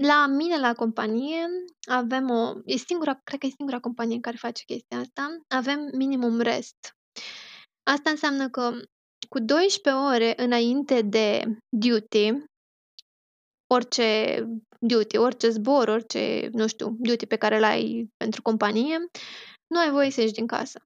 la 0.02 0.26
mine, 0.26 0.58
la 0.58 0.72
companie, 0.74 1.46
avem 1.88 2.30
o... 2.30 2.60
E 2.64 2.76
singura, 2.76 3.20
cred 3.24 3.40
că 3.40 3.46
e 3.46 3.56
singura 3.56 3.80
companie 3.80 4.20
care 4.20 4.36
face 4.36 4.64
chestia 4.64 4.98
asta. 4.98 5.36
Avem 5.48 5.90
minimum 5.92 6.40
rest. 6.40 6.96
Asta 7.82 8.10
înseamnă 8.10 8.50
că 8.50 8.70
cu 9.28 9.38
12 9.38 10.02
ore 10.02 10.42
înainte 10.42 11.02
de 11.02 11.44
duty, 11.68 12.44
orice 13.66 14.38
duty, 14.78 15.16
orice 15.16 15.48
zbor, 15.48 15.88
orice, 15.88 16.48
nu 16.52 16.66
știu, 16.66 16.96
duty 16.98 17.26
pe 17.26 17.36
care 17.36 17.58
l-ai 17.58 18.08
pentru 18.16 18.42
companie, 18.42 18.98
nu 19.66 19.78
ai 19.80 19.90
voie 19.90 20.10
să 20.10 20.20
ieși 20.20 20.32
din 20.32 20.46
casă. 20.46 20.80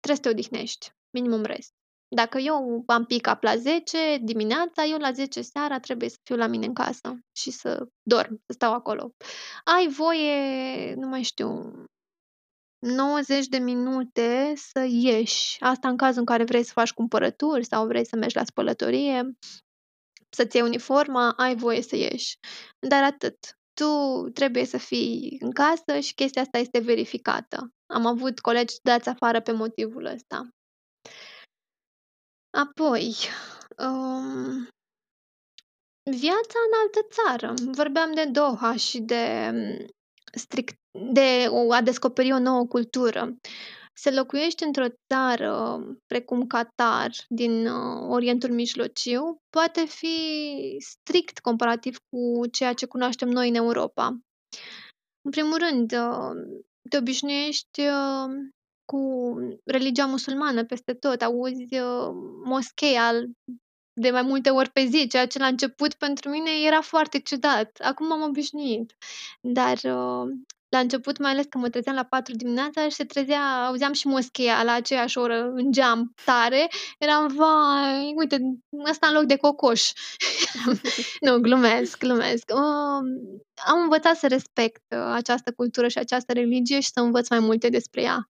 Trebuie 0.00 0.16
să 0.16 0.22
te 0.22 0.28
odihnești. 0.28 0.90
Minimum 1.10 1.42
rest. 1.42 1.72
Dacă 2.14 2.38
eu 2.38 2.84
am 2.86 3.04
pick-up 3.04 3.42
la 3.42 3.56
10 3.56 4.18
dimineața, 4.22 4.84
eu 4.84 4.98
la 4.98 5.12
10 5.12 5.42
seara 5.42 5.80
trebuie 5.80 6.08
să 6.08 6.16
fiu 6.22 6.36
la 6.36 6.46
mine 6.46 6.66
în 6.66 6.74
casă 6.74 7.18
și 7.36 7.50
să 7.50 7.86
dorm, 8.02 8.42
să 8.46 8.52
stau 8.52 8.72
acolo. 8.72 9.10
Ai 9.64 9.88
voie, 9.88 10.94
nu 10.94 11.08
mai 11.08 11.22
știu, 11.22 11.72
90 12.78 13.46
de 13.46 13.58
minute 13.58 14.52
să 14.56 14.86
ieși. 14.88 15.56
Asta 15.60 15.88
în 15.88 15.96
cazul 15.96 16.18
în 16.18 16.24
care 16.24 16.44
vrei 16.44 16.62
să 16.62 16.72
faci 16.72 16.92
cumpărături 16.92 17.64
sau 17.64 17.86
vrei 17.86 18.06
să 18.06 18.16
mergi 18.16 18.36
la 18.36 18.44
spălătorie, 18.44 19.36
să-ți 20.30 20.56
iei 20.56 20.66
uniforma, 20.66 21.30
ai 21.36 21.56
voie 21.56 21.82
să 21.82 21.96
ieși. 21.96 22.38
Dar 22.88 23.02
atât. 23.02 23.38
Tu 23.80 23.84
trebuie 24.30 24.64
să 24.64 24.78
fii 24.78 25.36
în 25.40 25.50
casă 25.50 25.98
și 26.00 26.14
chestia 26.14 26.42
asta 26.42 26.58
este 26.58 26.78
verificată. 26.78 27.72
Am 27.86 28.06
avut 28.06 28.40
colegi 28.40 28.74
dați 28.82 29.08
afară 29.08 29.40
pe 29.40 29.52
motivul 29.52 30.04
ăsta. 30.04 30.48
Apoi, 32.54 33.14
um, 33.78 34.68
viața 36.10 36.58
în 36.66 36.72
altă 36.82 37.06
țară. 37.10 37.54
Vorbeam 37.72 38.14
de 38.14 38.24
Doha 38.24 38.76
și 38.76 39.00
de 39.00 39.52
strict, 40.32 40.76
de 41.12 41.48
a 41.70 41.82
descoperi 41.82 42.32
o 42.32 42.38
nouă 42.38 42.66
cultură. 42.66 43.36
Să 43.94 44.10
locuiești 44.10 44.64
într-o 44.64 44.86
țară 45.12 45.78
precum 46.06 46.46
Qatar, 46.46 47.10
din 47.28 47.66
uh, 47.66 48.06
Orientul 48.08 48.50
Mijlociu, 48.50 49.42
poate 49.50 49.84
fi 49.84 50.16
strict 50.78 51.38
comparativ 51.38 51.96
cu 51.96 52.46
ceea 52.46 52.72
ce 52.72 52.86
cunoaștem 52.86 53.28
noi 53.28 53.48
în 53.48 53.54
Europa. 53.54 54.06
În 55.22 55.30
primul 55.30 55.58
rând, 55.58 55.92
uh, 55.92 56.60
te 56.90 56.96
obișnuiești 56.96 57.80
uh, 57.80 58.30
cu 58.84 59.34
religia 59.64 60.06
musulmană 60.06 60.64
peste 60.64 60.92
tot, 60.94 61.22
auzi 61.22 61.66
moscheia 62.44 63.12
de 64.00 64.10
mai 64.10 64.22
multe 64.22 64.50
ori 64.50 64.70
pe 64.70 64.84
zi, 64.84 65.06
ceea 65.06 65.26
ce 65.26 65.38
la 65.38 65.46
început 65.46 65.94
pentru 65.94 66.30
mine 66.30 66.50
era 66.66 66.80
foarte 66.80 67.18
ciudat. 67.18 67.78
Acum 67.82 68.12
am 68.12 68.22
obișnuit. 68.22 68.96
Dar 69.40 69.78
la 70.74 70.80
început, 70.80 71.18
mai 71.18 71.30
ales 71.30 71.46
că 71.48 71.58
mă 71.58 71.68
trezeam 71.68 71.96
la 71.96 72.04
4 72.04 72.34
dimineața 72.34 72.88
și 72.88 72.94
se 72.94 73.04
trezea, 73.04 73.66
auzeam 73.66 73.92
și 73.92 74.06
moscheia 74.06 74.62
la 74.62 74.72
aceeași 74.72 75.18
oră 75.18 75.50
în 75.54 75.72
geam 75.72 76.14
tare, 76.24 76.68
eram, 76.98 77.34
vai, 77.34 78.12
uite, 78.16 78.38
ăsta 78.90 79.06
în 79.06 79.14
loc 79.14 79.24
de 79.24 79.36
cocoș. 79.36 79.90
nu, 81.26 81.38
glumesc, 81.38 81.98
glumesc. 81.98 82.50
Uh, 82.54 83.02
am 83.66 83.80
învățat 83.82 84.16
să 84.16 84.26
respect 84.26 84.82
uh, 84.96 85.12
această 85.12 85.52
cultură 85.52 85.88
și 85.88 85.98
această 85.98 86.32
religie 86.32 86.80
și 86.80 86.90
să 86.92 87.00
învăț 87.00 87.28
mai 87.28 87.38
multe 87.38 87.68
despre 87.68 88.02
ea. 88.02 88.28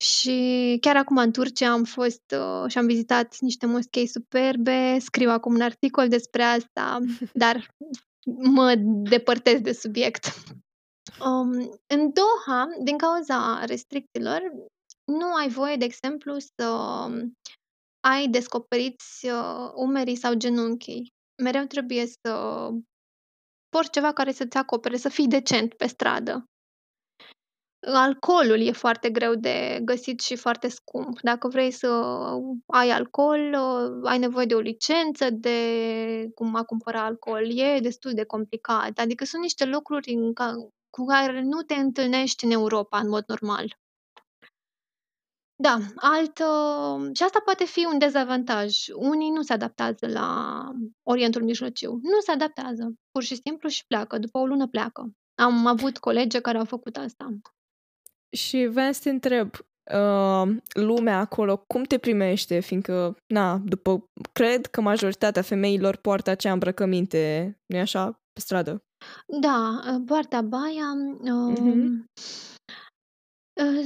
Și 0.00 0.78
chiar 0.80 0.96
acum 0.96 1.16
în 1.16 1.32
Turcia 1.32 1.70
am 1.70 1.84
fost 1.84 2.34
uh, 2.38 2.70
și 2.70 2.78
am 2.78 2.86
vizitat 2.86 3.38
niște 3.40 3.66
moschei 3.66 4.06
superbe, 4.06 4.98
scriu 4.98 5.30
acum 5.30 5.54
un 5.54 5.60
articol 5.60 6.08
despre 6.08 6.42
asta, 6.42 6.98
dar 7.32 7.68
mă 8.42 8.74
depărtez 8.84 9.60
de 9.60 9.72
subiect. 9.72 10.24
Um, 11.24 11.50
în 11.86 12.12
Doha, 12.12 12.68
din 12.82 12.98
cauza 12.98 13.64
restricțiilor, 13.64 14.40
nu 15.04 15.34
ai 15.34 15.48
voie, 15.48 15.76
de 15.76 15.84
exemplu, 15.84 16.36
să 16.38 16.64
ai 18.00 18.28
descoperiți 18.28 19.26
uh, 19.26 19.70
umerii 19.74 20.16
sau 20.16 20.34
genunchii. 20.34 21.08
Mereu 21.42 21.64
trebuie 21.64 22.06
să 22.06 22.68
porți 23.68 23.90
ceva 23.90 24.12
care 24.12 24.32
să-ți 24.32 24.56
acopere, 24.56 24.96
să 24.96 25.08
fii 25.08 25.26
decent 25.26 25.74
pe 25.74 25.86
stradă. 25.86 26.44
Alcoolul 27.86 28.60
e 28.60 28.72
foarte 28.72 29.10
greu 29.10 29.34
de 29.34 29.80
găsit 29.82 30.20
și 30.20 30.36
foarte 30.36 30.68
scump. 30.68 31.20
Dacă 31.20 31.48
vrei 31.48 31.70
să 31.70 31.88
ai 32.66 32.90
alcool, 32.90 33.54
ai 34.04 34.18
nevoie 34.18 34.46
de 34.46 34.54
o 34.54 34.58
licență 34.58 35.30
de 35.30 35.58
cum 36.34 36.54
a 36.54 36.62
cumpăra 36.62 37.04
alcool. 37.04 37.58
E 37.58 37.78
destul 37.80 38.12
de 38.14 38.24
complicat. 38.24 38.98
Adică 38.98 39.24
sunt 39.24 39.42
niște 39.42 39.64
lucruri 39.64 40.12
în 40.12 40.32
ca, 40.32 40.54
cu 40.90 41.04
care 41.04 41.42
nu 41.42 41.62
te 41.62 41.74
întâlnești 41.74 42.44
în 42.44 42.50
Europa 42.50 42.98
în 42.98 43.08
mod 43.08 43.24
normal. 43.26 43.78
Da, 45.56 45.78
altă... 45.94 46.44
și 47.12 47.22
asta 47.22 47.40
poate 47.44 47.64
fi 47.64 47.86
un 47.92 47.98
dezavantaj. 47.98 48.76
Unii 48.94 49.30
nu 49.30 49.42
se 49.42 49.52
adaptează 49.52 50.06
la 50.06 50.60
Orientul 51.02 51.42
Mijlociu. 51.42 51.90
Nu 52.02 52.20
se 52.20 52.30
adaptează. 52.30 52.92
Pur 53.10 53.22
și 53.22 53.40
simplu 53.44 53.68
și 53.68 53.86
pleacă. 53.86 54.18
După 54.18 54.38
o 54.38 54.46
lună 54.46 54.68
pleacă. 54.68 55.10
Am 55.34 55.66
avut 55.66 55.98
colegi 55.98 56.40
care 56.40 56.58
au 56.58 56.64
făcut 56.64 56.96
asta. 56.96 57.28
Și 58.36 58.66
vreau 58.66 58.92
să 58.92 59.00
te 59.02 59.10
întreb, 59.10 59.54
uh, 59.94 60.56
lumea 60.74 61.18
acolo, 61.18 61.56
cum 61.56 61.82
te 61.82 61.98
primește? 61.98 62.60
Fiindcă, 62.60 63.16
na, 63.26 63.58
după, 63.64 64.04
cred 64.32 64.66
că 64.66 64.80
majoritatea 64.80 65.42
femeilor 65.42 65.96
poartă 65.96 66.30
acea 66.30 66.52
îmbrăcăminte, 66.52 67.54
nu 67.66 67.78
așa, 67.78 68.20
pe 68.32 68.40
stradă? 68.40 68.82
Da, 69.40 69.80
poartă 70.06 70.40
baia. 70.40 70.92
Uh, 71.20 71.52
uh-huh. 71.56 72.04
uh, 73.60 73.84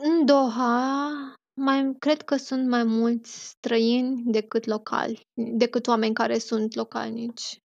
În 0.00 0.24
Doha, 0.24 1.34
mai 1.60 1.94
cred 1.98 2.22
că 2.22 2.36
sunt 2.36 2.68
mai 2.68 2.84
mulți 2.84 3.48
străini 3.48 4.22
decât 4.24 4.64
locali, 4.64 5.20
decât 5.34 5.86
oameni 5.86 6.14
care 6.14 6.38
sunt 6.38 6.74
localnici. 6.74 7.58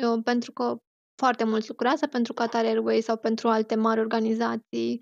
Eu, 0.00 0.22
pentru 0.22 0.52
că 0.52 0.76
foarte 1.16 1.44
mulți 1.44 1.68
lucrează 1.68 2.06
pentru 2.06 2.32
Qatar 2.32 2.64
Airways 2.64 3.04
sau 3.04 3.16
pentru 3.16 3.48
alte 3.48 3.74
mari 3.74 4.00
organizații. 4.00 5.00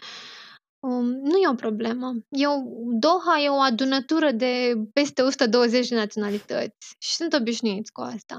Um, 0.80 1.04
nu 1.04 1.36
e 1.36 1.48
o 1.50 1.54
problemă. 1.54 2.12
Eu, 2.28 2.78
Doha 3.00 3.38
e 3.44 3.48
o 3.48 3.60
adunătură 3.60 4.30
de 4.30 4.74
peste 4.92 5.22
120 5.22 5.88
de 5.88 5.94
naționalități 5.94 6.94
și 6.98 7.14
sunt 7.14 7.32
obișnuiți 7.32 7.92
cu 7.92 8.00
asta. 8.00 8.36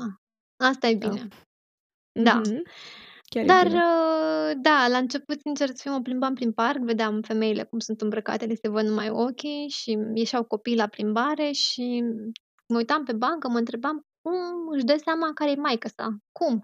Asta 0.57 0.88
e 0.88 0.95
Da. 0.95 1.07
bine. 1.07 1.28
Da. 2.23 2.34
Mhm. 2.34 2.61
Chiar 3.30 3.43
e 3.43 3.47
Dar, 3.47 3.67
bine. 3.67 3.78
uh, 3.80 4.51
da, 4.61 4.88
la 4.88 4.97
început, 4.97 5.39
sincer 5.39 5.67
să 5.67 5.73
fiu, 5.76 5.91
mă 5.91 6.01
plimbam 6.01 6.34
prin 6.34 6.51
parc, 6.51 6.80
vedeam 6.80 7.21
femeile 7.21 7.63
cum 7.63 7.80
sunt 7.80 8.01
îmbrăcate, 8.01 8.45
le 8.45 8.55
se 8.55 8.69
văd 8.69 8.86
numai 8.86 9.09
ochii 9.09 9.67
și 9.69 9.97
ieșeau 10.13 10.43
copii 10.43 10.76
la 10.76 10.88
plimbare 10.88 11.51
și 11.51 12.03
mă 12.67 12.78
uitam 12.78 13.03
pe 13.03 13.13
bancă, 13.13 13.49
mă 13.49 13.57
întrebam 13.57 14.05
cum 14.26 14.67
își 14.69 14.84
dă 14.84 14.95
seama 15.03 15.34
care 15.34 15.51
e 15.51 15.55
maică 15.55 15.88
sa. 15.88 16.17
Cum? 16.32 16.63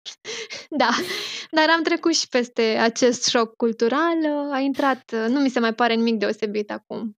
da, 0.82 0.90
dar 1.50 1.68
am 1.70 1.82
trecut 1.82 2.14
și 2.14 2.28
peste 2.28 2.62
acest 2.62 3.26
șoc 3.26 3.56
cultural, 3.56 4.18
uh, 4.18 4.52
a 4.52 4.58
intrat, 4.58 5.12
uh, 5.12 5.26
nu 5.28 5.40
mi 5.40 5.48
se 5.48 5.60
mai 5.60 5.74
pare 5.74 5.94
nimic 5.94 6.18
deosebit 6.18 6.70
acum. 6.70 7.16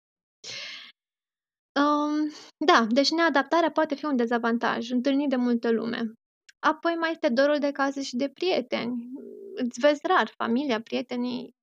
Um, 1.81 2.31
da, 2.64 2.87
deci 2.89 3.11
neadaptarea 3.11 3.70
poate 3.70 3.95
fi 3.95 4.05
un 4.05 4.16
dezavantaj, 4.16 4.91
întâlnit 4.91 5.29
de 5.29 5.37
multă 5.37 5.70
lume. 5.70 6.12
Apoi 6.59 6.95
mai 6.95 7.11
este 7.11 7.29
dorul 7.29 7.59
de 7.59 7.70
casă 7.70 8.01
și 8.01 8.16
de 8.16 8.29
prieteni. 8.29 9.11
Îți 9.55 9.81
vezi 9.81 10.01
rar 10.07 10.33
familia, 10.37 10.81
prietenii, 10.81 11.55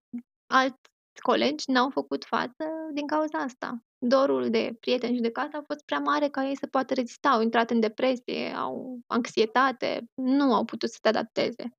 alți 0.47 0.80
colegi 1.22 1.72
n-au 1.72 1.89
făcut 1.89 2.26
față 2.26 2.66
din 2.93 3.07
cauza 3.07 3.38
asta. 3.38 3.80
Dorul 4.08 4.49
de 4.49 4.76
prieteni 4.80 5.16
și 5.16 5.22
de 5.22 5.32
casă 5.32 5.49
a 5.58 5.64
fost 5.68 5.86
prea 5.86 5.99
mare 5.99 6.28
ca 6.28 6.47
ei 6.47 6.58
să 6.58 6.68
poată 6.68 6.93
rezista. 6.93 7.30
Au 7.30 7.41
intrat 7.41 7.70
în 7.70 7.80
depresie, 7.80 8.53
au 8.56 8.99
anxietate, 9.08 10.03
nu 10.14 10.53
au 10.53 10.66
putut 10.66 10.89
să 10.89 10.97
se 11.01 11.08
adapteze. 11.10 11.70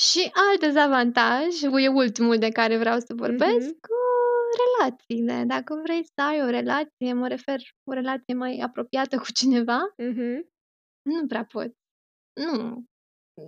Și 0.00 0.30
alt 0.32 0.60
dezavantaj, 0.60 1.62
e 1.62 1.88
ultimul 1.88 2.38
de 2.38 2.48
care 2.48 2.78
vreau 2.78 2.98
să 2.98 3.14
vorbesc, 3.14 3.66
Mhm. 3.68 3.78
cu 3.80 3.94
relațiile. 4.66 5.44
Dacă 5.46 5.80
vrei 5.82 6.04
să 6.04 6.22
ai 6.22 6.42
o 6.42 6.50
relație, 6.50 7.12
mă 7.12 7.28
refer 7.28 7.60
o 7.84 7.92
relație 7.92 8.34
mai 8.34 8.58
apropiată 8.58 9.16
cu 9.16 9.32
cineva, 9.32 9.78
Mhm. 9.96 10.48
nu 11.02 11.26
prea 11.26 11.44
poți. 11.44 11.74
Nu. 12.40 12.84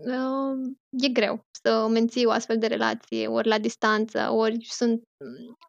Uh, 0.00 0.70
e 0.90 1.08
greu 1.08 1.44
să 1.62 1.86
menții 1.90 2.24
o 2.24 2.30
astfel 2.30 2.58
de 2.58 2.66
relație, 2.66 3.26
ori 3.26 3.48
la 3.48 3.58
distanță, 3.58 4.30
ori 4.30 4.64
sunt 4.64 5.02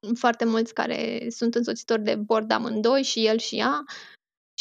mm, 0.02 0.14
foarte 0.14 0.46
mulți 0.46 0.74
care 0.74 1.30
sunt 1.30 1.56
însoțitori 1.56 2.04
de 2.04 2.16
bord 2.16 2.52
amândoi 2.52 3.04
și 3.04 3.26
el 3.26 3.38
și 3.38 3.58
ea 3.58 3.84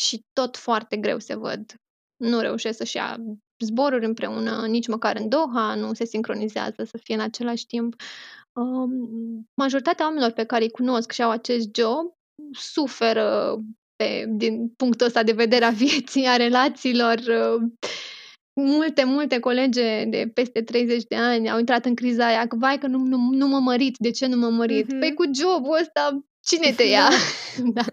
și 0.00 0.20
tot 0.32 0.56
foarte 0.56 0.96
greu 0.96 1.18
se 1.18 1.34
văd. 1.34 1.74
Nu 2.16 2.40
reușesc 2.40 2.76
să-și 2.76 2.96
ia 2.96 3.16
zboruri 3.64 4.04
împreună, 4.04 4.66
nici 4.66 4.86
măcar 4.86 5.16
în 5.16 5.28
Doha, 5.28 5.74
nu 5.74 5.94
se 5.94 6.04
sincronizează 6.04 6.84
să 6.84 6.98
fie 7.02 7.14
în 7.14 7.20
același 7.20 7.66
timp. 7.66 7.94
Um, 8.52 9.48
majoritatea 9.54 10.04
oamenilor 10.04 10.32
pe 10.32 10.44
care 10.44 10.62
îi 10.62 10.70
cunosc 10.70 11.10
și 11.10 11.22
au 11.22 11.30
acest 11.30 11.68
job 11.74 12.12
suferă 12.52 13.58
pe, 13.96 14.24
din 14.28 14.68
punctul 14.68 15.06
ăsta 15.06 15.22
de 15.22 15.32
vedere 15.32 15.64
a 15.64 15.70
vieții, 15.70 16.26
a 16.26 16.36
relațiilor. 16.36 17.18
uh, 17.18 17.62
Multe, 18.55 19.05
multe 19.05 19.38
colege 19.38 20.05
de 20.05 20.30
peste 20.34 20.62
30 20.62 21.05
de 21.05 21.16
ani 21.16 21.50
au 21.50 21.59
intrat 21.59 21.84
în 21.84 21.94
criza 21.94 22.26
aia, 22.26 22.46
că 22.46 22.57
vai 22.57 22.78
că 22.78 22.86
nu, 22.86 22.98
nu, 22.98 23.16
nu 23.32 23.46
mă 23.46 23.59
mărit, 23.59 23.96
de 23.98 24.11
ce 24.11 24.26
nu 24.26 24.36
mă 24.36 24.48
mărit? 24.48 24.86
Mhm. 24.88 24.98
Păi 24.98 25.14
cu 25.14 25.24
jobul 25.34 25.78
ăsta, 25.80 26.24
cine 26.44 26.72
te 26.72 26.82
ia? 26.82 27.09
da. 27.76 27.84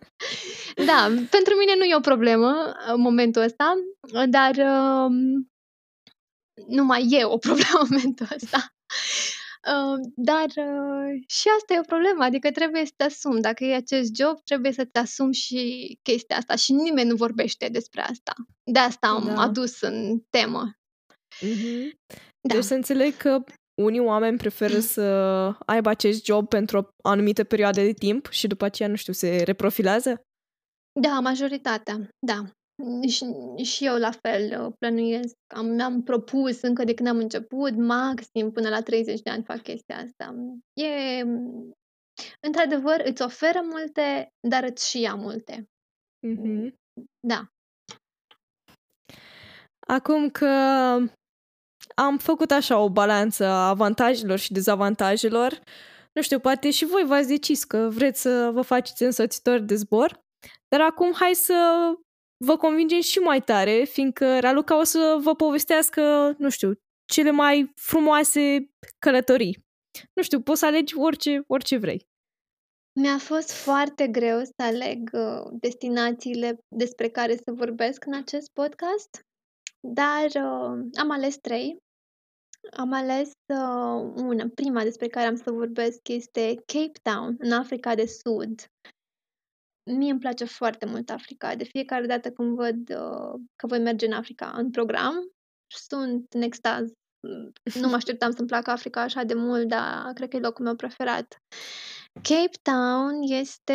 da, 0.86 1.04
pentru 1.30 1.54
mine 1.60 1.76
nu 1.78 1.84
e 1.84 1.96
o 1.96 2.00
problemă 2.00 2.76
în 2.94 3.02
momentul 3.02 3.42
ăsta, 3.42 3.74
dar 4.30 4.56
um, 4.56 5.50
nu 6.68 6.84
mai 6.84 7.08
e 7.10 7.26
o 7.26 7.38
problemă 7.38 7.80
în 7.82 7.88
momentul 7.90 8.28
ăsta. 8.36 8.74
Uh, 9.70 10.00
dar 10.16 10.46
uh, 10.46 11.24
și 11.28 11.48
asta 11.58 11.74
e 11.74 11.80
o 11.80 11.92
problemă, 11.96 12.24
adică 12.24 12.52
trebuie 12.52 12.86
să 12.86 12.92
te 12.96 13.04
asumi. 13.04 13.42
Dacă 13.42 13.64
e 13.64 13.76
acest 13.76 14.16
job, 14.16 14.44
trebuie 14.44 14.72
să 14.72 14.86
te 14.86 15.00
asumi 15.00 15.34
și 15.34 15.60
chestia 16.02 16.38
asta 16.38 16.56
și 16.56 16.72
nimeni 16.72 17.10
nu 17.10 17.16
vorbește 17.16 17.68
despre 17.68 18.02
asta. 18.02 18.34
De 18.64 18.80
asta 18.80 19.08
am 19.08 19.26
Da. 19.26 19.42
adus 19.42 19.82
în 19.82 20.20
temă. 20.30 20.74
Mhm. 21.42 22.00
Da. 22.48 22.54
Deci 22.54 22.64
să 22.64 22.74
înțeleg 22.74 23.18
că 23.18 23.44
unii 23.82 24.00
oameni 24.00 24.38
preferă 24.38 24.80
să 24.80 25.04
aibă 25.66 25.90
acest 25.90 26.26
job 26.26 26.48
pentru 26.48 26.78
o 26.78 27.10
anumită 27.10 27.44
perioadă 27.44 27.82
de 27.82 27.94
timp 27.94 28.30
și 28.30 28.48
după 28.48 28.66
aceea, 28.66 28.90
nu 28.90 28.96
știu, 28.96 29.14
se 29.14 29.44
reprofilează? 29.44 30.22
Da, 31.02 31.20
majoritatea, 31.20 32.10
da. 32.26 32.44
Și, 33.08 33.26
și 33.64 33.86
eu 33.86 33.98
la 33.98 34.12
fel 34.12 34.62
uh, 34.62 34.74
plănuiesc. 34.80 35.36
Am, 35.48 35.66
mi-am 35.66 36.04
propus 36.04 36.62
încă 36.62 36.84
de 36.84 36.94
când 36.94 37.08
am 37.08 37.18
început, 37.18 37.76
maxim 37.76 38.52
până 38.52 38.70
la 38.70 38.82
30 38.82 39.22
de 39.22 39.30
ani 39.30 39.44
fac 39.44 39.62
chestia 39.62 39.98
asta. 39.98 40.36
E, 40.74 41.24
într-adevăr, 42.40 43.02
îți 43.06 43.22
oferă 43.22 43.60
multe, 43.64 44.34
dar 44.48 44.64
îți 44.64 44.90
și 44.90 45.02
ia 45.02 45.16
multe. 45.16 45.70
Mhm. 46.20 46.74
Da. 47.20 47.48
Acum 49.80 50.30
că 50.30 50.48
am 51.96 52.18
făcut 52.18 52.52
așa 52.52 52.80
o 52.80 52.90
balanță 52.90 53.46
a 53.46 53.70
avantajelor 53.70 54.38
și 54.38 54.52
dezavantajelor, 54.52 55.62
nu 56.14 56.22
știu, 56.22 56.40
poate 56.40 56.72
și 56.72 56.86
voi 56.86 57.04
v-ați 57.06 57.28
decis 57.28 57.64
că 57.64 57.90
vreți 57.92 58.22
să 58.22 58.50
vă 58.54 58.62
faceți 58.62 59.04
însoțitori 59.04 59.66
de 59.66 59.76
zbor, 59.76 60.24
dar 60.68 60.82
acum 60.82 61.14
hai 61.14 61.34
să 61.34 61.54
vă 62.46 62.58
convingem 62.58 63.02
și 63.02 63.20
mai 63.20 63.42
tare, 63.42 63.84
fiindcă 63.84 64.40
Raluca 64.40 64.80
o 64.80 64.84
să 64.84 65.18
vă 65.22 65.36
povestească, 65.36 66.36
nu 66.38 66.50
știu, 66.50 66.72
cele 67.06 67.32
mai 67.32 67.72
frumoase 67.76 68.72
călătorii. 69.00 69.68
Nu 70.14 70.24
știu, 70.24 70.42
poți 70.42 70.60
să 70.60 70.66
alegi 70.66 70.98
orice, 70.98 71.44
orice 71.48 71.78
vrei. 71.78 72.08
Mi-a 73.02 73.18
fost 73.18 73.52
foarte 73.52 74.08
greu 74.08 74.40
să 74.44 74.54
aleg 74.64 75.10
uh, 75.14 75.52
destinațiile 75.52 76.58
despre 76.76 77.10
care 77.10 77.36
să 77.36 77.52
vorbesc 77.52 78.06
în 78.06 78.14
acest 78.14 78.50
podcast, 78.54 79.10
dar 79.80 80.26
uh, 80.26 80.86
am 81.00 81.10
ales 81.12 81.38
trei. 81.38 81.78
Am 82.78 82.94
ales 82.94 83.32
uh, 83.54 84.14
una, 84.16 84.46
prima 84.56 84.84
despre 84.84 85.08
care 85.08 85.28
am 85.28 85.36
să 85.36 85.52
vorbesc 85.52 86.08
este 86.08 86.56
Cape 86.66 87.00
Town, 87.02 87.36
în 87.40 87.52
Africa 87.52 87.96
de 87.96 88.06
Sud. 88.06 88.66
Mie 89.98 90.12
îmi 90.12 90.20
place 90.20 90.46
foarte 90.46 90.86
mult 90.86 91.10
Africa. 91.10 91.56
De 91.56 91.64
fiecare 91.64 92.06
dată 92.06 92.32
când 92.32 92.56
văd 92.56 92.90
uh, 92.90 93.40
că 93.56 93.68
voi 93.68 93.80
merge 93.80 94.06
în 94.06 94.12
Africa 94.12 94.54
în 94.56 94.70
program, 94.70 95.14
sunt 95.68 96.34
în 96.34 96.42
extaz. 96.42 96.92
Nu 97.82 97.88
mă 97.88 97.96
așteptam 97.96 98.32
să-mi 98.32 98.48
placă 98.48 98.72
Africa 98.72 99.02
așa 99.02 99.24
de 99.24 99.34
mult, 99.34 99.68
dar 99.68 100.12
cred 100.14 100.30
că 100.30 100.36
e 100.36 100.40
locul 100.40 100.66
meu 100.66 100.76
preferat. 100.76 101.38
Cape 102.22 102.58
Town 102.62 103.22
este 103.22 103.74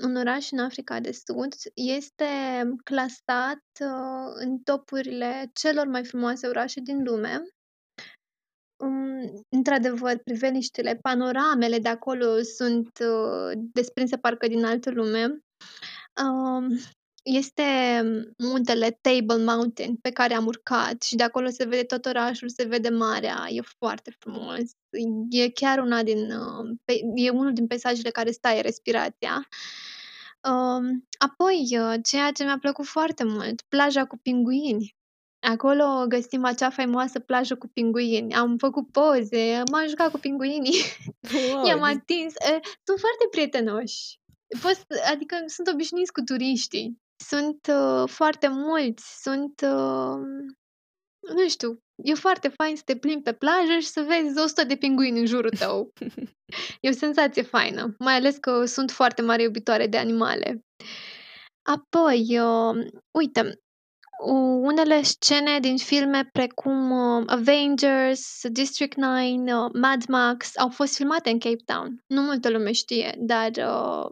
un 0.00 0.16
oraș 0.16 0.50
în 0.50 0.58
Africa 0.58 1.00
de 1.00 1.12
Sud. 1.12 1.54
Este 1.74 2.24
clasat 2.84 3.64
uh, 3.80 4.32
în 4.34 4.58
topurile 4.58 5.50
celor 5.52 5.86
mai 5.86 6.04
frumoase 6.04 6.46
orașe 6.46 6.80
din 6.80 7.02
lume. 7.04 7.42
Um, 8.82 9.44
într-adevăr, 9.48 10.18
priveliștile, 10.24 10.98
panoramele 11.02 11.78
de 11.78 11.88
acolo 11.88 12.42
sunt 12.56 12.98
uh, 13.00 13.52
desprinse 13.72 14.16
parcă 14.16 14.46
din 14.46 14.64
altă 14.64 14.90
lume. 14.90 15.42
Um, 16.24 16.78
este 17.22 17.62
muntele 18.38 18.98
Table 19.00 19.44
Mountain 19.44 19.96
pe 19.96 20.10
care 20.10 20.34
am 20.34 20.46
urcat 20.46 21.02
și 21.02 21.16
de 21.16 21.22
acolo 21.22 21.48
se 21.48 21.64
vede 21.64 21.82
tot 21.82 22.04
orașul, 22.04 22.48
se 22.48 22.64
vede 22.64 22.88
marea, 22.88 23.46
e 23.48 23.60
foarte 23.78 24.16
frumos. 24.18 24.60
E 25.30 25.50
chiar 25.50 25.78
una 25.78 26.02
din, 26.02 26.30
uh, 26.30 26.76
pe, 26.84 27.00
e 27.14 27.30
unul 27.30 27.52
din 27.52 27.66
peisajele 27.66 28.10
care 28.10 28.30
stai 28.30 28.62
respirația. 28.62 29.48
Um, 30.48 31.08
apoi, 31.18 31.78
uh, 31.78 31.94
ceea 32.02 32.30
ce 32.30 32.44
mi-a 32.44 32.58
plăcut 32.58 32.86
foarte 32.86 33.24
mult, 33.24 33.62
plaja 33.68 34.04
cu 34.06 34.16
pinguini. 34.16 34.96
Acolo 35.42 36.04
găsim 36.08 36.44
acea 36.44 36.70
faimoasă 36.70 37.18
plajă 37.18 37.54
cu 37.56 37.68
pinguini. 37.68 38.34
Am 38.34 38.56
făcut 38.56 38.90
poze, 38.92 39.62
m-am 39.70 39.86
jucat 39.88 40.10
cu 40.10 40.18
pinguinii, 40.18 40.80
Wow, 41.52 41.66
i-am 41.66 41.78
deci- 41.84 41.94
atins. 41.96 42.34
E, 42.34 42.60
Sunt 42.84 42.98
foarte 42.98 43.26
prietenoși. 43.30 44.20
Poți, 44.62 44.84
adică 45.12 45.36
sunt 45.46 45.68
obișnuiți 45.72 46.12
cu 46.12 46.20
turiștii. 46.20 47.00
Sunt 47.24 47.66
uh, 47.70 48.08
foarte 48.08 48.48
mulți, 48.48 49.22
sunt, 49.22 49.60
uh, 49.64 50.16
nu 51.34 51.48
știu, 51.48 51.78
e 52.04 52.14
foarte 52.14 52.48
fain 52.48 52.76
să 52.76 52.82
te 52.84 52.96
plimbi 52.96 53.22
pe 53.22 53.32
plajă 53.32 53.78
și 53.80 53.86
să 53.86 54.00
vezi 54.08 54.38
100 54.38 54.64
de 54.64 54.76
pinguini 54.76 55.18
în 55.18 55.26
jurul 55.26 55.50
tău. 55.50 55.92
E 56.80 56.88
o 56.88 56.92
senzație 56.92 57.42
faină, 57.42 57.94
mai 57.98 58.14
ales 58.14 58.36
că 58.36 58.64
sunt 58.64 58.90
foarte 58.90 59.22
mari 59.22 59.42
iubitoare 59.42 59.86
de 59.86 59.96
animale. 59.96 60.60
Apoi, 61.62 62.38
uh, 62.40 62.86
uite, 63.18 63.61
unele 64.24 65.02
scene 65.02 65.58
din 65.60 65.76
filme 65.76 66.28
precum 66.32 66.90
uh, 66.90 67.24
Avengers, 67.26 68.40
District 68.48 68.96
9, 68.96 69.18
uh, 69.18 69.70
Mad 69.72 70.06
Max 70.08 70.56
au 70.56 70.68
fost 70.68 70.96
filmate 70.96 71.30
în 71.30 71.38
Cape 71.38 71.62
Town. 71.64 72.02
Nu 72.06 72.22
multă 72.22 72.50
lume 72.50 72.72
știe, 72.72 73.14
dar 73.18 73.50
uh, 73.50 74.10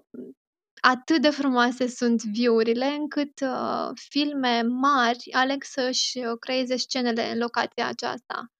atât 0.80 1.22
de 1.22 1.30
frumoase 1.30 1.88
sunt 1.88 2.22
viurile 2.22 2.86
încât 2.86 3.40
uh, 3.40 3.90
filme 3.94 4.62
mari 4.62 5.32
aleg 5.32 5.62
să-și 5.62 6.18
uh, 6.18 6.38
creeze 6.38 6.76
scenele 6.76 7.30
în 7.30 7.38
locația 7.38 7.86
aceasta. 7.86 8.52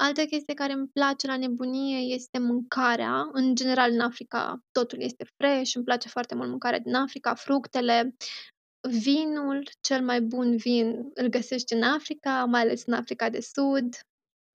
Altă 0.00 0.24
chestie 0.24 0.54
care 0.54 0.72
îmi 0.72 0.88
place 0.88 1.26
la 1.26 1.36
nebunie 1.36 2.14
este 2.14 2.38
mâncarea. 2.38 3.28
În 3.32 3.54
general, 3.54 3.90
în 3.90 4.00
Africa 4.00 4.58
totul 4.72 5.02
este 5.02 5.26
fresh, 5.36 5.74
îmi 5.74 5.84
place 5.84 6.08
foarte 6.08 6.34
mult 6.34 6.48
mâncarea 6.48 6.78
din 6.78 6.94
Africa, 6.94 7.34
fructele, 7.34 8.14
vinul, 8.80 9.68
cel 9.80 10.04
mai 10.04 10.20
bun 10.20 10.56
vin 10.56 11.10
îl 11.14 11.28
găsești 11.28 11.72
în 11.72 11.82
Africa, 11.82 12.44
mai 12.44 12.60
ales 12.60 12.82
în 12.86 12.92
Africa 12.92 13.30
de 13.30 13.40
Sud. 13.40 13.98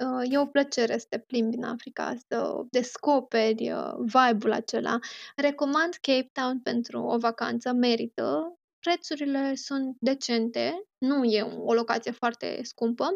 Uh, 0.03 0.32
e 0.34 0.38
o 0.38 0.45
plăcere 0.45 0.97
să 0.97 1.05
te 1.09 1.19
plimbi 1.19 1.55
în 1.55 1.63
Africa, 1.63 2.15
să 2.28 2.61
descoperi 2.69 3.71
uh, 3.71 3.93
vibe-ul 3.97 4.51
acela. 4.51 4.99
Recomand 5.36 5.93
Cape 5.93 6.30
Town 6.32 6.61
pentru 6.61 7.01
o 7.01 7.17
vacanță, 7.17 7.71
merită. 7.71 8.55
Prețurile 8.80 9.55
sunt 9.55 9.95
decente, 9.99 10.84
nu 10.97 11.24
e 11.24 11.41
o 11.41 11.74
locație 11.74 12.11
foarte 12.11 12.63
scumpă. 12.63 13.07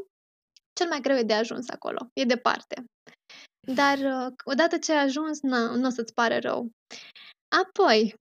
Cel 0.73 0.87
mai 0.87 0.99
greu 1.01 1.17
e 1.17 1.23
de 1.23 1.33
ajuns 1.33 1.69
acolo, 1.69 2.09
e 2.13 2.23
departe. 2.23 2.85
Dar 3.73 3.97
uh, 3.97 4.33
odată 4.43 4.77
ce 4.77 4.91
ai 4.91 5.03
ajuns, 5.03 5.41
nu 5.41 5.85
o 5.85 5.89
să-ți 5.89 6.13
pare 6.13 6.39
rău. 6.39 6.71
Apoi, 7.67 8.15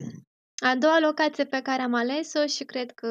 a 0.65 0.77
doua 0.77 0.99
locație 1.01 1.45
pe 1.45 1.61
care 1.63 1.83
am 1.83 1.95
ales-o 1.95 2.47
și 2.47 2.65
cred 2.65 2.93
că 2.93 3.09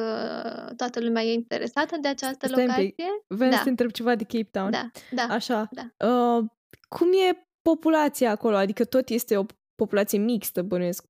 toată 0.76 1.00
lumea 1.00 1.22
e 1.22 1.32
interesată 1.32 1.96
de 2.00 2.08
această 2.08 2.46
Stai 2.46 2.66
locație. 2.66 3.24
Vreau 3.26 3.50
da. 3.50 3.56
să 3.56 3.62
te 3.62 3.68
întreb 3.68 3.90
ceva 3.90 4.14
de 4.14 4.24
Cape 4.24 4.48
Town. 4.50 4.70
Da, 4.70 4.90
da. 5.10 5.34
Așa. 5.34 5.68
Da. 5.70 6.08
Uh, 6.08 6.44
cum 6.88 7.12
e 7.12 7.46
populația 7.62 8.30
acolo? 8.30 8.56
Adică 8.56 8.84
tot 8.84 9.08
este 9.08 9.36
o 9.36 9.44
populație 9.74 10.18
mixtă, 10.18 10.62
bănuiesc. 10.62 11.04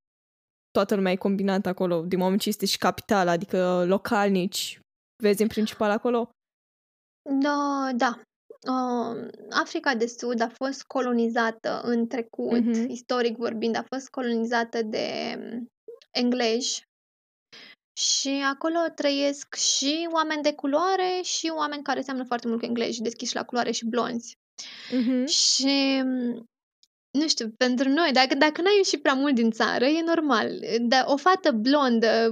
Toată 0.70 0.94
lumea 0.94 1.12
e 1.12 1.16
combinată 1.16 1.68
acolo, 1.68 2.00
din 2.00 2.18
moment 2.18 2.40
ce 2.40 2.48
este 2.48 2.66
și 2.66 2.78
capitala, 2.78 3.30
adică 3.30 3.84
localnici. 3.86 4.80
Vezi 5.22 5.42
în 5.42 5.48
principal 5.48 5.90
acolo? 5.90 6.30
Da, 7.40 7.90
da. 7.96 8.20
Uh, 8.68 9.28
Africa 9.50 9.94
de 9.94 10.06
Sud 10.06 10.40
a 10.40 10.48
fost 10.48 10.82
colonizată 10.82 11.80
în 11.84 12.06
trecut, 12.06 12.60
mm-hmm. 12.60 12.86
istoric 12.88 13.36
vorbind, 13.36 13.76
a 13.76 13.84
fost 13.88 14.08
colonizată 14.08 14.82
de 14.82 15.38
englezi 16.18 16.84
și 17.98 18.42
acolo 18.44 18.78
trăiesc 18.94 19.54
și 19.54 20.08
oameni 20.12 20.42
de 20.42 20.52
culoare 20.52 21.20
și 21.22 21.52
oameni 21.54 21.82
care 21.82 22.00
seamănă 22.00 22.24
foarte 22.26 22.48
mult 22.48 22.60
cu 22.60 22.66
englezi, 22.66 23.02
deschiși 23.02 23.34
la 23.34 23.44
culoare 23.44 23.70
și 23.70 23.86
blonzi. 23.86 24.36
Mm-hmm. 24.90 25.24
Și 25.26 26.02
nu 27.10 27.28
știu, 27.28 27.50
pentru 27.56 27.88
noi, 27.88 28.12
dacă, 28.12 28.34
dacă 28.34 28.62
n-ai 28.62 28.76
ieșit 28.76 29.02
prea 29.02 29.14
mult 29.14 29.34
din 29.34 29.50
țară, 29.50 29.84
e 29.84 30.02
normal. 30.02 30.50
Dar 30.80 31.04
o 31.06 31.16
fată 31.16 31.52
blondă, 31.52 32.30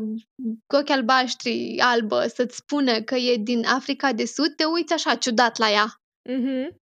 cu 0.66 0.76
ochi 0.76 0.91
albaștri, 0.91 1.78
albă, 1.78 2.26
să-ți 2.26 2.57
spună 2.57 3.03
că 3.03 3.14
e 3.14 3.37
din 3.37 3.64
Africa 3.66 4.12
de 4.12 4.24
Sud, 4.24 4.55
te 4.55 4.64
uiți 4.64 4.93
așa 4.93 5.14
ciudat 5.14 5.59
la 5.59 5.70
ea. 5.70 6.01
Mm-hmm. 6.30 6.84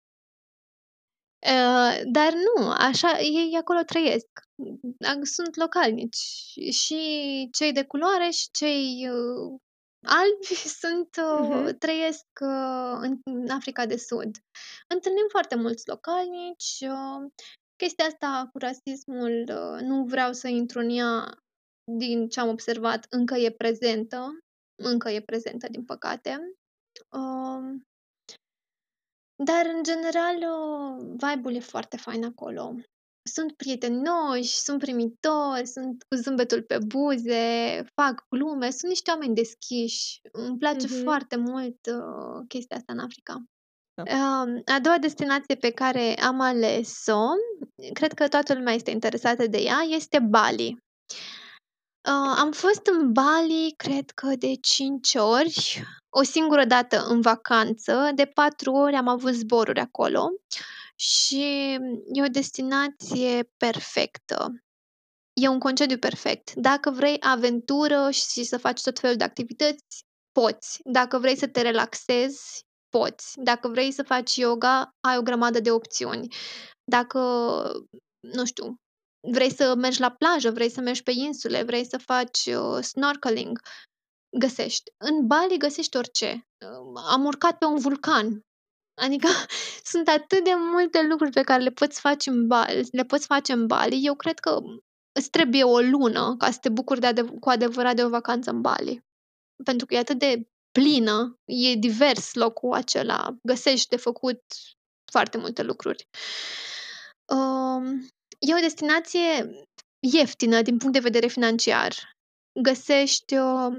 Uh, 1.45 2.01
dar 2.05 2.33
nu, 2.33 2.71
așa, 2.71 3.19
ei 3.19 3.57
acolo 3.61 3.81
trăiesc 3.81 4.27
sunt 5.23 5.57
localnici 5.57 6.17
și 6.71 6.99
cei 7.53 7.73
de 7.73 7.85
culoare 7.85 8.31
și 8.31 8.49
cei 8.51 9.09
uh, 9.11 9.61
albi 10.07 10.55
sunt, 10.81 11.09
uh, 11.17 11.49
uh-huh. 11.49 11.79
trăiesc 11.79 12.27
uh, 12.41 13.19
în 13.25 13.49
Africa 13.49 13.87
de 13.87 13.97
Sud. 13.97 14.37
Întâlnim 14.95 15.27
foarte 15.29 15.55
mulți 15.55 15.89
localnici. 15.89 16.79
Uh, 16.81 17.31
chestia 17.77 18.05
asta 18.05 18.49
cu 18.53 18.59
rasismul, 18.59 19.45
uh, 19.49 19.81
nu 19.81 20.05
vreau 20.05 20.33
să 20.33 20.49
intru 20.49 20.79
în 20.79 20.91
ea 20.91 21.39
din 21.99 22.29
ce 22.29 22.41
am 22.41 22.49
observat, 22.49 23.07
încă 23.09 23.35
e 23.35 23.51
prezentă. 23.51 24.39
Încă 24.83 25.11
e 25.11 25.21
prezentă, 25.21 25.67
din 25.71 25.85
păcate. 25.85 26.39
Uh, 29.37 29.47
dar, 29.47 29.67
în 29.77 29.83
general, 29.83 30.37
uh, 30.37 31.17
vibe-ul 31.17 31.55
e 31.55 31.61
foarte 31.61 31.97
fain 31.97 32.25
acolo 32.25 32.75
sunt 33.25 33.53
prietenoși, 33.53 34.57
sunt 34.57 34.79
primitori, 34.79 35.67
sunt 35.67 36.03
cu 36.09 36.15
zâmbetul 36.15 36.63
pe 36.63 36.79
buze, 36.87 37.85
fac 37.95 38.27
glume, 38.29 38.71
sunt 38.71 38.91
niște 38.91 39.11
oameni 39.11 39.35
deschiși. 39.35 40.21
Îmi 40.33 40.59
place 40.59 40.87
mm-hmm. 40.87 41.03
foarte 41.03 41.37
mult 41.37 41.87
uh, 41.87 42.45
chestia 42.49 42.77
asta 42.77 42.93
în 42.93 42.99
Africa. 42.99 43.45
Da. 43.95 44.03
Uh, 44.03 44.61
a 44.65 44.81
doua 44.81 44.99
destinație 44.99 45.55
pe 45.55 45.71
care 45.71 46.15
am 46.15 46.41
ales-o, 46.41 47.29
cred 47.93 48.13
că 48.13 48.29
toată 48.29 48.55
lumea 48.55 48.75
este 48.75 48.91
interesată 48.91 49.47
de 49.47 49.59
ea, 49.59 49.81
este 49.89 50.19
Bali. 50.19 50.77
Uh, 52.09 52.35
am 52.37 52.53
fost 52.53 52.87
în 52.87 53.13
Bali, 53.13 53.75
cred 53.77 54.11
că 54.11 54.27
de 54.39 54.55
5 54.55 55.15
ori, 55.15 55.83
o 56.17 56.23
singură 56.23 56.65
dată 56.65 57.05
în 57.07 57.21
vacanță, 57.21 58.11
de 58.15 58.25
4 58.25 58.73
ori 58.73 58.95
am 58.95 59.09
avut 59.09 59.33
zboruri 59.33 59.81
acolo 59.81 60.29
și 60.97 61.43
e 62.13 62.23
o 62.23 62.29
destinație 62.31 63.51
perfectă. 63.57 64.53
E 65.33 65.49
un 65.49 65.59
concediu 65.59 65.99
perfect. 65.99 66.53
Dacă 66.55 66.91
vrei 66.91 67.17
aventură 67.21 68.11
și 68.11 68.45
să 68.45 68.59
faci 68.59 68.83
tot 68.83 68.99
felul 68.99 69.17
de 69.17 69.25
activități, 69.25 70.05
poți. 70.33 70.81
Dacă 70.85 71.19
vrei 71.19 71.37
să 71.37 71.47
te 71.47 71.61
relaxezi, 71.61 72.65
poți. 72.89 73.33
Dacă 73.43 73.69
vrei 73.69 73.93
să 73.93 74.03
faci 74.03 74.37
yoga, 74.37 74.91
ai 75.01 75.17
o 75.17 75.23
grămadă 75.23 75.61
de 75.61 75.71
opțiuni. 75.71 76.35
Dacă, 76.91 77.21
nu 78.21 78.45
știu, 78.45 78.75
vrei 79.33 79.53
să 79.53 79.75
mergi 79.75 80.01
la 80.01 80.11
plajă, 80.11 80.51
vrei 80.51 80.71
să 80.71 80.81
mergi 80.81 81.03
pe 81.03 81.11
insule, 81.11 81.63
vrei 81.63 81.87
să 81.87 81.99
faci 81.99 82.47
uh, 82.47 82.83
snorkeling, 82.83 83.61
găsești. 84.39 84.91
În 84.97 85.27
Bali 85.27 85.59
găsești 85.59 85.97
orice. 85.97 86.47
Am 87.09 87.25
urcat 87.25 87.59
pe 87.59 87.65
un 87.65 87.79
vulcan. 87.79 88.41
Adică 89.03 89.29
sunt 89.93 90.09
atât 90.09 90.45
de 90.45 90.53
multe 90.55 91.03
lucruri 91.03 91.31
pe 91.31 91.43
care 91.43 91.63
le 91.63 91.71
poți 91.71 92.01
face 92.01 92.31
în 92.31 92.47
Bali, 92.47 92.89
le 92.93 93.05
poți 93.05 93.27
face 93.27 93.53
în 93.53 93.67
Bali. 93.67 94.07
Eu 94.07 94.15
cred 94.15 94.39
că 94.39 94.59
îți 95.13 95.31
trebuie 95.31 95.65
o 95.65 95.81
lună 95.81 96.37
ca 96.39 96.51
să 96.51 96.59
te 96.61 96.69
bucuri 96.69 97.01
de 97.01 97.07
adev- 97.07 97.39
cu 97.41 97.49
adevărat 97.49 97.95
de 97.95 98.05
o 98.05 98.09
vacanță 98.09 98.51
în 98.51 98.61
Bali. 98.61 99.01
Pentru 99.65 99.87
că 99.87 99.95
e 99.95 99.99
atât 99.99 100.19
de 100.19 100.49
plină, 100.71 101.39
e 101.45 101.75
divers 101.75 102.35
locul 102.35 102.73
acela, 102.73 103.37
găsești 103.43 103.89
de 103.89 103.97
făcut 103.97 104.41
foarte 105.13 105.39
multe 105.39 105.63
lucruri. 105.63 106.09
Um, 107.33 108.07
e 108.49 108.55
o 108.55 108.61
destinație 108.61 109.51
ieftină 110.13 110.63
din 110.63 110.77
punct 110.79 110.93
de 110.93 110.99
vedere 111.09 111.27
financiar. 111.27 111.95
Găsești 112.63 113.35
uh, 113.37 113.77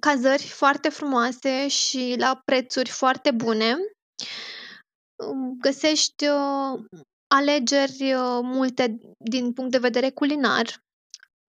cazări 0.00 0.42
foarte 0.42 0.88
frumoase 0.88 1.68
și 1.68 2.14
la 2.18 2.40
prețuri 2.44 2.90
foarte 2.90 3.30
bune 3.30 3.76
găsești 5.60 6.26
uh, 6.28 6.84
alegeri 7.34 8.12
uh, 8.14 8.40
multe 8.42 8.98
din 9.18 9.52
punct 9.52 9.70
de 9.70 9.78
vedere 9.78 10.10
culinar. 10.10 10.84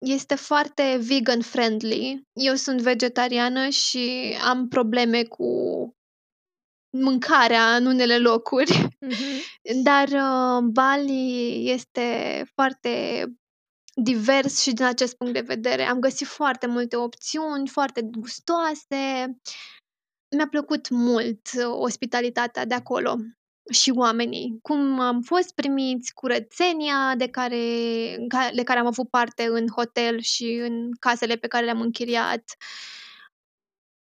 Este 0.06 0.36
foarte 0.36 0.98
vegan 1.02 1.42
friendly. 1.42 2.22
Eu 2.34 2.56
sunt 2.56 2.82
vegetariană 2.82 3.70
și 3.70 4.36
am 4.42 4.68
probleme 4.68 5.24
cu 5.24 5.46
mâncarea 7.02 7.76
în 7.76 7.86
unele 7.86 8.18
locuri. 8.18 8.72
Mm-hmm. 8.72 9.82
Dar 9.84 10.08
uh, 10.08 10.64
Bali 10.64 11.64
este 11.70 12.44
foarte 12.54 13.24
divers 13.94 14.62
și 14.62 14.74
din 14.74 14.86
acest 14.86 15.18
punct 15.18 15.34
de 15.34 15.40
vedere. 15.40 15.84
Am 15.84 16.00
găsit 16.00 16.28
foarte 16.28 16.68
multe 16.68 16.96
opțiuni, 16.96 17.68
foarte 17.68 18.02
gustoase. 18.02 19.38
Mi-a 20.36 20.48
plăcut 20.50 20.90
mult 20.90 21.48
ospitalitatea 21.72 22.66
de 22.66 22.74
acolo 22.74 23.16
și 23.72 23.92
oamenii, 23.96 24.60
cum 24.62 25.00
am 25.00 25.22
fost 25.22 25.54
primiți, 25.54 26.14
curățenia 26.14 27.16
de 27.18 27.28
care, 27.28 27.58
de 28.54 28.64
care 28.64 28.80
am 28.80 28.86
avut 28.86 29.10
parte 29.10 29.48
în 29.50 29.68
hotel 29.76 30.20
și 30.20 30.60
în 30.62 30.92
casele 31.00 31.36
pe 31.36 31.48
care 31.48 31.66
le-am 31.66 31.82
închiriat. 31.82 32.44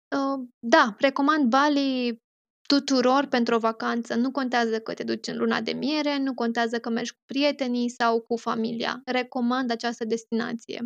Uh, 0.09 0.47
da, 0.59 0.95
recomand 0.99 1.49
Bali 1.49 2.20
tuturor 2.67 3.27
pentru 3.27 3.55
o 3.55 3.59
vacanță. 3.59 4.14
Nu 4.14 4.31
contează 4.31 4.79
că 4.79 4.95
te 4.95 5.03
duci 5.03 5.27
în 5.27 5.37
luna 5.37 5.61
de 5.61 5.73
miere, 5.73 6.19
nu 6.19 6.35
contează 6.35 6.79
că 6.79 6.91
mergi 6.91 7.12
cu 7.12 7.23
prietenii 7.25 7.91
sau 7.91 8.21
cu 8.21 8.37
familia. 8.37 9.01
Recomand 9.05 9.71
această 9.71 10.05
destinație. 10.05 10.81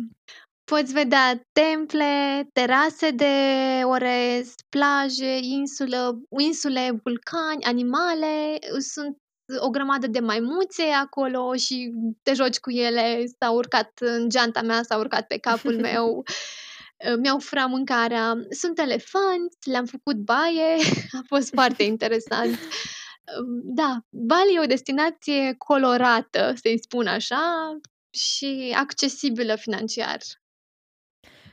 Poți 0.63 0.93
vedea 0.93 1.41
temple, 1.51 2.47
terase 2.53 3.11
de 3.11 3.33
orez, 3.83 4.53
plaje, 4.69 5.37
insulă, 5.41 6.21
insule, 6.39 6.99
vulcani, 7.03 7.63
animale. 7.63 8.59
Sunt 8.79 9.17
o 9.59 9.69
grămadă 9.69 10.07
de 10.07 10.19
maimuțe 10.19 10.83
acolo 10.83 11.55
și 11.55 11.91
te 12.23 12.33
joci 12.33 12.59
cu 12.59 12.69
ele. 12.69 13.23
S-au 13.39 13.55
urcat 13.55 13.91
în 13.99 14.29
geanta 14.29 14.61
mea, 14.61 14.83
s-au 14.83 14.99
urcat 14.99 15.27
pe 15.27 15.37
capul 15.37 15.79
meu. 15.89 16.23
Mi-au 17.19 17.39
furat 17.39 17.69
mâncarea. 17.69 18.33
Sunt 18.49 18.79
elefanți, 18.79 19.69
le-am 19.69 19.85
făcut 19.85 20.15
baie, 20.15 20.75
a 21.19 21.21
fost 21.27 21.49
foarte 21.53 21.83
interesant. 21.83 22.59
Da, 23.63 23.99
Bali 24.09 24.55
e 24.55 24.59
o 24.59 24.65
destinație 24.65 25.55
colorată, 25.57 26.53
să-i 26.61 26.81
spun 26.81 27.07
așa, 27.07 27.77
și 28.13 28.75
accesibilă 28.77 29.55
financiar. 29.55 30.19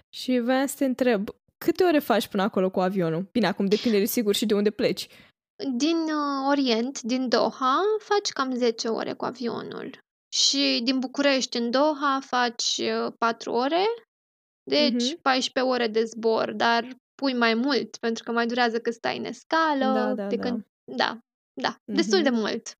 Și 0.09 0.39
vreau 0.39 0.67
să 0.67 0.75
te 0.79 0.85
întreb, 0.85 1.29
câte 1.59 1.85
ore 1.85 1.99
faci 1.99 2.29
până 2.29 2.43
acolo 2.43 2.71
cu 2.71 2.81
avionul? 2.81 3.29
Bine, 3.33 3.47
acum 3.47 3.67
depinde 3.67 4.05
sigur 4.05 4.35
și 4.35 4.47
de 4.47 4.55
unde 4.55 4.71
pleci. 4.71 5.07
Din 5.77 5.97
uh, 5.97 6.49
Orient, 6.49 7.01
din 7.01 7.29
Doha, 7.29 7.81
faci 7.99 8.29
cam 8.29 8.55
10 8.55 8.89
ore 8.89 9.13
cu 9.13 9.25
avionul. 9.25 9.99
Și 10.33 10.81
din 10.85 10.99
București 10.99 11.57
în 11.57 11.71
Doha 11.71 12.19
faci 12.27 12.77
uh, 12.79 13.13
4 13.19 13.53
ore, 13.53 13.85
deci 14.69 15.13
uh-huh. 15.13 15.23
14 15.23 15.73
ore 15.73 15.87
de 15.87 16.05
zbor, 16.05 16.53
dar 16.53 16.97
pui 17.15 17.35
mai 17.35 17.55
mult, 17.55 17.97
pentru 17.97 18.25
că 18.25 18.33
mai 18.33 18.47
durează 18.47 18.81
că 18.81 18.91
stai 18.91 19.19
în 19.19 19.33
scală. 19.33 19.85
Da, 19.85 20.15
da, 20.15 20.27
de 20.27 20.37
da. 20.37 20.43
Când... 20.43 20.67
da, 20.97 21.19
da, 21.61 21.75
uh-huh. 21.75 21.95
destul 21.95 22.23
de 22.23 22.31
mult. 22.31 22.73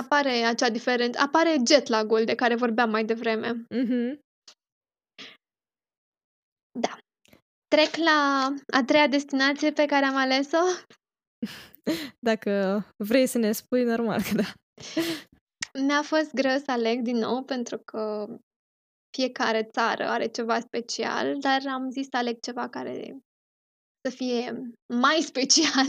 Apare 0.00 0.30
acea 0.30 0.70
diferență, 0.70 1.20
apare 1.20 1.56
jet 1.66 1.86
lag-ul 1.86 2.24
de 2.24 2.34
care 2.34 2.54
vorbeam 2.54 2.90
mai 2.90 3.04
devreme. 3.04 3.66
Uh-huh. 3.74 4.18
Da. 6.78 6.98
Trec 7.68 7.96
la 7.96 8.48
a 8.72 8.84
treia 8.84 9.06
destinație 9.06 9.72
pe 9.72 9.86
care 9.86 10.04
am 10.04 10.16
ales-o. 10.16 10.64
Dacă 12.28 12.84
vrei 12.96 13.26
să 13.26 13.38
ne 13.38 13.52
spui, 13.52 13.84
normal 13.84 14.22
că 14.22 14.34
da. 14.34 14.52
Mi-a 15.86 16.02
fost 16.02 16.34
greu 16.34 16.58
să 16.58 16.70
aleg 16.70 17.00
din 17.00 17.16
nou 17.16 17.42
pentru 17.42 17.78
că 17.78 18.26
fiecare 19.10 19.68
țară 19.72 20.08
are 20.08 20.26
ceva 20.26 20.60
special, 20.60 21.38
dar 21.38 21.60
am 21.66 21.90
zis 21.90 22.08
să 22.08 22.16
aleg 22.16 22.40
ceva 22.40 22.68
care 22.68 23.16
să 24.08 24.14
fie 24.14 24.60
mai 24.86 25.20
special. 25.30 25.86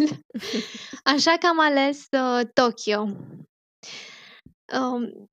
Așa 1.03 1.37
că 1.37 1.47
am 1.47 1.59
ales 1.59 2.07
uh, 2.11 2.41
Tokyo. 2.53 3.01
Um, 4.79 5.29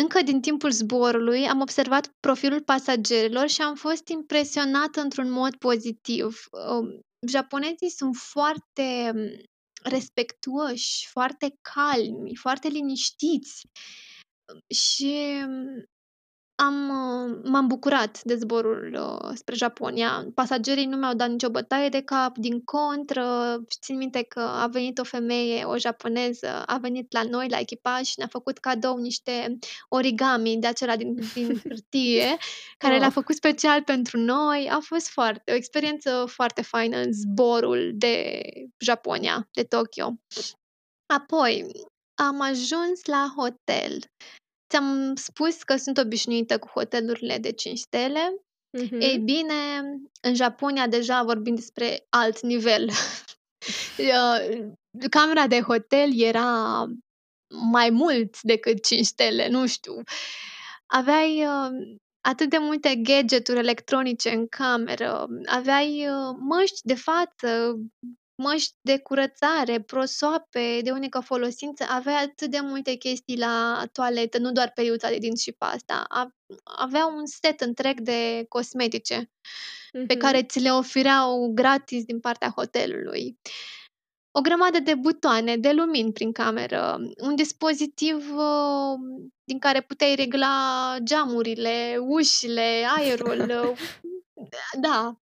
încă 0.00 0.22
din 0.22 0.40
timpul 0.40 0.70
zborului 0.70 1.46
am 1.46 1.60
observat 1.60 2.08
profilul 2.20 2.62
pasagerilor 2.62 3.48
și 3.48 3.62
am 3.62 3.74
fost 3.74 4.08
impresionată 4.08 5.00
într-un 5.00 5.30
mod 5.30 5.56
pozitiv. 5.56 6.44
Um, 6.68 7.00
japonezii 7.28 7.90
sunt 7.90 8.16
foarte 8.16 9.10
um, 9.14 9.42
respectuoși, 9.82 11.08
foarte 11.10 11.54
calmi, 11.60 12.36
foarte 12.36 12.68
liniștiți 12.68 13.62
și 14.74 15.42
um, 15.46 15.84
am, 16.56 16.88
uh, 16.88 17.40
m-am 17.44 17.66
bucurat 17.66 18.22
de 18.22 18.34
zborul 18.34 18.96
uh, 19.00 19.30
spre 19.34 19.54
Japonia. 19.54 20.26
Pasagerii 20.34 20.86
nu 20.86 20.96
mi-au 20.96 21.14
dat 21.14 21.28
nicio 21.28 21.50
bătaie 21.50 21.88
de 21.88 22.00
cap, 22.00 22.38
din 22.38 22.64
contră. 22.64 23.24
Țin 23.80 23.96
minte 23.96 24.22
că 24.22 24.40
a 24.40 24.66
venit 24.66 24.98
o 24.98 25.04
femeie, 25.04 25.64
o 25.64 25.78
japoneză, 25.78 26.62
a 26.66 26.78
venit 26.78 27.12
la 27.12 27.22
noi, 27.22 27.48
la 27.48 27.58
echipaj 27.58 28.04
și 28.04 28.14
ne-a 28.16 28.26
făcut 28.26 28.58
cadou 28.58 28.96
niște 28.96 29.58
origami 29.88 30.56
de 30.56 30.66
acela 30.66 30.96
din, 30.96 31.14
din 31.34 31.58
hârtie, 31.68 32.36
care 32.78 32.94
oh. 32.94 33.00
le-a 33.00 33.10
făcut 33.10 33.34
special 33.34 33.82
pentru 33.82 34.18
noi. 34.18 34.68
A 34.70 34.78
fost 34.80 35.08
foarte, 35.08 35.52
o 35.52 35.54
experiență 35.54 36.24
foarte 36.28 36.62
faină 36.62 36.96
în 36.96 37.12
zborul 37.12 37.90
de 37.94 38.40
Japonia, 38.78 39.48
de 39.52 39.62
Tokyo. 39.62 40.14
Apoi, 41.06 41.66
am 42.14 42.40
ajuns 42.40 43.04
la 43.04 43.32
hotel. 43.36 43.98
Ți-am 44.74 45.14
spus 45.14 45.62
că 45.62 45.76
sunt 45.76 45.98
obișnuită 45.98 46.58
cu 46.58 46.68
hotelurile 46.68 47.38
de 47.38 47.52
5 47.52 47.78
stele. 47.78 48.44
Mm-hmm. 48.78 48.98
Ei 48.98 49.18
bine, 49.18 49.54
în 50.20 50.34
Japonia 50.34 50.86
deja 50.86 51.22
vorbim 51.22 51.54
despre 51.54 52.06
alt 52.08 52.40
nivel. 52.40 52.90
Camera 55.10 55.46
de 55.46 55.60
hotel 55.60 56.20
era 56.20 56.84
mai 57.70 57.90
mult 57.90 58.42
decât 58.42 58.84
5 58.84 59.06
stele, 59.06 59.48
nu 59.48 59.66
știu. 59.66 59.94
Aveai 60.86 61.46
uh, 61.46 61.96
atât 62.20 62.50
de 62.50 62.58
multe 62.58 62.94
gadgeturi 62.94 63.58
electronice 63.58 64.30
în 64.30 64.46
cameră, 64.46 65.26
aveai 65.46 66.08
uh, 66.08 66.36
măști 66.38 66.80
de 66.82 66.94
față, 66.94 67.74
măști 68.36 68.74
de 68.80 68.98
curățare, 68.98 69.80
prosoape 69.80 70.80
de 70.82 70.90
unică 70.90 71.20
folosință, 71.20 71.84
avea 71.88 72.18
atât 72.18 72.50
de 72.50 72.58
multe 72.62 72.94
chestii 72.94 73.38
la 73.38 73.84
toaletă, 73.92 74.38
nu 74.38 74.52
doar 74.52 74.70
periuța 74.74 75.08
de 75.08 75.18
dinți 75.18 75.42
și 75.42 75.52
pasta. 75.52 76.06
Avea 76.62 77.06
un 77.06 77.26
set 77.26 77.60
întreg 77.60 78.00
de 78.00 78.44
cosmetice 78.48 79.22
mm-hmm. 79.24 80.06
pe 80.06 80.16
care 80.16 80.42
ți 80.42 80.60
le 80.60 80.70
ofereau 80.70 81.50
gratis 81.54 82.04
din 82.04 82.20
partea 82.20 82.52
hotelului. 82.56 83.38
O 84.36 84.40
grămadă 84.40 84.78
de 84.78 84.94
butoane, 84.94 85.56
de 85.56 85.72
lumini 85.72 86.12
prin 86.12 86.32
cameră, 86.32 86.98
un 87.20 87.34
dispozitiv 87.34 88.36
uh, 88.36 88.98
din 89.44 89.58
care 89.58 89.80
puteai 89.80 90.14
regla 90.14 90.96
geamurile, 91.02 91.96
ușile, 92.00 92.86
aerul, 92.96 93.40
uh, 93.40 93.78
da, 94.80 95.18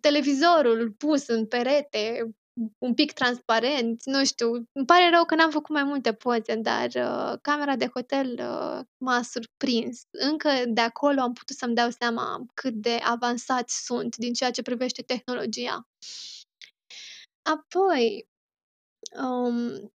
televizorul 0.00 0.94
pus 0.98 1.26
în 1.26 1.46
perete, 1.46 2.34
un 2.78 2.94
pic 2.94 3.12
transparent, 3.12 4.04
nu 4.04 4.24
știu. 4.24 4.50
Îmi 4.72 4.86
pare 4.86 5.10
rău 5.10 5.24
că 5.24 5.34
n-am 5.34 5.50
făcut 5.50 5.68
mai 5.68 5.84
multe 5.84 6.12
poze, 6.12 6.54
dar 6.54 6.86
uh, 6.86 7.38
camera 7.42 7.76
de 7.76 7.86
hotel 7.94 8.32
uh, 8.32 8.84
m-a 8.96 9.22
surprins. 9.22 10.02
Încă 10.10 10.50
de 10.66 10.80
acolo 10.80 11.20
am 11.20 11.32
putut 11.32 11.56
să-mi 11.56 11.74
dau 11.74 11.90
seama 11.90 12.44
cât 12.54 12.74
de 12.74 12.98
avansați 13.02 13.84
sunt 13.84 14.16
din 14.16 14.32
ceea 14.32 14.50
ce 14.50 14.62
privește 14.62 15.02
tehnologia. 15.02 15.88
Apoi, 17.42 18.28
um, 19.16 19.92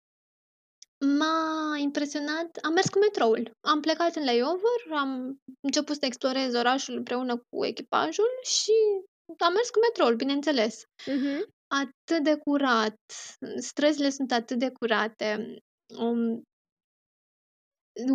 m-a 1.19 1.77
impresionat, 1.77 2.59
am 2.63 2.73
mers 2.73 2.89
cu 2.89 2.99
metroul. 2.99 3.51
Am 3.61 3.81
plecat 3.81 4.17
în 4.17 4.25
layover, 4.25 4.81
am 4.97 5.41
început 5.61 5.97
să 5.97 6.07
explorez 6.07 6.55
orașul 6.55 6.97
împreună 6.97 7.37
cu 7.37 7.65
echipajul 7.65 8.31
și 8.45 8.73
am 9.39 9.53
mers 9.53 9.71
cu 9.71 9.79
metroul, 9.79 10.17
bineînțeles. 10.17 10.85
Uh-huh 10.85 11.58
atât 11.69 12.25
de 12.25 12.37
curat, 12.37 13.01
străzile 13.57 14.11
sunt 14.11 14.33
atât 14.33 14.59
de 14.59 14.71
curate. 14.71 15.57
Um, 15.99 16.43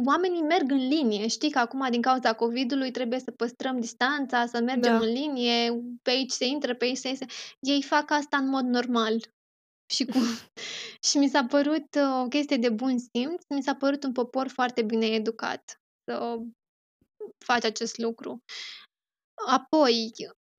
oamenii 0.06 0.42
merg 0.42 0.72
în 0.72 0.88
linie. 0.88 1.28
Știi 1.28 1.52
că 1.52 1.60
acum, 1.60 1.90
din 1.90 2.02
cauza 2.02 2.34
COVID-ului, 2.34 2.92
trebuie 2.92 3.20
să 3.20 3.32
păstrăm 3.32 3.80
distanța, 3.80 4.46
să 4.46 4.62
mergem 4.62 4.98
da. 5.00 5.06
în 5.06 5.12
linie, 5.12 5.72
pe 6.02 6.10
aici 6.10 6.32
se 6.32 6.46
intră, 6.46 6.76
pe 6.76 6.86
aici 6.86 6.98
se 6.98 7.08
iese. 7.08 7.26
Ei 7.60 7.84
fac 7.84 8.12
asta 8.12 8.38
în 8.38 8.48
mod 8.48 8.64
normal. 8.66 9.16
Și, 9.94 10.06
cu... 10.06 10.18
și 11.08 11.18
mi 11.18 11.30
s-a 11.30 11.46
părut 11.46 11.96
uh, 11.96 12.22
o 12.24 12.28
chestie 12.28 12.58
de 12.58 12.70
bun 12.70 12.98
simț, 12.98 13.44
mi 13.50 13.64
s-a 13.64 13.76
părut 13.76 14.04
un 14.04 14.12
popor 14.12 14.48
foarte 14.48 14.84
bine 14.84 15.06
educat 15.06 15.82
să 16.04 16.38
faci 17.46 17.64
acest 17.64 17.98
lucru. 17.98 18.44
Apoi, 19.48 20.12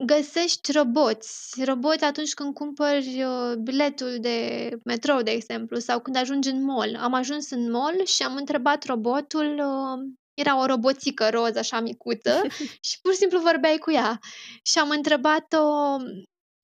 Găsești 0.07 0.73
roboți. 0.73 1.65
Roboți 1.65 2.05
atunci 2.05 2.35
când 2.35 2.55
cumpări 2.55 3.23
uh, 3.23 3.57
biletul 3.57 4.17
de 4.21 4.69
metrou, 4.85 5.23
de 5.23 5.31
exemplu, 5.31 5.79
sau 5.79 6.01
când 6.01 6.17
ajungi 6.17 6.49
în 6.49 6.65
mall. 6.65 6.97
Am 6.97 7.15
ajuns 7.15 7.51
în 7.51 7.71
mall 7.71 8.05
și 8.05 8.23
am 8.23 8.37
întrebat 8.37 8.85
robotul, 8.85 9.55
uh, 9.59 10.15
era 10.35 10.61
o 10.61 10.67
roboțică 10.67 11.29
roz, 11.29 11.57
așa 11.57 11.81
micuță, 11.81 12.43
și 12.89 13.01
pur 13.03 13.13
și 13.13 13.19
simplu 13.19 13.39
vorbeai 13.39 13.79
cu 13.79 13.91
ea. 13.91 14.19
Și 14.63 14.79
am 14.79 14.91
întrebat-o 14.91 15.63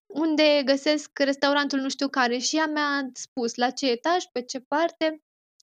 unde 0.06 0.62
găsesc 0.64 1.18
restaurantul 1.18 1.78
nu 1.78 1.88
știu 1.88 2.08
care 2.08 2.38
și 2.38 2.56
ea 2.56 2.66
mi-a 2.66 3.10
spus 3.12 3.54
la 3.54 3.70
ce 3.70 3.90
etaj, 3.90 4.24
pe 4.32 4.42
ce 4.42 4.60
parte. 4.60 5.22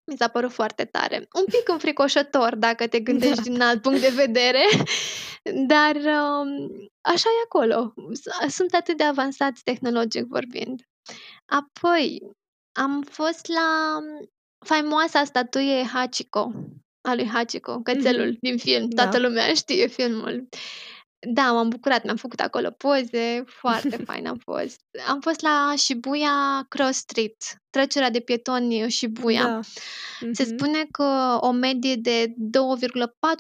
Mi 0.09 0.17
s-a 0.17 0.27
părut 0.27 0.51
foarte 0.51 0.85
tare. 0.85 1.27
Un 1.33 1.45
pic 1.45 1.69
înfricoșător 1.69 2.55
dacă 2.55 2.87
te 2.87 2.99
gândești 2.99 3.35
da. 3.35 3.41
din 3.41 3.61
alt 3.61 3.81
punct 3.81 4.01
de 4.01 4.11
vedere, 4.15 4.63
dar 5.67 5.95
um, 5.95 6.69
așa 7.01 7.29
e 7.29 7.43
acolo. 7.43 7.93
Sunt 8.47 8.73
atât 8.73 8.97
de 8.97 9.03
avansați 9.03 9.63
tehnologic 9.63 10.25
vorbind. 10.25 10.81
Apoi, 11.45 12.21
am 12.71 13.01
fost 13.01 13.47
la 13.47 13.99
faimoasa 14.65 15.23
statuie 15.23 15.83
Hachiko, 15.83 16.51
a 17.01 17.15
lui 17.15 17.27
Hachiko, 17.27 17.79
cățelul 17.79 18.31
mm-hmm. 18.31 18.39
din 18.39 18.57
film. 18.57 18.89
Toată 18.89 19.19
da. 19.19 19.27
lumea 19.27 19.53
știe 19.53 19.87
filmul. 19.87 20.47
Da, 21.19 21.51
m-am 21.51 21.69
bucurat, 21.69 22.03
mi-am 22.03 22.15
făcut 22.15 22.39
acolo 22.39 22.69
poze, 22.69 23.43
foarte 23.45 23.97
fain 24.07 24.27
am 24.27 24.37
fost. 24.37 24.81
Am 25.07 25.19
fost 25.21 25.41
la 25.41 25.73
Shibuya 25.75 26.65
Cross 26.69 26.97
Street, 26.97 27.35
trecerea 27.69 28.09
de 28.09 28.19
pietoni 28.19 28.91
Shibuya. 28.91 29.43
Da. 29.43 29.59
Mm-hmm. 29.59 30.31
Se 30.31 30.43
spune 30.43 30.85
că 30.91 31.37
o 31.39 31.51
medie 31.51 31.95
de 31.95 32.25
2,4 32.27 32.33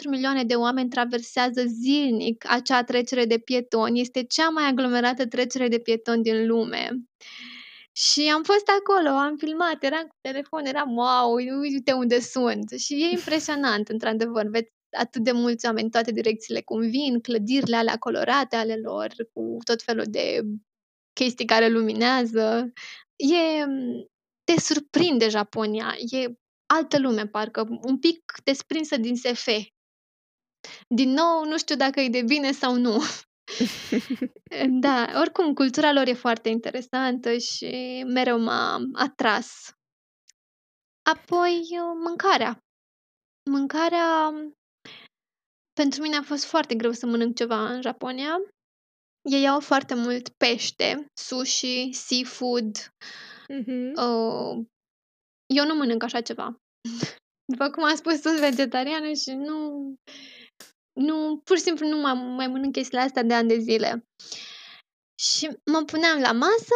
milioane 0.09 0.43
de 0.43 0.55
oameni 0.55 0.89
traversează 0.89 1.63
zilnic 1.65 2.45
acea 2.49 2.83
trecere 2.83 3.25
de 3.25 3.37
pietoni. 3.37 3.99
Este 3.99 4.23
cea 4.23 4.49
mai 4.49 4.67
aglomerată 4.67 5.27
trecere 5.27 5.67
de 5.67 5.79
pietoni 5.79 6.23
din 6.23 6.47
lume. 6.47 6.89
Și 7.91 8.31
am 8.33 8.43
fost 8.43 8.65
acolo, 8.79 9.09
am 9.09 9.35
filmat, 9.37 9.83
eram 9.83 10.01
cu 10.01 10.15
telefon, 10.21 10.65
eram 10.65 10.95
wow, 10.95 11.33
uite 11.61 11.91
unde 11.91 12.19
sunt. 12.19 12.69
Și 12.79 12.93
e 12.93 13.09
impresionant, 13.11 13.87
într-adevăr, 13.87 14.45
veți 14.45 14.71
atât 14.91 15.23
de 15.23 15.31
mulți 15.31 15.65
oameni, 15.65 15.89
toate 15.89 16.11
direcțiile 16.11 16.61
cum 16.61 16.79
vin, 16.79 17.21
clădirile 17.21 17.75
alea 17.75 17.97
colorate 17.97 18.55
ale 18.55 18.75
lor, 18.75 19.07
cu 19.33 19.57
tot 19.63 19.81
felul 19.81 20.05
de 20.07 20.41
chestii 21.13 21.45
care 21.45 21.69
luminează. 21.69 22.73
E, 23.15 23.65
te 24.43 24.59
surprinde 24.59 25.29
Japonia, 25.29 25.95
e 26.11 26.33
altă 26.65 26.99
lume, 26.99 27.27
parcă, 27.27 27.67
un 27.81 27.99
pic 27.99 28.33
desprinsă 28.43 28.97
din 28.97 29.15
SF. 29.15 29.47
Din 30.87 31.09
nou, 31.09 31.45
nu 31.45 31.57
știu 31.57 31.75
dacă 31.75 31.99
e 31.99 32.09
de 32.09 32.21
bine 32.21 32.51
sau 32.51 32.75
nu. 32.75 32.97
da, 34.85 35.07
oricum, 35.19 35.53
cultura 35.53 35.91
lor 35.93 36.07
e 36.07 36.13
foarte 36.13 36.49
interesantă 36.49 37.37
și 37.37 38.03
mereu 38.07 38.39
m-a 38.39 38.79
atras. 38.93 39.71
Apoi, 41.01 41.67
mâncarea. 42.03 42.65
Mâncarea, 43.49 44.29
pentru 45.81 46.01
mine 46.01 46.15
a 46.15 46.21
fost 46.21 46.45
foarte 46.45 46.75
greu 46.75 46.91
să 46.91 47.05
mănânc 47.05 47.35
ceva 47.35 47.69
în 47.69 47.81
Japonia. 47.81 48.35
Ei 49.29 49.47
au 49.47 49.59
foarte 49.59 49.93
mult 49.93 50.29
pește, 50.29 51.05
sushi, 51.13 51.89
seafood. 51.91 52.77
Mm-hmm. 53.53 53.91
Uh, 53.95 54.65
eu 55.53 55.65
nu 55.65 55.75
mănânc 55.75 56.03
așa 56.03 56.21
ceva. 56.21 56.55
După 57.51 57.69
cum 57.69 57.83
am 57.83 57.95
spus, 57.95 58.21
sunt 58.21 58.39
vegetariană 58.39 59.13
și 59.13 59.31
nu... 59.31 59.57
Nu, 60.99 61.41
pur 61.43 61.57
și 61.57 61.63
simplu 61.63 61.87
nu 61.87 61.97
mai, 61.97 62.13
mai 62.13 62.47
mănânc 62.47 62.73
chestiile 62.73 63.03
astea 63.03 63.23
de 63.23 63.33
ani 63.33 63.47
de 63.47 63.57
zile. 63.57 64.03
Și 65.19 65.45
mă 65.71 65.83
puneam 65.85 66.19
la 66.19 66.31
masă, 66.31 66.75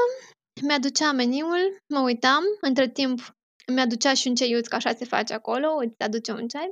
mi-aducea 0.61 1.11
meniul, 1.11 1.77
mă 1.93 1.99
uitam, 1.99 2.43
între 2.61 2.89
timp 2.89 3.19
mi-aducea 3.67 4.13
și 4.13 4.27
un 4.27 4.35
ceiuț, 4.35 4.67
că 4.67 4.75
așa 4.75 4.93
se 4.93 5.05
face 5.05 5.33
acolo, 5.33 5.67
îți 5.85 5.95
aduce 5.97 6.31
un 6.31 6.47
ceai. 6.47 6.69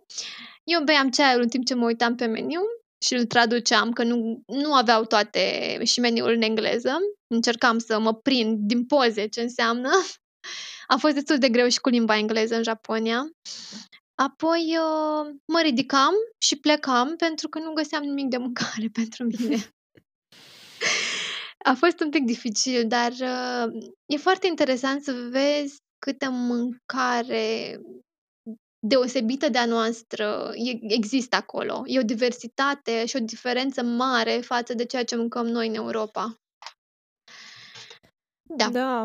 Eu 0.63 0.83
beam 0.83 1.09
ceaiul 1.09 1.41
în 1.41 1.49
timp 1.49 1.65
ce 1.65 1.73
mă 1.73 1.85
uitam 1.85 2.15
pe 2.15 2.25
meniu 2.25 2.61
și 3.05 3.13
îl 3.13 3.25
traduceam, 3.25 3.91
că 3.91 4.03
nu, 4.03 4.43
nu 4.47 4.73
aveau 4.73 5.05
toate 5.05 5.77
și 5.83 5.99
meniul 5.99 6.31
în 6.31 6.41
engleză. 6.41 6.97
Încercam 7.27 7.77
să 7.77 7.99
mă 7.99 8.13
prind 8.13 8.57
din 8.59 8.85
poze 8.85 9.27
ce 9.27 9.41
înseamnă. 9.41 9.89
A 10.87 10.97
fost 10.97 11.13
destul 11.13 11.37
de 11.37 11.49
greu 11.49 11.67
și 11.67 11.79
cu 11.79 11.89
limba 11.89 12.17
engleză 12.17 12.55
în 12.55 12.63
Japonia. 12.63 13.29
Apoi 14.15 14.77
uh, 14.77 15.35
mă 15.45 15.61
ridicam 15.61 16.13
și 16.37 16.55
plecam 16.55 17.15
pentru 17.15 17.49
că 17.49 17.59
nu 17.59 17.73
găseam 17.73 18.03
nimic 18.03 18.27
de 18.27 18.37
mâncare 18.37 18.89
pentru 18.99 19.23
mine. 19.23 19.73
A 21.65 21.73
fost 21.73 21.99
un 21.99 22.09
pic 22.09 22.23
dificil, 22.23 22.87
dar 22.87 23.11
uh, 23.11 23.91
e 24.05 24.17
foarte 24.17 24.47
interesant 24.47 25.03
să 25.03 25.11
vezi 25.11 25.77
câtă 25.99 26.29
mâncare 26.29 27.79
deosebită 28.87 29.49
de 29.49 29.57
a 29.57 29.65
noastră 29.65 30.51
există 30.81 31.35
acolo. 31.35 31.83
E 31.85 31.99
o 31.99 32.03
diversitate 32.03 33.05
și 33.05 33.15
o 33.15 33.19
diferență 33.19 33.83
mare 33.83 34.31
față 34.31 34.73
de 34.73 34.85
ceea 34.85 35.03
ce 35.03 35.15
mâncăm 35.15 35.47
noi 35.47 35.67
în 35.67 35.75
Europa. 35.75 36.35
Da. 38.57 38.69
Da. 38.69 39.01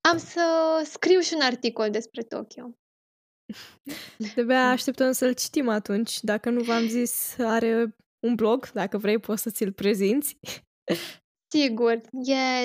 Am 0.00 0.18
să 0.18 0.82
scriu 0.84 1.20
și 1.20 1.34
un 1.34 1.40
articol 1.40 1.90
despre 1.90 2.22
Tokyo. 2.22 2.70
De-abia 4.16 4.70
așteptăm 4.70 5.12
să-l 5.12 5.34
citim 5.34 5.68
atunci. 5.68 6.20
Dacă 6.20 6.50
nu 6.50 6.62
v-am 6.62 6.88
zis, 6.88 7.38
are 7.38 7.96
un 8.26 8.34
blog, 8.34 8.70
dacă 8.70 8.98
vrei 8.98 9.18
poți 9.18 9.42
să 9.42 9.50
ți-l 9.50 9.72
prezinți. 9.72 10.38
Sigur, 11.54 12.00
e 12.24 12.64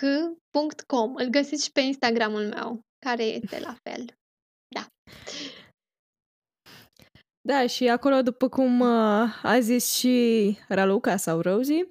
rosie.com. 0.00 1.14
Îl 1.14 1.26
găsiți 1.26 1.64
și 1.64 1.72
pe 1.72 1.80
Instagramul 1.80 2.48
meu, 2.48 2.80
care 3.06 3.22
este 3.22 3.60
la 3.60 3.76
fel. 3.82 4.04
Da. 4.74 4.86
Da, 7.48 7.66
și 7.66 7.88
acolo, 7.88 8.22
după 8.22 8.48
cum 8.48 8.80
uh, 8.80 9.44
a 9.44 9.58
zis 9.60 9.94
și 9.94 10.58
Raluca 10.68 11.16
sau 11.16 11.40
Rosie, 11.40 11.90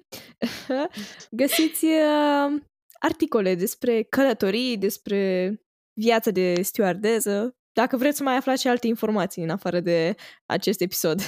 găsiți 1.42 1.84
uh, 1.84 2.62
articole 2.98 3.54
despre 3.54 4.02
călătorii, 4.02 4.78
despre 4.78 5.54
viața 6.00 6.30
de 6.30 6.62
stewardeză, 6.62 7.52
dacă 7.72 7.96
vreți 7.96 8.16
să 8.16 8.22
mai 8.22 8.36
aflați 8.36 8.60
și 8.60 8.68
alte 8.68 8.86
informații 8.86 9.42
în 9.42 9.50
afară 9.50 9.80
de 9.80 10.14
acest 10.46 10.80
episod. 10.80 11.20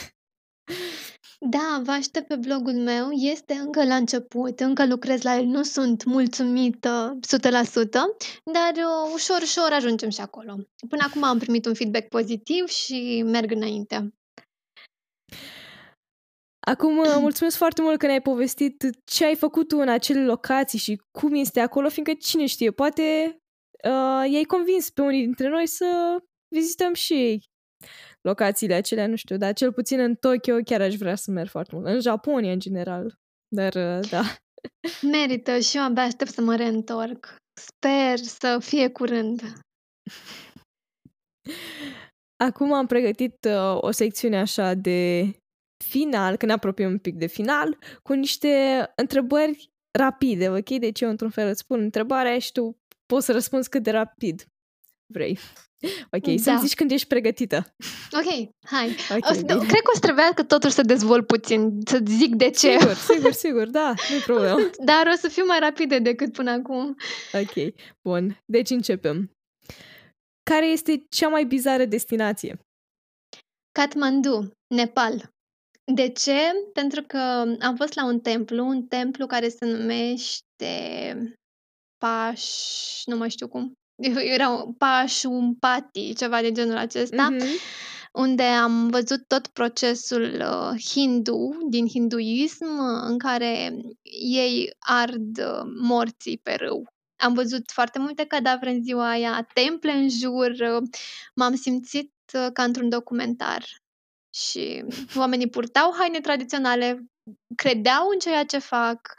Da, 1.47 1.81
vă 1.83 1.91
aștept 1.91 2.27
pe 2.27 2.37
blogul 2.37 2.73
meu. 2.73 3.11
Este 3.11 3.55
încă 3.55 3.85
la 3.85 3.97
început, 3.97 4.61
încă 4.61 4.87
lucrez 4.87 5.23
la 5.23 5.37
el, 5.37 5.45
nu 5.45 5.63
sunt 5.63 6.05
mulțumită 6.05 7.19
100%, 7.37 7.41
dar 8.53 8.73
uh, 8.75 9.13
ușor, 9.13 9.41
ușor 9.43 9.73
ajungem 9.73 10.11
și 10.11 10.21
acolo. 10.21 10.57
Până 10.89 11.05
acum 11.07 11.23
am 11.23 11.39
primit 11.39 11.67
un 11.67 11.75
feedback 11.75 12.09
pozitiv 12.09 12.67
și 12.67 13.23
merg 13.27 13.51
înainte. 13.51 14.15
Acum, 16.67 16.99
uh, 16.99 17.17
mulțumesc 17.21 17.57
foarte 17.57 17.83
mult 17.83 17.99
că 17.99 18.07
ne-ai 18.07 18.23
povestit 18.23 18.85
ce 19.05 19.25
ai 19.25 19.35
făcut 19.37 19.69
tu 19.69 19.79
în 19.79 19.89
acele 19.89 20.25
locații 20.25 20.79
și 20.79 21.03
cum 21.19 21.35
este 21.35 21.61
acolo, 21.61 21.89
fiindcă 21.89 22.15
cine 22.15 22.47
știe, 22.47 22.71
poate 22.71 23.37
uh, 23.85 24.31
i-ai 24.31 24.45
convins 24.45 24.91
pe 24.91 25.03
unii 25.03 25.25
dintre 25.25 25.49
noi 25.49 25.67
să 25.67 26.19
vizităm 26.49 26.95
și 26.95 27.13
ei 27.13 27.43
locațiile 28.29 28.75
acelea, 28.75 29.07
nu 29.07 29.17
știu, 29.17 29.37
dar 29.37 29.53
cel 29.53 29.73
puțin 29.73 29.99
în 30.01 30.15
Tokyo 30.15 30.57
chiar 30.65 30.81
aș 30.81 30.95
vrea 30.95 31.15
să 31.15 31.31
merg 31.31 31.49
foarte 31.49 31.75
mult. 31.75 31.87
În 31.87 32.01
Japonia, 32.01 32.53
în 32.53 32.59
general. 32.59 33.15
Dar, 33.49 33.75
uh, 33.75 34.09
da. 34.11 34.23
Merită 35.13 35.59
și 35.59 35.77
eu 35.77 35.83
abia 35.83 36.03
aștept 36.03 36.31
să 36.31 36.41
mă 36.41 36.57
reîntorc. 36.57 37.37
Sper 37.61 38.19
să 38.19 38.59
fie 38.61 38.89
curând. 38.89 39.43
Acum 42.45 42.73
am 42.73 42.87
pregătit 42.87 43.45
uh, 43.49 43.79
o 43.81 43.91
secțiune 43.91 44.39
așa 44.39 44.75
de 44.75 45.31
final, 45.85 46.37
când 46.37 46.51
ne 46.51 46.57
apropiem 46.57 46.91
un 46.91 46.99
pic 46.99 47.15
de 47.17 47.27
final, 47.27 47.79
cu 48.03 48.13
niște 48.13 48.85
întrebări 48.97 49.71
rapide, 49.99 50.51
ok? 50.51 50.69
Deci 50.69 51.01
eu 51.01 51.09
într-un 51.09 51.31
fel 51.31 51.49
îți 51.49 51.61
spun 51.61 51.81
întrebarea 51.81 52.39
și 52.39 52.53
tu 52.53 52.77
poți 53.07 53.27
să 53.27 53.33
răspunzi 53.33 53.69
cât 53.69 53.83
de 53.83 53.91
rapid 53.91 54.47
vrei. 55.13 55.39
Ok, 56.17 56.23
da. 56.23 56.43
să-mi 56.43 56.59
zici 56.59 56.75
când 56.75 56.91
ești 56.91 57.07
pregătită. 57.07 57.75
Ok, 58.13 58.51
hai. 58.65 58.97
Okay, 59.11 59.41
o, 59.43 59.59
cred 59.59 59.81
că 59.83 59.91
o 59.91 59.95
să 59.95 60.01
trebuiască 60.01 60.43
totuși 60.43 60.75
să 60.75 60.83
dezvolt 60.83 61.27
puțin, 61.27 61.79
să 61.87 62.01
zic 62.07 62.35
de 62.35 62.51
ce. 62.51 62.79
Sigur, 62.79 62.95
sigur, 63.13 63.33
sigur, 63.33 63.69
da, 63.69 63.95
nu 64.11 64.19
problemă. 64.27 64.59
Dar 64.85 65.07
o 65.13 65.17
să 65.17 65.29
fiu 65.29 65.45
mai 65.45 65.59
rapide 65.59 65.99
decât 65.99 66.33
până 66.33 66.51
acum. 66.51 66.97
Ok, 67.33 67.75
bun. 68.09 68.43
Deci 68.45 68.71
începem. 68.71 69.31
Care 70.51 70.67
este 70.67 71.05
cea 71.09 71.29
mai 71.29 71.45
bizară 71.45 71.85
destinație? 71.85 72.59
Kathmandu, 73.79 74.51
Nepal. 74.75 75.33
De 75.95 76.09
ce? 76.09 76.39
Pentru 76.73 77.03
că 77.03 77.19
am 77.61 77.77
fost 77.77 77.95
la 77.95 78.05
un 78.05 78.21
templu, 78.21 78.67
un 78.67 78.83
templu 78.87 79.27
care 79.27 79.49
se 79.49 79.67
numește 79.67 81.37
Paș, 81.99 82.45
nu 83.05 83.17
mai 83.17 83.31
știu 83.31 83.49
cum, 83.49 83.73
era 84.37 84.67
un 85.25 85.55
pati, 85.55 86.15
ceva 86.15 86.41
de 86.41 86.53
genul 86.53 86.77
acesta, 86.77 87.29
mm-hmm. 87.33 87.61
unde 88.13 88.43
am 88.43 88.89
văzut 88.89 89.27
tot 89.27 89.47
procesul 89.47 90.23
uh, 90.41 90.83
hindu, 90.91 91.59
din 91.69 91.89
hinduism, 91.89 92.67
în 93.07 93.19
care 93.19 93.77
ei 94.33 94.71
ard 94.79 95.39
uh, 95.39 95.63
morții 95.81 96.39
pe 96.43 96.55
râu. 96.55 96.93
Am 97.17 97.33
văzut 97.33 97.71
foarte 97.71 97.99
multe 97.99 98.25
cadavre 98.25 98.71
în 98.71 98.83
ziua 98.83 99.09
aia, 99.09 99.47
temple 99.55 99.93
în 99.93 100.09
jur, 100.09 100.51
uh, 100.51 100.83
m-am 101.35 101.55
simțit 101.55 102.13
uh, 102.33 102.47
ca 102.53 102.63
într-un 102.63 102.89
documentar. 102.89 103.65
Și 104.35 104.85
oamenii 105.17 105.49
purtau 105.49 105.95
haine 105.99 106.21
tradiționale, 106.21 107.05
credeau 107.57 108.09
în 108.13 108.19
ceea 108.19 108.45
ce 108.45 108.59
fac, 108.59 109.15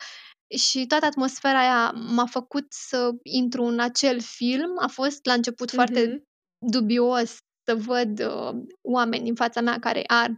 și 0.58 0.86
toată 0.86 1.06
atmosfera 1.06 1.60
aia 1.60 1.92
m-a 1.92 2.26
făcut 2.26 2.66
să 2.70 3.12
intru 3.24 3.64
în 3.64 3.80
acel 3.80 4.22
film. 4.22 4.72
A 4.80 4.88
fost 4.88 5.26
la 5.26 5.34
început 5.34 5.70
mm-hmm. 5.70 5.76
foarte 5.76 6.24
dubios 6.58 7.38
să 7.64 7.76
văd 7.76 8.20
uh, 8.20 8.62
oameni 8.82 9.30
în 9.30 9.36
fața 9.36 9.62
mea 9.62 9.80
care 9.80 10.04
ard 10.08 10.36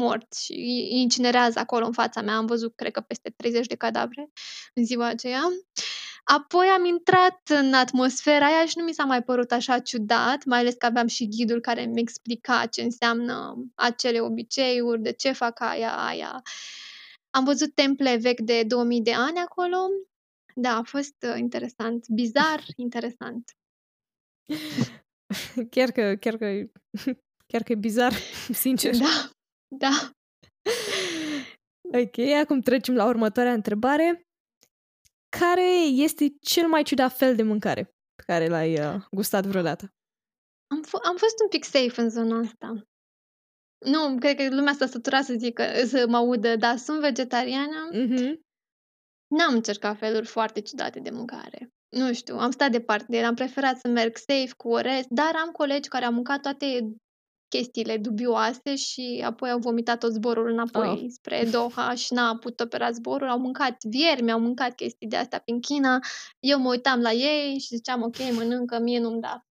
morți 0.00 0.44
și 0.44 0.88
incinerează 0.90 1.58
acolo 1.58 1.86
în 1.86 1.92
fața 1.92 2.22
mea. 2.22 2.36
Am 2.36 2.46
văzut, 2.46 2.74
cred 2.74 2.92
că, 2.92 3.00
peste 3.00 3.32
30 3.36 3.66
de 3.66 3.74
cadavre 3.74 4.30
în 4.74 4.84
ziua 4.84 5.06
aceea. 5.06 5.42
Apoi 6.24 6.66
am 6.66 6.84
intrat 6.84 7.40
în 7.48 7.74
atmosfera 7.74 8.46
aia 8.46 8.66
și 8.66 8.78
nu 8.78 8.84
mi 8.84 8.92
s-a 8.92 9.04
mai 9.04 9.22
părut 9.22 9.52
așa 9.52 9.78
ciudat, 9.78 10.44
mai 10.44 10.58
ales 10.58 10.74
că 10.74 10.86
aveam 10.86 11.06
și 11.06 11.28
ghidul 11.28 11.60
care 11.60 11.84
mi 11.84 12.00
explica 12.00 12.66
ce 12.66 12.82
înseamnă 12.82 13.54
acele 13.74 14.20
obiceiuri, 14.20 15.02
de 15.02 15.12
ce 15.12 15.32
fac 15.32 15.60
aia, 15.60 15.96
aia. 15.96 16.42
Am 17.36 17.44
văzut 17.44 17.74
temple 17.74 18.16
vechi 18.16 18.40
de 18.40 18.62
2000 18.62 19.02
de 19.02 19.12
ani 19.12 19.38
acolo. 19.38 19.76
Da, 20.54 20.76
a 20.76 20.82
fost 20.82 21.14
uh, 21.32 21.38
interesant. 21.38 22.08
Bizar, 22.08 22.64
interesant. 22.76 23.50
Chiar 25.70 25.90
că, 25.90 26.14
chiar 26.20 26.36
că, 26.36 26.46
chiar 27.50 27.62
că 27.62 27.72
e 27.72 27.74
bizar, 27.74 28.12
sincer. 28.64 28.96
Da, 28.96 29.30
da. 29.76 30.10
Ok, 32.00 32.18
acum 32.42 32.60
trecem 32.60 32.94
la 32.94 33.06
următoarea 33.06 33.52
întrebare. 33.52 34.26
Care 35.38 35.70
este 35.86 36.36
cel 36.40 36.68
mai 36.68 36.82
ciudat 36.82 37.16
fel 37.16 37.36
de 37.36 37.42
mâncare 37.42 37.82
pe 38.14 38.22
care 38.26 38.48
l-ai 38.48 38.80
uh, 38.80 39.04
gustat 39.10 39.46
vreodată? 39.46 39.94
Am, 40.66 40.84
f- 40.86 41.04
am 41.04 41.16
fost 41.16 41.40
un 41.42 41.48
pic 41.48 41.64
safe 41.64 42.00
în 42.00 42.10
zona 42.10 42.38
asta. 42.38 42.86
Nu, 43.78 44.16
cred 44.18 44.36
că 44.36 44.54
lumea 44.54 44.72
s-a 44.72 44.86
săturat 44.86 45.24
să 45.24 45.34
zică, 45.38 45.64
să 45.86 46.04
mă 46.08 46.16
audă, 46.16 46.56
dar 46.56 46.76
sunt 46.76 47.00
vegetariană. 47.00 47.90
Mm-hmm. 47.92 48.34
N-am 49.26 49.54
încercat 49.54 49.98
feluri 49.98 50.26
foarte 50.26 50.60
ciudate 50.60 51.00
de 51.00 51.10
mâncare. 51.10 51.70
Nu 51.88 52.12
știu, 52.12 52.36
am 52.36 52.50
stat 52.50 52.70
departe 52.70 53.06
de 53.08 53.16
el, 53.16 53.24
am 53.24 53.34
preferat 53.34 53.78
să 53.78 53.88
merg 53.88 54.16
safe 54.16 54.52
cu 54.56 54.68
orez, 54.68 55.04
dar 55.08 55.32
am 55.42 55.50
colegi 55.50 55.88
care 55.88 56.04
au 56.04 56.12
mâncat 56.12 56.40
toate 56.40 56.96
chestiile 57.48 57.96
dubioase 57.96 58.74
și 58.74 59.22
apoi 59.24 59.50
au 59.50 59.58
vomitat 59.58 59.98
tot 59.98 60.12
zborul 60.12 60.50
înapoi 60.50 60.88
Oh. 60.88 61.04
spre 61.08 61.48
Doha 61.50 61.94
și 61.94 62.12
n-a 62.12 62.36
putut 62.36 62.60
opera 62.60 62.90
zborul. 62.90 63.28
Au 63.28 63.38
mâncat 63.38 63.76
viermi, 63.84 64.32
au 64.32 64.40
mâncat 64.40 64.74
chestii 64.74 65.08
de 65.08 65.16
astea 65.16 65.38
prin 65.38 65.60
China. 65.60 65.98
Eu 66.40 66.58
mă 66.58 66.68
uitam 66.68 67.00
la 67.00 67.12
ei 67.12 67.58
și 67.58 67.74
ziceam, 67.74 68.02
ok, 68.02 68.16
mănâncă, 68.32 68.78
mie 68.78 68.98
nu-mi 68.98 69.20
da. 69.20 69.44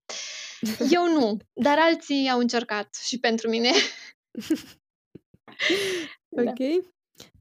Eu 0.90 1.12
nu, 1.12 1.36
dar 1.52 1.78
alții 1.78 2.28
au 2.28 2.38
încercat 2.38 2.94
și 3.02 3.18
pentru 3.18 3.48
mine. 3.48 3.70
Da. 6.28 6.42
Ok. 6.42 6.58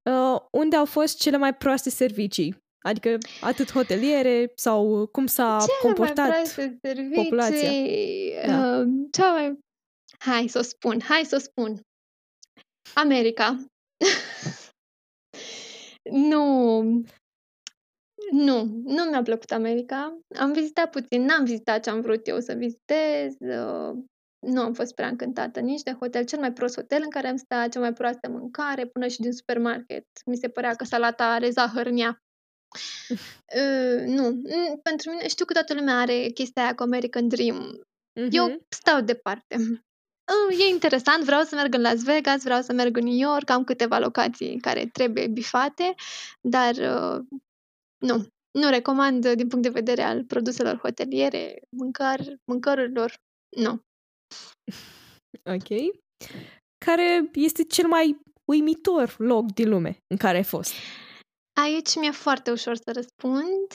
Uh, 0.03 0.39
unde 0.51 0.75
au 0.75 0.85
fost 0.85 1.19
cele 1.19 1.37
mai 1.37 1.55
proaste 1.55 1.89
servicii? 1.89 2.57
Adică 2.85 3.17
atât 3.41 3.71
hoteliere 3.71 4.51
sau 4.55 5.05
cum 5.05 5.25
s-a 5.25 5.57
Cele 5.59 5.71
comportat? 5.81 6.27
mai 6.27 6.29
proaste 6.29 6.77
servicii, 6.81 7.23
populația. 7.23 7.69
Da. 8.45 8.77
uh, 8.77 8.87
cea 9.11 9.31
mai... 9.31 9.57
Hai 10.19 10.47
să 10.47 10.59
o 10.59 10.61
spun, 10.61 11.01
hai 11.01 11.25
să 11.25 11.35
o 11.35 11.39
spun. 11.39 11.79
America. 12.93 13.65
nu, 16.29 16.81
nu, 18.31 18.63
nu 18.83 19.03
mi-a 19.03 19.21
plăcut 19.23 19.51
America. 19.51 20.17
Am 20.39 20.53
vizitat 20.53 20.89
puțin, 20.89 21.21
n-am 21.21 21.43
vizitat 21.43 21.83
ce 21.83 21.89
am 21.89 22.01
vrut 22.01 22.27
eu 22.27 22.39
să 22.39 22.53
vizitez. 22.53 23.35
uh, 23.39 23.97
Nu 24.45 24.61
am 24.61 24.73
fost 24.73 24.93
prea 24.95 25.07
încântată 25.07 25.59
nici 25.59 25.81
de 25.81 25.91
hotel. 25.99 26.23
Cel 26.23 26.39
mai 26.39 26.53
prost 26.53 26.75
hotel 26.75 27.01
în 27.03 27.09
care 27.09 27.27
am 27.27 27.35
stat, 27.37 27.71
cea 27.71 27.79
mai 27.79 27.93
proastă 27.93 28.29
mâncare, 28.29 28.85
până 28.85 29.07
și 29.07 29.19
din 29.19 29.31
supermarket. 29.33 30.05
Mi 30.25 30.37
se 30.37 30.49
părea 30.49 30.73
că 30.75 30.83
salata 30.83 31.25
are 31.33 31.49
zahăr 31.49 31.85
în 31.85 31.97
ea. 31.97 32.23
Uh, 33.55 34.01
nu, 34.17 34.23
Mm, 34.29 34.79
pentru 34.83 35.09
mine, 35.09 35.27
știu 35.27 35.45
că 35.45 35.53
toată 35.53 35.73
lumea 35.73 35.99
are 35.99 36.27
chestia 36.33 36.63
aia 36.63 36.75
cu 36.75 36.83
American 36.83 37.27
Dream. 37.27 37.79
Eu 38.31 38.47
Mhm. 38.47 38.65
stau 38.69 39.01
departe. 39.01 39.55
Uh, 39.57 40.59
E 40.59 40.69
interesant, 40.69 41.23
vreau 41.23 41.41
să 41.43 41.55
merg 41.55 41.73
în 41.73 41.81
Las 41.81 42.03
Vegas, 42.03 42.43
vreau 42.43 42.61
să 42.61 42.73
merg 42.73 42.97
în 42.97 43.03
New 43.03 43.29
York, 43.29 43.49
am 43.49 43.63
câteva 43.63 43.99
locații 43.99 44.59
care 44.59 44.85
trebuie 44.85 45.27
bifate, 45.27 45.93
dar 46.41 46.75
uh, 46.75 47.25
nu, 47.97 48.27
nu 48.51 48.69
recomand 48.69 49.25
uh, 49.25 49.35
din 49.35 49.47
punct 49.47 49.63
de 49.63 49.69
vedere 49.79 50.01
al 50.01 50.23
produselor 50.23 50.77
hoteliere, 50.77 51.61
mâncăr, 51.69 52.19
mâncărurilor, 52.45 53.13
nu. 53.57 53.79
Ok. 55.43 55.67
Care 56.86 57.30
este 57.34 57.63
cel 57.63 57.88
mai 57.88 58.19
uimitor 58.51 59.15
loc 59.17 59.51
din 59.51 59.69
lume 59.69 59.97
în 60.07 60.17
care 60.17 60.38
ai 60.38 60.43
fost? 60.43 60.73
Aici 61.61 61.95
mi-e 61.95 62.11
foarte 62.11 62.51
ușor 62.51 62.76
să 62.76 62.91
răspund. 62.93 63.67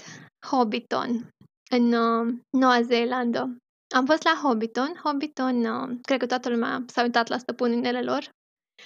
Hobbiton, 0.46 1.28
în 1.70 1.92
uh, 1.92 2.34
Noua 2.56 2.82
Zeelandă. 2.82 3.56
Am 3.94 4.06
fost 4.06 4.22
la 4.22 4.40
Hobbiton. 4.42 5.00
Hobbiton, 5.04 5.64
uh, 5.64 5.98
cred 6.02 6.18
că 6.18 6.26
toată 6.26 6.48
lumea 6.48 6.84
s-a 6.86 7.02
uitat 7.02 7.28
la 7.28 7.38
stăpâninele 7.38 8.02
lor. 8.02 8.30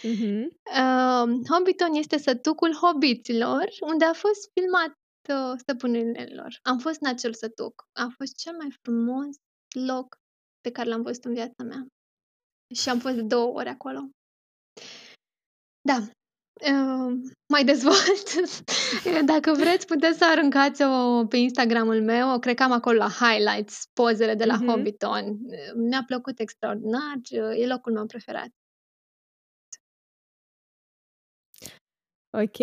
Mhm. 0.03 0.49
Uh, 0.81 1.47
Hobbiton 1.51 1.95
este 1.95 2.19
sătucul 2.19 2.75
hobiților, 2.75 3.69
unde 3.81 4.05
a 4.05 4.13
fost 4.13 4.51
filmat 4.53 4.93
uh, 5.29 5.59
stăpâninele 5.59 6.35
lor. 6.35 6.59
Am 6.63 6.79
fost 6.79 6.99
în 7.01 7.09
acel 7.09 7.35
sătuc. 7.35 7.85
A 7.93 8.09
fost 8.17 8.37
cel 8.37 8.57
mai 8.57 8.77
frumos 8.83 9.27
loc 9.87 10.17
pe 10.65 10.71
care 10.71 10.89
l-am 10.89 11.03
văzut 11.03 11.25
în 11.25 11.35
viața 11.35 11.63
mea. 11.63 11.87
Și 12.75 12.89
am 12.89 12.99
fost 12.99 13.15
de 13.15 13.23
două 13.23 13.53
ori 13.53 13.69
acolo. 13.69 14.01
Da. 15.81 15.97
Uh, 16.73 17.13
mai 17.53 17.65
dezvolt. 17.65 18.27
Dacă 19.33 19.53
vreți, 19.53 19.87
puteți 19.87 20.19
să 20.19 20.25
aruncați-o 20.25 21.27
pe 21.27 21.37
Instagramul 21.37 22.03
meu. 22.03 22.39
Cred 22.39 22.57
că 22.57 22.63
am 22.63 22.73
acolo 22.73 22.97
la 22.99 23.09
highlights 23.09 23.85
pozele 23.93 24.35
de 24.35 24.45
la 24.45 24.55
Mhm. 24.55 24.67
Hobbiton. 24.69 25.39
Mi-a 25.75 26.03
plăcut 26.07 26.39
extraordinar. 26.39 27.15
E 27.57 27.67
locul 27.67 27.93
meu 27.93 28.07
preferat. 28.07 28.49
Ok. 32.31 32.59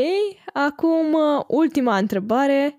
Acum, 0.53 1.13
uh, 1.13 1.43
ultima 1.47 1.97
întrebare. 1.97 2.77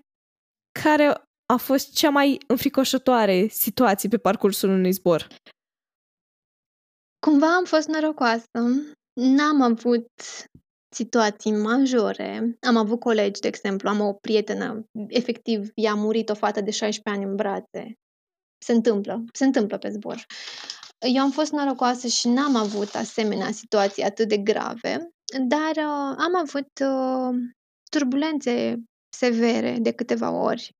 Care 0.83 1.05
a 1.45 1.55
fost 1.55 1.93
cea 1.93 2.09
mai 2.09 2.37
înfricoșătoare 2.47 3.47
situație 3.47 4.09
pe 4.09 4.17
parcursul 4.17 4.69
unui 4.69 4.91
zbor? 4.91 5.27
Cumva 7.19 7.55
am 7.55 7.65
fost 7.65 7.87
norocoasă. 7.87 8.47
N-am 9.13 9.61
avut 9.61 10.07
situații 10.93 11.51
majore. 11.51 12.57
Am 12.61 12.75
avut 12.75 12.99
colegi, 12.99 13.39
de 13.39 13.47
exemplu, 13.47 13.89
am 13.89 13.99
o 13.99 14.13
prietenă, 14.13 14.85
efectiv, 15.07 15.71
i-a 15.75 15.93
murit 15.93 16.29
o 16.29 16.33
fată 16.33 16.61
de 16.61 16.71
16 16.71 17.21
ani 17.21 17.31
în 17.31 17.35
brațe. 17.35 17.97
Se 18.65 18.71
întâmplă, 18.71 19.23
se 19.33 19.45
întâmplă 19.45 19.77
pe 19.77 19.89
zbor. 19.89 20.25
Eu 21.13 21.21
am 21.21 21.31
fost 21.31 21.51
norocoasă 21.51 22.07
și 22.07 22.27
n-am 22.27 22.55
avut 22.55 22.95
asemenea 22.95 23.51
situații 23.51 24.03
atât 24.03 24.27
de 24.27 24.37
grave, 24.37 25.09
dar 25.47 25.75
uh, 25.75 26.15
am 26.17 26.35
avut 26.35 26.69
uh, 26.81 27.35
turbulențe 27.91 28.83
severe 29.17 29.77
de 29.79 29.91
câteva 29.91 30.31
ori. 30.31 30.71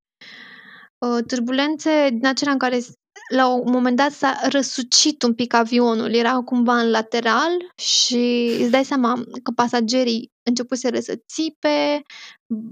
Uh, 1.03 1.23
turbulențe 1.27 2.09
din 2.11 2.25
acelea 2.25 2.53
în 2.53 2.59
care 2.59 2.79
s- 2.79 2.91
la 3.31 3.47
un 3.47 3.71
moment 3.71 3.95
dat 3.97 4.11
s-a 4.11 4.39
răsucit 4.49 5.23
un 5.23 5.33
pic 5.33 5.53
avionul, 5.53 6.13
era 6.13 6.33
cumva 6.33 6.79
în 6.79 6.89
lateral 6.89 7.71
și 7.75 8.51
îți 8.61 8.69
dai 8.71 8.85
seama 8.85 9.23
că 9.43 9.51
pasagerii 9.55 10.31
începuseră 10.43 10.99
să 10.99 11.19
țipe, 11.27 12.01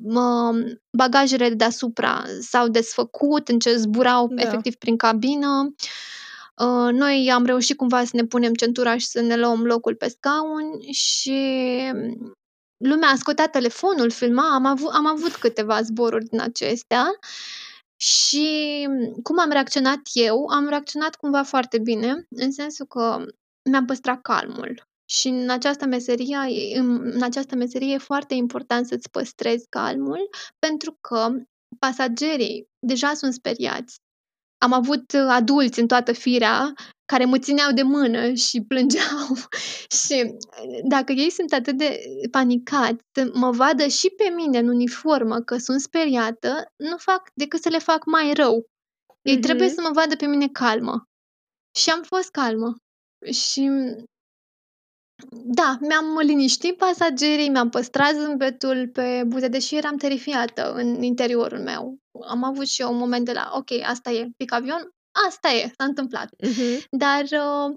m- 0.10 0.80
bagajele 0.98 1.50
de 1.50 1.56
deasupra 1.56 2.24
s-au 2.42 2.68
desfăcut, 2.68 3.48
înce 3.48 3.76
zburau 3.76 4.28
Da. 4.28 4.42
efectiv 4.42 4.76
prin 4.76 4.98
cabină. 4.98 5.74
Uh, 6.62 6.92
Noi 6.94 7.32
am 7.34 7.46
reușit 7.46 7.78
cumva 7.78 8.04
să 8.04 8.12
ne 8.14 8.24
punem 8.24 8.54
centura 8.54 8.98
și 8.98 9.06
să 9.08 9.22
ne 9.22 9.36
luăm 9.38 9.64
locul 9.64 9.96
pe 9.96 10.08
scaun 10.08 10.80
și 10.92 11.40
lumea 12.78 13.10
a 13.10 13.16
scotea 13.16 13.48
telefonul, 13.48 14.12
filma, 14.12 14.54
am 14.54 14.66
avut, 14.66 14.90
am 14.94 15.08
avut 15.08 15.36
câteva 15.36 15.82
zboruri 15.82 16.26
din 16.26 16.42
acestea 16.42 17.06
și 18.02 18.88
cum 19.24 19.40
am 19.40 19.50
reacționat 19.50 20.00
eu, 20.14 20.46
am 20.46 20.68
reacționat 20.68 21.16
cumva 21.16 21.44
foarte 21.44 21.80
bine, 21.80 22.26
în 22.30 22.52
sensul 22.52 22.86
că 22.86 23.26
mi-am 23.70 23.86
păstrat 23.86 24.22
calmul. 24.22 24.90
Și 25.10 25.28
în 25.28 25.50
această 25.50 25.86
meserie, 25.86 26.38
în 26.76 27.12
în 27.14 27.24
această 27.24 27.56
meserie 27.56 27.94
e 27.94 27.98
foarte 27.98 28.34
important 28.34 28.88
să-ți 28.88 29.10
păstrezi 29.10 29.66
calmul, 29.70 30.30
pentru 30.60 30.98
că 31.02 31.30
pasagerii 31.80 32.68
deja 32.80 33.14
sunt 33.14 33.34
speriați. 33.34 34.00
Am 34.58 34.74
avut 34.74 35.12
uh, 35.12 35.26
adulți 35.28 35.80
în 35.80 35.88
toată 35.88 36.12
firea 36.12 36.74
care 37.12 37.26
mă 37.26 37.38
țineau 37.40 37.72
de 37.72 37.82
mână 37.82 38.34
și 38.34 38.62
plângeau. 38.68 39.28
și 40.06 40.18
uh, 40.24 40.80
dacă 40.84 41.12
ei 41.12 41.30
sunt 41.30 41.54
atât 41.54 41.78
de 41.78 42.00
panicați 42.32 43.04
să 43.12 43.30
mă 43.34 43.52
vadă 43.52 43.88
și 43.88 44.10
pe 44.10 44.30
mine 44.36 44.58
în 44.58 44.68
uniformă 44.68 45.40
că 45.40 45.58
sunt 45.58 45.82
speriată, 45.82 46.72
nu 46.76 46.98
fac 46.98 47.30
decât 47.34 47.62
să 47.62 47.70
le 47.70 47.78
fac 47.80 48.06
mai 48.06 48.34
rău. 48.34 48.66
Ei 49.22 49.34
Mhm. 49.34 49.42
trebuie 49.42 49.70
să 49.70 49.82
mă 49.82 49.90
vadă 49.94 50.16
pe 50.16 50.26
mine 50.26 50.48
calmă. 50.48 51.04
Și 51.76 51.90
am 51.90 52.02
fost 52.04 52.30
calmă. 52.32 52.76
Și 53.32 53.70
da, 55.32 55.78
mi-am 55.80 56.18
liniștit 56.18 56.78
pasagerii, 56.78 57.50
mi-am 57.50 57.70
păstrat 57.70 58.14
zâmbetul 58.14 58.90
pe 58.94 59.24
buze, 59.28 59.48
deși 59.48 59.76
eram 59.76 59.98
terifiată 59.98 60.74
în 60.74 61.02
interiorul 61.04 61.60
meu. 61.60 61.98
Am 62.28 62.44
avut 62.44 62.68
și 62.68 62.82
eu 62.82 62.92
un 62.92 62.98
moment 62.98 63.26
de 63.26 63.32
la, 63.32 63.52
ok, 63.54 63.72
asta 63.84 64.12
e, 64.12 64.30
pic 64.38 64.52
avion, 64.54 64.90
asta 65.28 65.50
e, 65.50 65.72
s-a 65.78 65.84
întâmplat. 65.84 66.30
Mhm. 66.44 66.86
Dar 66.98 67.24
uh, 67.24 67.68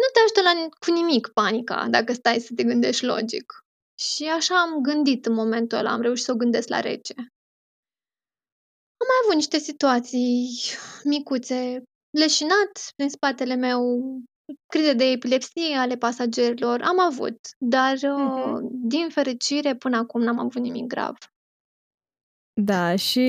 nu 0.00 0.06
te 0.12 0.18
ajută 0.24 0.40
la, 0.42 0.68
cu 0.86 0.90
nimic 0.92 1.28
panica, 1.28 1.86
dacă 1.88 2.12
stai 2.12 2.38
să 2.40 2.52
te 2.56 2.62
gândești 2.64 3.04
logic. 3.04 3.52
Și 3.98 4.24
așa 4.24 4.60
am 4.60 4.80
gândit 4.80 5.26
în 5.26 5.32
momentul 5.34 5.78
ăla, 5.78 5.90
am 5.92 6.00
reușit 6.00 6.24
să 6.24 6.32
o 6.32 6.36
gândesc 6.36 6.68
la 6.68 6.80
rece. 6.80 7.14
Am 9.00 9.06
mai 9.10 9.18
avut 9.22 9.34
niște 9.34 9.58
situații 9.58 10.48
micuțe, 11.04 11.82
leșinat 12.18 12.92
prin 12.96 13.08
spatele 13.10 13.54
meu, 13.54 13.80
crize 14.66 14.92
de 14.92 15.04
epilepsie 15.04 15.76
ale 15.76 15.96
pasagerilor, 15.96 16.82
am 16.82 17.00
avut, 17.00 17.38
dar 17.58 17.92
uh, 17.92 18.58
Mhm. 18.60 18.68
din 18.88 19.08
fericire 19.08 19.76
până 19.76 19.96
acum 19.96 20.20
n-am 20.20 20.38
avut 20.38 20.62
nimic 20.62 20.86
grav. 20.86 21.16
Da, 22.60 22.96
și 22.96 23.26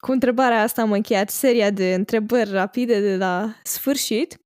cu 0.00 0.12
întrebarea 0.12 0.62
asta 0.62 0.82
am 0.82 0.92
încheiat 0.92 1.30
seria 1.30 1.70
de 1.70 1.94
întrebări 1.94 2.50
rapide 2.50 3.00
de 3.00 3.16
la 3.16 3.54
sfârșit. 3.62 4.38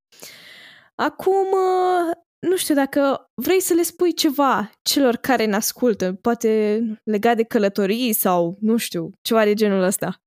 Acum, 0.95 1.47
uh, 1.51 2.11
nu 2.49 2.55
știu 2.55 2.75
dacă 2.75 3.25
vrei 3.41 3.61
să 3.61 3.73
le 3.73 3.81
spui 3.81 4.13
ceva 4.13 4.71
celor 4.81 5.15
care 5.15 5.45
ne 5.45 5.55
ascultă, 5.55 6.13
poate 6.21 6.81
legat 7.03 7.35
de 7.35 7.43
călătorii 7.43 8.13
sau, 8.13 8.57
nu 8.59 8.77
știu, 8.77 9.11
ceva 9.21 9.43
de 9.43 9.53
genul 9.53 9.83
ăsta. 9.83 10.19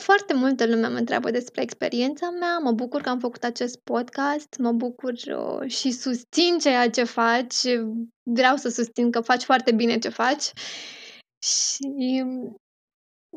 Foarte 0.00 0.34
multă 0.34 0.66
lume 0.66 0.88
mă 0.88 0.96
întreabă 0.96 1.30
despre 1.30 1.62
experiența 1.62 2.30
mea, 2.30 2.58
mă 2.58 2.72
bucur 2.72 3.00
că 3.00 3.08
am 3.08 3.18
făcut 3.18 3.44
acest 3.44 3.78
podcast, 3.84 4.56
mă 4.58 4.72
bucur 4.72 5.12
uh, 5.12 5.70
și 5.70 5.90
susțin 5.90 6.58
ceea 6.60 6.90
ce 6.90 7.04
faci, 7.04 7.62
vreau 8.22 8.56
să 8.56 8.68
susțin 8.68 9.10
că 9.10 9.20
faci 9.20 9.42
foarte 9.42 9.72
bine 9.72 9.98
ce 9.98 10.08
faci 10.08 10.50
și 11.42 12.22
um, 12.24 12.56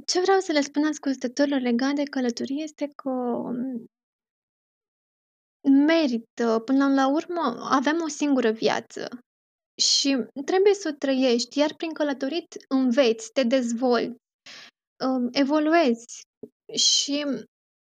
ce 0.05 0.21
vreau 0.21 0.39
să 0.39 0.51
le 0.51 0.61
spun 0.61 0.85
ascultătorilor 0.85 1.59
legat 1.59 1.93
de 1.93 2.03
călătorie 2.03 2.63
este 2.63 2.91
că 2.95 3.09
um, 3.09 3.85
merită, 5.85 6.61
până 6.65 6.93
la 6.93 7.07
urmă, 7.07 7.67
avem 7.69 8.01
o 8.01 8.07
singură 8.07 8.51
viață 8.51 9.07
și 9.81 10.25
trebuie 10.45 10.73
să 10.73 10.89
o 10.93 10.95
trăiești, 10.97 11.59
iar 11.59 11.73
prin 11.73 11.93
călătorit 11.93 12.55
înveți, 12.67 13.31
te 13.31 13.43
dezvolți, 13.43 14.17
um, 15.05 15.29
evoluezi 15.31 16.21
și 16.73 17.25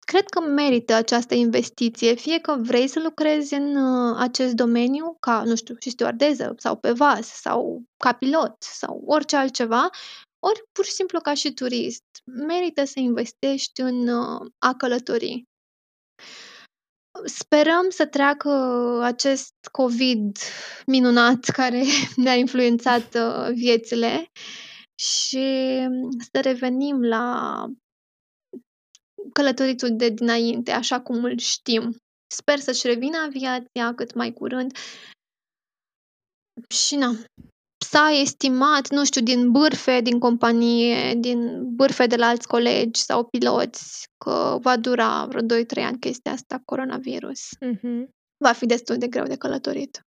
cred 0.07 0.29
că 0.29 0.41
merită 0.41 0.95
această 0.95 1.35
investiție, 1.35 2.15
fie 2.15 2.39
că 2.39 2.57
vrei 2.61 2.89
să 2.89 3.01
lucrezi 3.01 3.55
în 3.55 3.77
uh, 3.77 4.17
acest 4.19 4.55
domeniu 4.55 5.17
ca, 5.21 5.43
nu 5.43 5.57
știu, 5.57 5.75
și 5.81 5.91
stewardeză 5.91 6.55
sau 6.57 6.77
pe 6.77 6.93
vas 6.93 7.27
sau 7.27 7.83
ca 7.97 8.13
pilot 8.13 8.57
sau 8.59 9.03
orice 9.07 9.37
altceva, 9.37 9.91
ori 10.39 10.63
pur 10.73 10.85
și 10.85 10.91
simplu 10.91 11.21
ca 11.21 11.35
și 11.35 11.53
turist. 11.53 12.05
Merită 12.25 12.85
să 12.85 13.01
investești 13.01 13.81
în 13.81 14.09
uh, 14.09 14.51
a 14.59 14.75
călători. 14.75 15.45
Sperăm 17.25 17.91
să 17.91 18.07
treacă 18.07 18.51
acest 19.03 19.55
COVID 19.73 20.37
minunat 20.87 21.45
care 21.45 21.83
ne-a 22.17 22.35
influențat 22.35 23.15
uh, 23.15 23.49
viețile 23.55 24.31
și 24.99 25.47
să 26.33 26.41
revenim 26.41 27.03
la 27.03 27.67
călătoritul 29.33 29.97
de 29.97 30.09
dinainte, 30.09 30.71
așa 30.71 31.01
cum 31.01 31.25
îl 31.25 31.39
știm. 31.39 31.97
Sper 32.35 32.59
să-și 32.59 32.87
revină 32.87 33.19
aviația 33.19 33.95
cât 33.95 34.15
mai 34.15 34.33
curând. 34.33 34.77
Și 36.69 36.97
na, 36.97 37.15
s-a 37.91 38.09
estimat, 38.21 38.89
nu 38.91 39.05
știu, 39.05 39.21
din 39.21 39.51
bârfe 39.51 40.01
din 40.01 40.19
companie, 40.19 41.15
din 41.15 41.39
bârfe 41.75 42.07
de 42.07 42.17
la 42.17 42.27
alți 42.27 42.49
colegi 42.49 43.01
sau 43.01 43.25
piloți, 43.25 44.05
că 44.25 44.59
va 44.61 44.77
dura 44.77 45.27
vreo 45.27 45.43
2-3 45.43 45.83
ani 45.85 45.99
chestia 45.99 46.33
asta, 46.33 46.63
coronavirus. 46.65 47.41
Mm-hmm. 47.65 48.09
Va 48.45 48.53
fi 48.53 48.67
destul 48.67 48.97
de 48.97 49.09
greu 49.09 49.25
de 49.25 49.37
călătorit. 49.37 50.01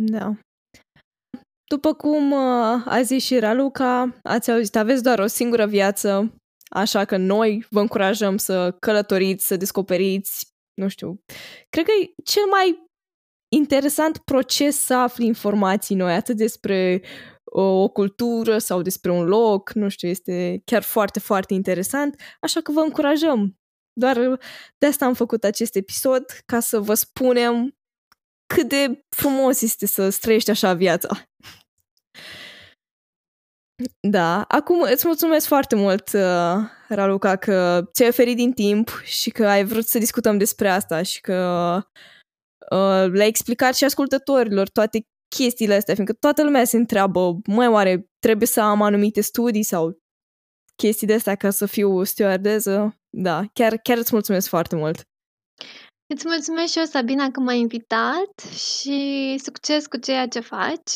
Da. 0.00 0.32
După 1.70 1.94
cum 1.94 2.30
uh, 2.30 2.86
a 2.86 3.00
zis 3.02 3.24
și 3.24 3.38
Raluca, 3.38 4.18
ați 4.22 4.50
auzit, 4.50 4.76
aveți 4.76 5.02
doar 5.02 5.18
o 5.18 5.26
singură 5.26 5.66
viață, 5.66 6.34
așa 6.70 7.04
că 7.04 7.16
noi 7.16 7.66
vă 7.70 7.80
încurajăm 7.80 8.36
să 8.36 8.76
călătoriți, 8.80 9.46
să 9.46 9.56
descoperiți, 9.56 10.46
nu 10.80 10.88
știu, 10.88 11.20
cred 11.68 11.84
că 11.84 11.90
e 12.02 12.12
cel 12.24 12.46
mai 12.50 12.87
interesant 13.48 14.18
proces 14.18 14.76
să 14.76 14.94
afli 14.94 15.26
informații 15.26 15.94
noi, 15.94 16.12
atât 16.14 16.36
despre 16.36 17.02
o, 17.44 17.62
o 17.62 17.88
cultură 17.88 18.58
sau 18.58 18.82
despre 18.82 19.10
un 19.10 19.24
loc, 19.24 19.72
nu 19.72 19.88
știu, 19.88 20.08
este 20.08 20.62
chiar 20.64 20.82
foarte, 20.82 21.18
foarte 21.18 21.54
interesant, 21.54 22.20
așa 22.40 22.60
că 22.60 22.72
vă 22.72 22.80
încurajăm. 22.80 23.58
Doar 23.92 24.38
de 24.78 24.86
asta 24.86 25.04
am 25.04 25.14
făcut 25.14 25.44
acest 25.44 25.76
episod, 25.76 26.24
ca 26.46 26.60
să 26.60 26.80
vă 26.80 26.94
spunem 26.94 27.76
cât 28.54 28.68
de 28.68 29.04
frumos 29.08 29.62
este 29.62 29.86
să 29.86 30.08
străiești 30.08 30.50
așa 30.50 30.74
viața. 30.74 31.08
Da, 34.00 34.42
acum 34.42 34.80
îți 34.80 35.06
mulțumesc 35.06 35.46
foarte 35.46 35.74
mult, 35.74 36.12
uh, 36.12 36.56
Raluca, 36.88 37.36
că 37.36 37.84
ți-ai 37.92 38.08
oferit 38.08 38.36
din 38.36 38.52
timp 38.52 39.02
și 39.04 39.30
că 39.30 39.46
ai 39.46 39.64
vrut 39.64 39.86
să 39.86 39.98
discutăm 39.98 40.38
despre 40.38 40.68
asta 40.68 41.02
și 41.02 41.20
că 41.20 41.74
uh, 41.76 41.82
le-ai 43.10 43.28
explicat 43.28 43.76
și 43.76 43.84
ascultătorilor 43.84 44.68
toate 44.68 45.06
chestiile 45.36 45.74
astea, 45.74 45.94
fiindcă 45.94 46.14
toată 46.14 46.42
lumea 46.42 46.64
se 46.64 46.76
întreabă, 46.76 47.38
mai 47.46 47.68
oare 47.68 48.08
trebuie 48.18 48.46
să 48.46 48.60
am 48.60 48.82
anumite 48.82 49.20
studii 49.20 49.62
sau 49.62 49.98
chestii 50.76 51.06
de 51.06 51.14
astea 51.14 51.34
ca 51.34 51.50
să 51.50 51.66
fiu 51.66 52.04
stewardeză? 52.04 53.00
Da, 53.10 53.44
chiar, 53.52 53.76
chiar 53.76 53.96
îți 53.96 54.10
mulțumesc 54.12 54.48
foarte 54.48 54.76
mult. 54.76 55.02
Îți 56.14 56.26
mulțumesc 56.26 56.72
și 56.72 56.78
eu, 56.78 56.84
Sabina, 56.84 57.30
că 57.30 57.40
m-ai 57.40 57.58
invitat 57.58 58.40
și 58.56 59.36
succes 59.42 59.86
cu 59.86 59.96
ceea 59.96 60.28
ce 60.28 60.40
faci. 60.40 60.92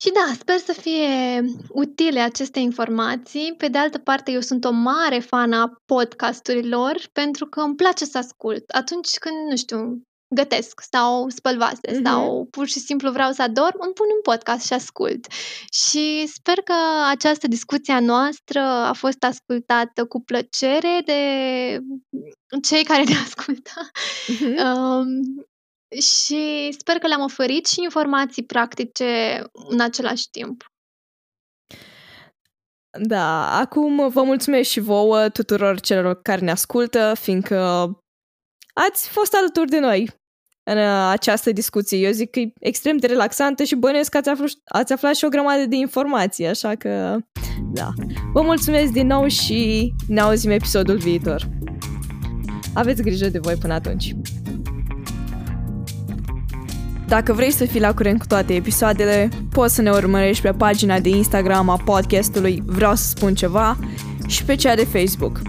Și 0.00 0.10
da, 0.12 0.32
sper 0.38 0.58
să 0.58 0.72
fie 0.72 1.44
utile 1.68 2.20
aceste 2.20 2.58
informații. 2.58 3.54
Pe 3.56 3.68
de 3.68 3.78
altă 3.78 3.98
parte, 3.98 4.30
eu 4.30 4.40
sunt 4.40 4.64
o 4.64 4.70
mare 4.70 5.18
fană 5.18 5.56
a 5.56 5.82
podcasturilor 5.86 7.00
pentru 7.12 7.46
că 7.46 7.60
îmi 7.60 7.74
place 7.74 8.04
să 8.04 8.18
ascult. 8.18 8.70
Atunci 8.70 9.18
când, 9.18 9.36
nu 9.50 9.56
știu, 9.56 10.02
gătesc 10.34 10.80
sau 10.90 11.28
spăl 11.28 11.56
vase 11.56 11.80
mm-hmm. 11.88 12.02
sau 12.04 12.46
pur 12.50 12.66
și 12.66 12.78
simplu 12.78 13.10
vreau 13.10 13.32
să 13.32 13.42
adorm, 13.42 13.76
îmi 13.80 13.92
pun 13.92 14.06
un 14.14 14.20
podcast 14.22 14.66
și 14.66 14.72
ascult. 14.72 15.26
Și 15.72 16.26
sper 16.26 16.54
că 16.54 16.74
această 17.08 17.46
discuție 17.46 17.92
a 17.92 18.00
noastră 18.00 18.60
a 18.60 18.92
fost 18.92 19.24
ascultată 19.24 20.04
cu 20.04 20.20
plăcere 20.20 21.02
de 21.04 21.20
cei 22.62 22.84
care 22.84 23.02
ne 23.02 23.14
ascultă. 23.26 23.70
Mm-hmm. 24.32 24.56
Um, 24.64 25.46
și 26.00 26.74
sper 26.78 26.98
că 26.98 27.06
le-am 27.06 27.22
oferit 27.22 27.66
și 27.66 27.82
informații 27.82 28.44
practice 28.44 29.42
în 29.52 29.80
același 29.80 30.30
timp. 30.30 30.64
Da, 33.00 33.58
acum 33.58 34.08
vă 34.08 34.22
mulțumesc 34.22 34.70
și 34.70 34.80
vouă 34.80 35.28
tuturor 35.28 35.80
celor 35.80 36.22
care 36.22 36.40
ne 36.40 36.50
ascultă, 36.50 37.14
fiindcă 37.20 37.56
ați 38.74 39.08
fost 39.08 39.34
alături 39.34 39.70
de 39.70 39.78
noi 39.78 40.18
în 40.70 40.78
uh, 40.78 41.08
această 41.10 41.52
discuție. 41.52 41.98
Eu 41.98 42.10
zic 42.10 42.30
că 42.30 42.38
e 42.38 42.52
extrem 42.60 42.96
de 42.96 43.06
relaxantă 43.06 43.64
și 43.64 43.74
bănuiesc 43.74 44.10
că 44.10 44.16
ați 44.16 44.28
aflat, 44.28 44.50
ați 44.64 44.92
aflat 44.92 45.14
și 45.14 45.24
o 45.24 45.28
grămadă 45.28 45.66
de 45.66 45.76
informații, 45.76 46.46
așa 46.46 46.74
că, 46.74 47.16
da. 47.72 47.88
Vă 48.32 48.42
mulțumesc 48.42 48.92
din 48.92 49.06
nou 49.06 49.26
și 49.26 49.92
ne 50.08 50.20
auzim 50.20 50.50
episodul 50.50 50.96
viitor. 50.96 51.48
Aveți 52.74 53.02
grijă 53.02 53.28
de 53.28 53.38
voi 53.38 53.54
până 53.54 53.74
atunci. 53.74 54.14
Dacă 57.08 57.32
vrei 57.32 57.52
să 57.52 57.64
fii 57.64 57.80
la 57.80 57.94
curent 57.94 58.18
cu 58.18 58.26
toate 58.26 58.54
episoadele, 58.54 59.28
poți 59.50 59.74
să 59.74 59.82
ne 59.82 59.90
urmărești 59.90 60.42
pe 60.42 60.52
pagina 60.52 60.98
de 60.98 61.08
Instagram 61.08 61.68
a 61.68 61.76
podcastului 61.84 62.62
Vreau 62.66 62.94
să 62.94 63.08
spun 63.08 63.34
ceva 63.34 63.78
și 64.26 64.44
pe 64.44 64.54
cea 64.54 64.74
de 64.74 64.84
Facebook. 64.84 65.40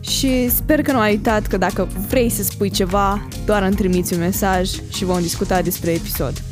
Și 0.00 0.48
sper 0.50 0.82
că 0.82 0.92
nu 0.92 0.98
ai 0.98 1.10
uitat 1.10 1.46
că 1.46 1.56
dacă 1.56 1.88
vrei 2.08 2.30
să 2.30 2.42
spui 2.42 2.70
ceva, 2.70 3.26
doar 3.46 3.62
îmi 3.62 3.74
trimiți 3.74 4.14
un 4.14 4.18
mesaj 4.18 4.70
și 4.92 5.04
vom 5.04 5.20
discuta 5.20 5.62
despre 5.62 5.90
episod. 5.90 6.42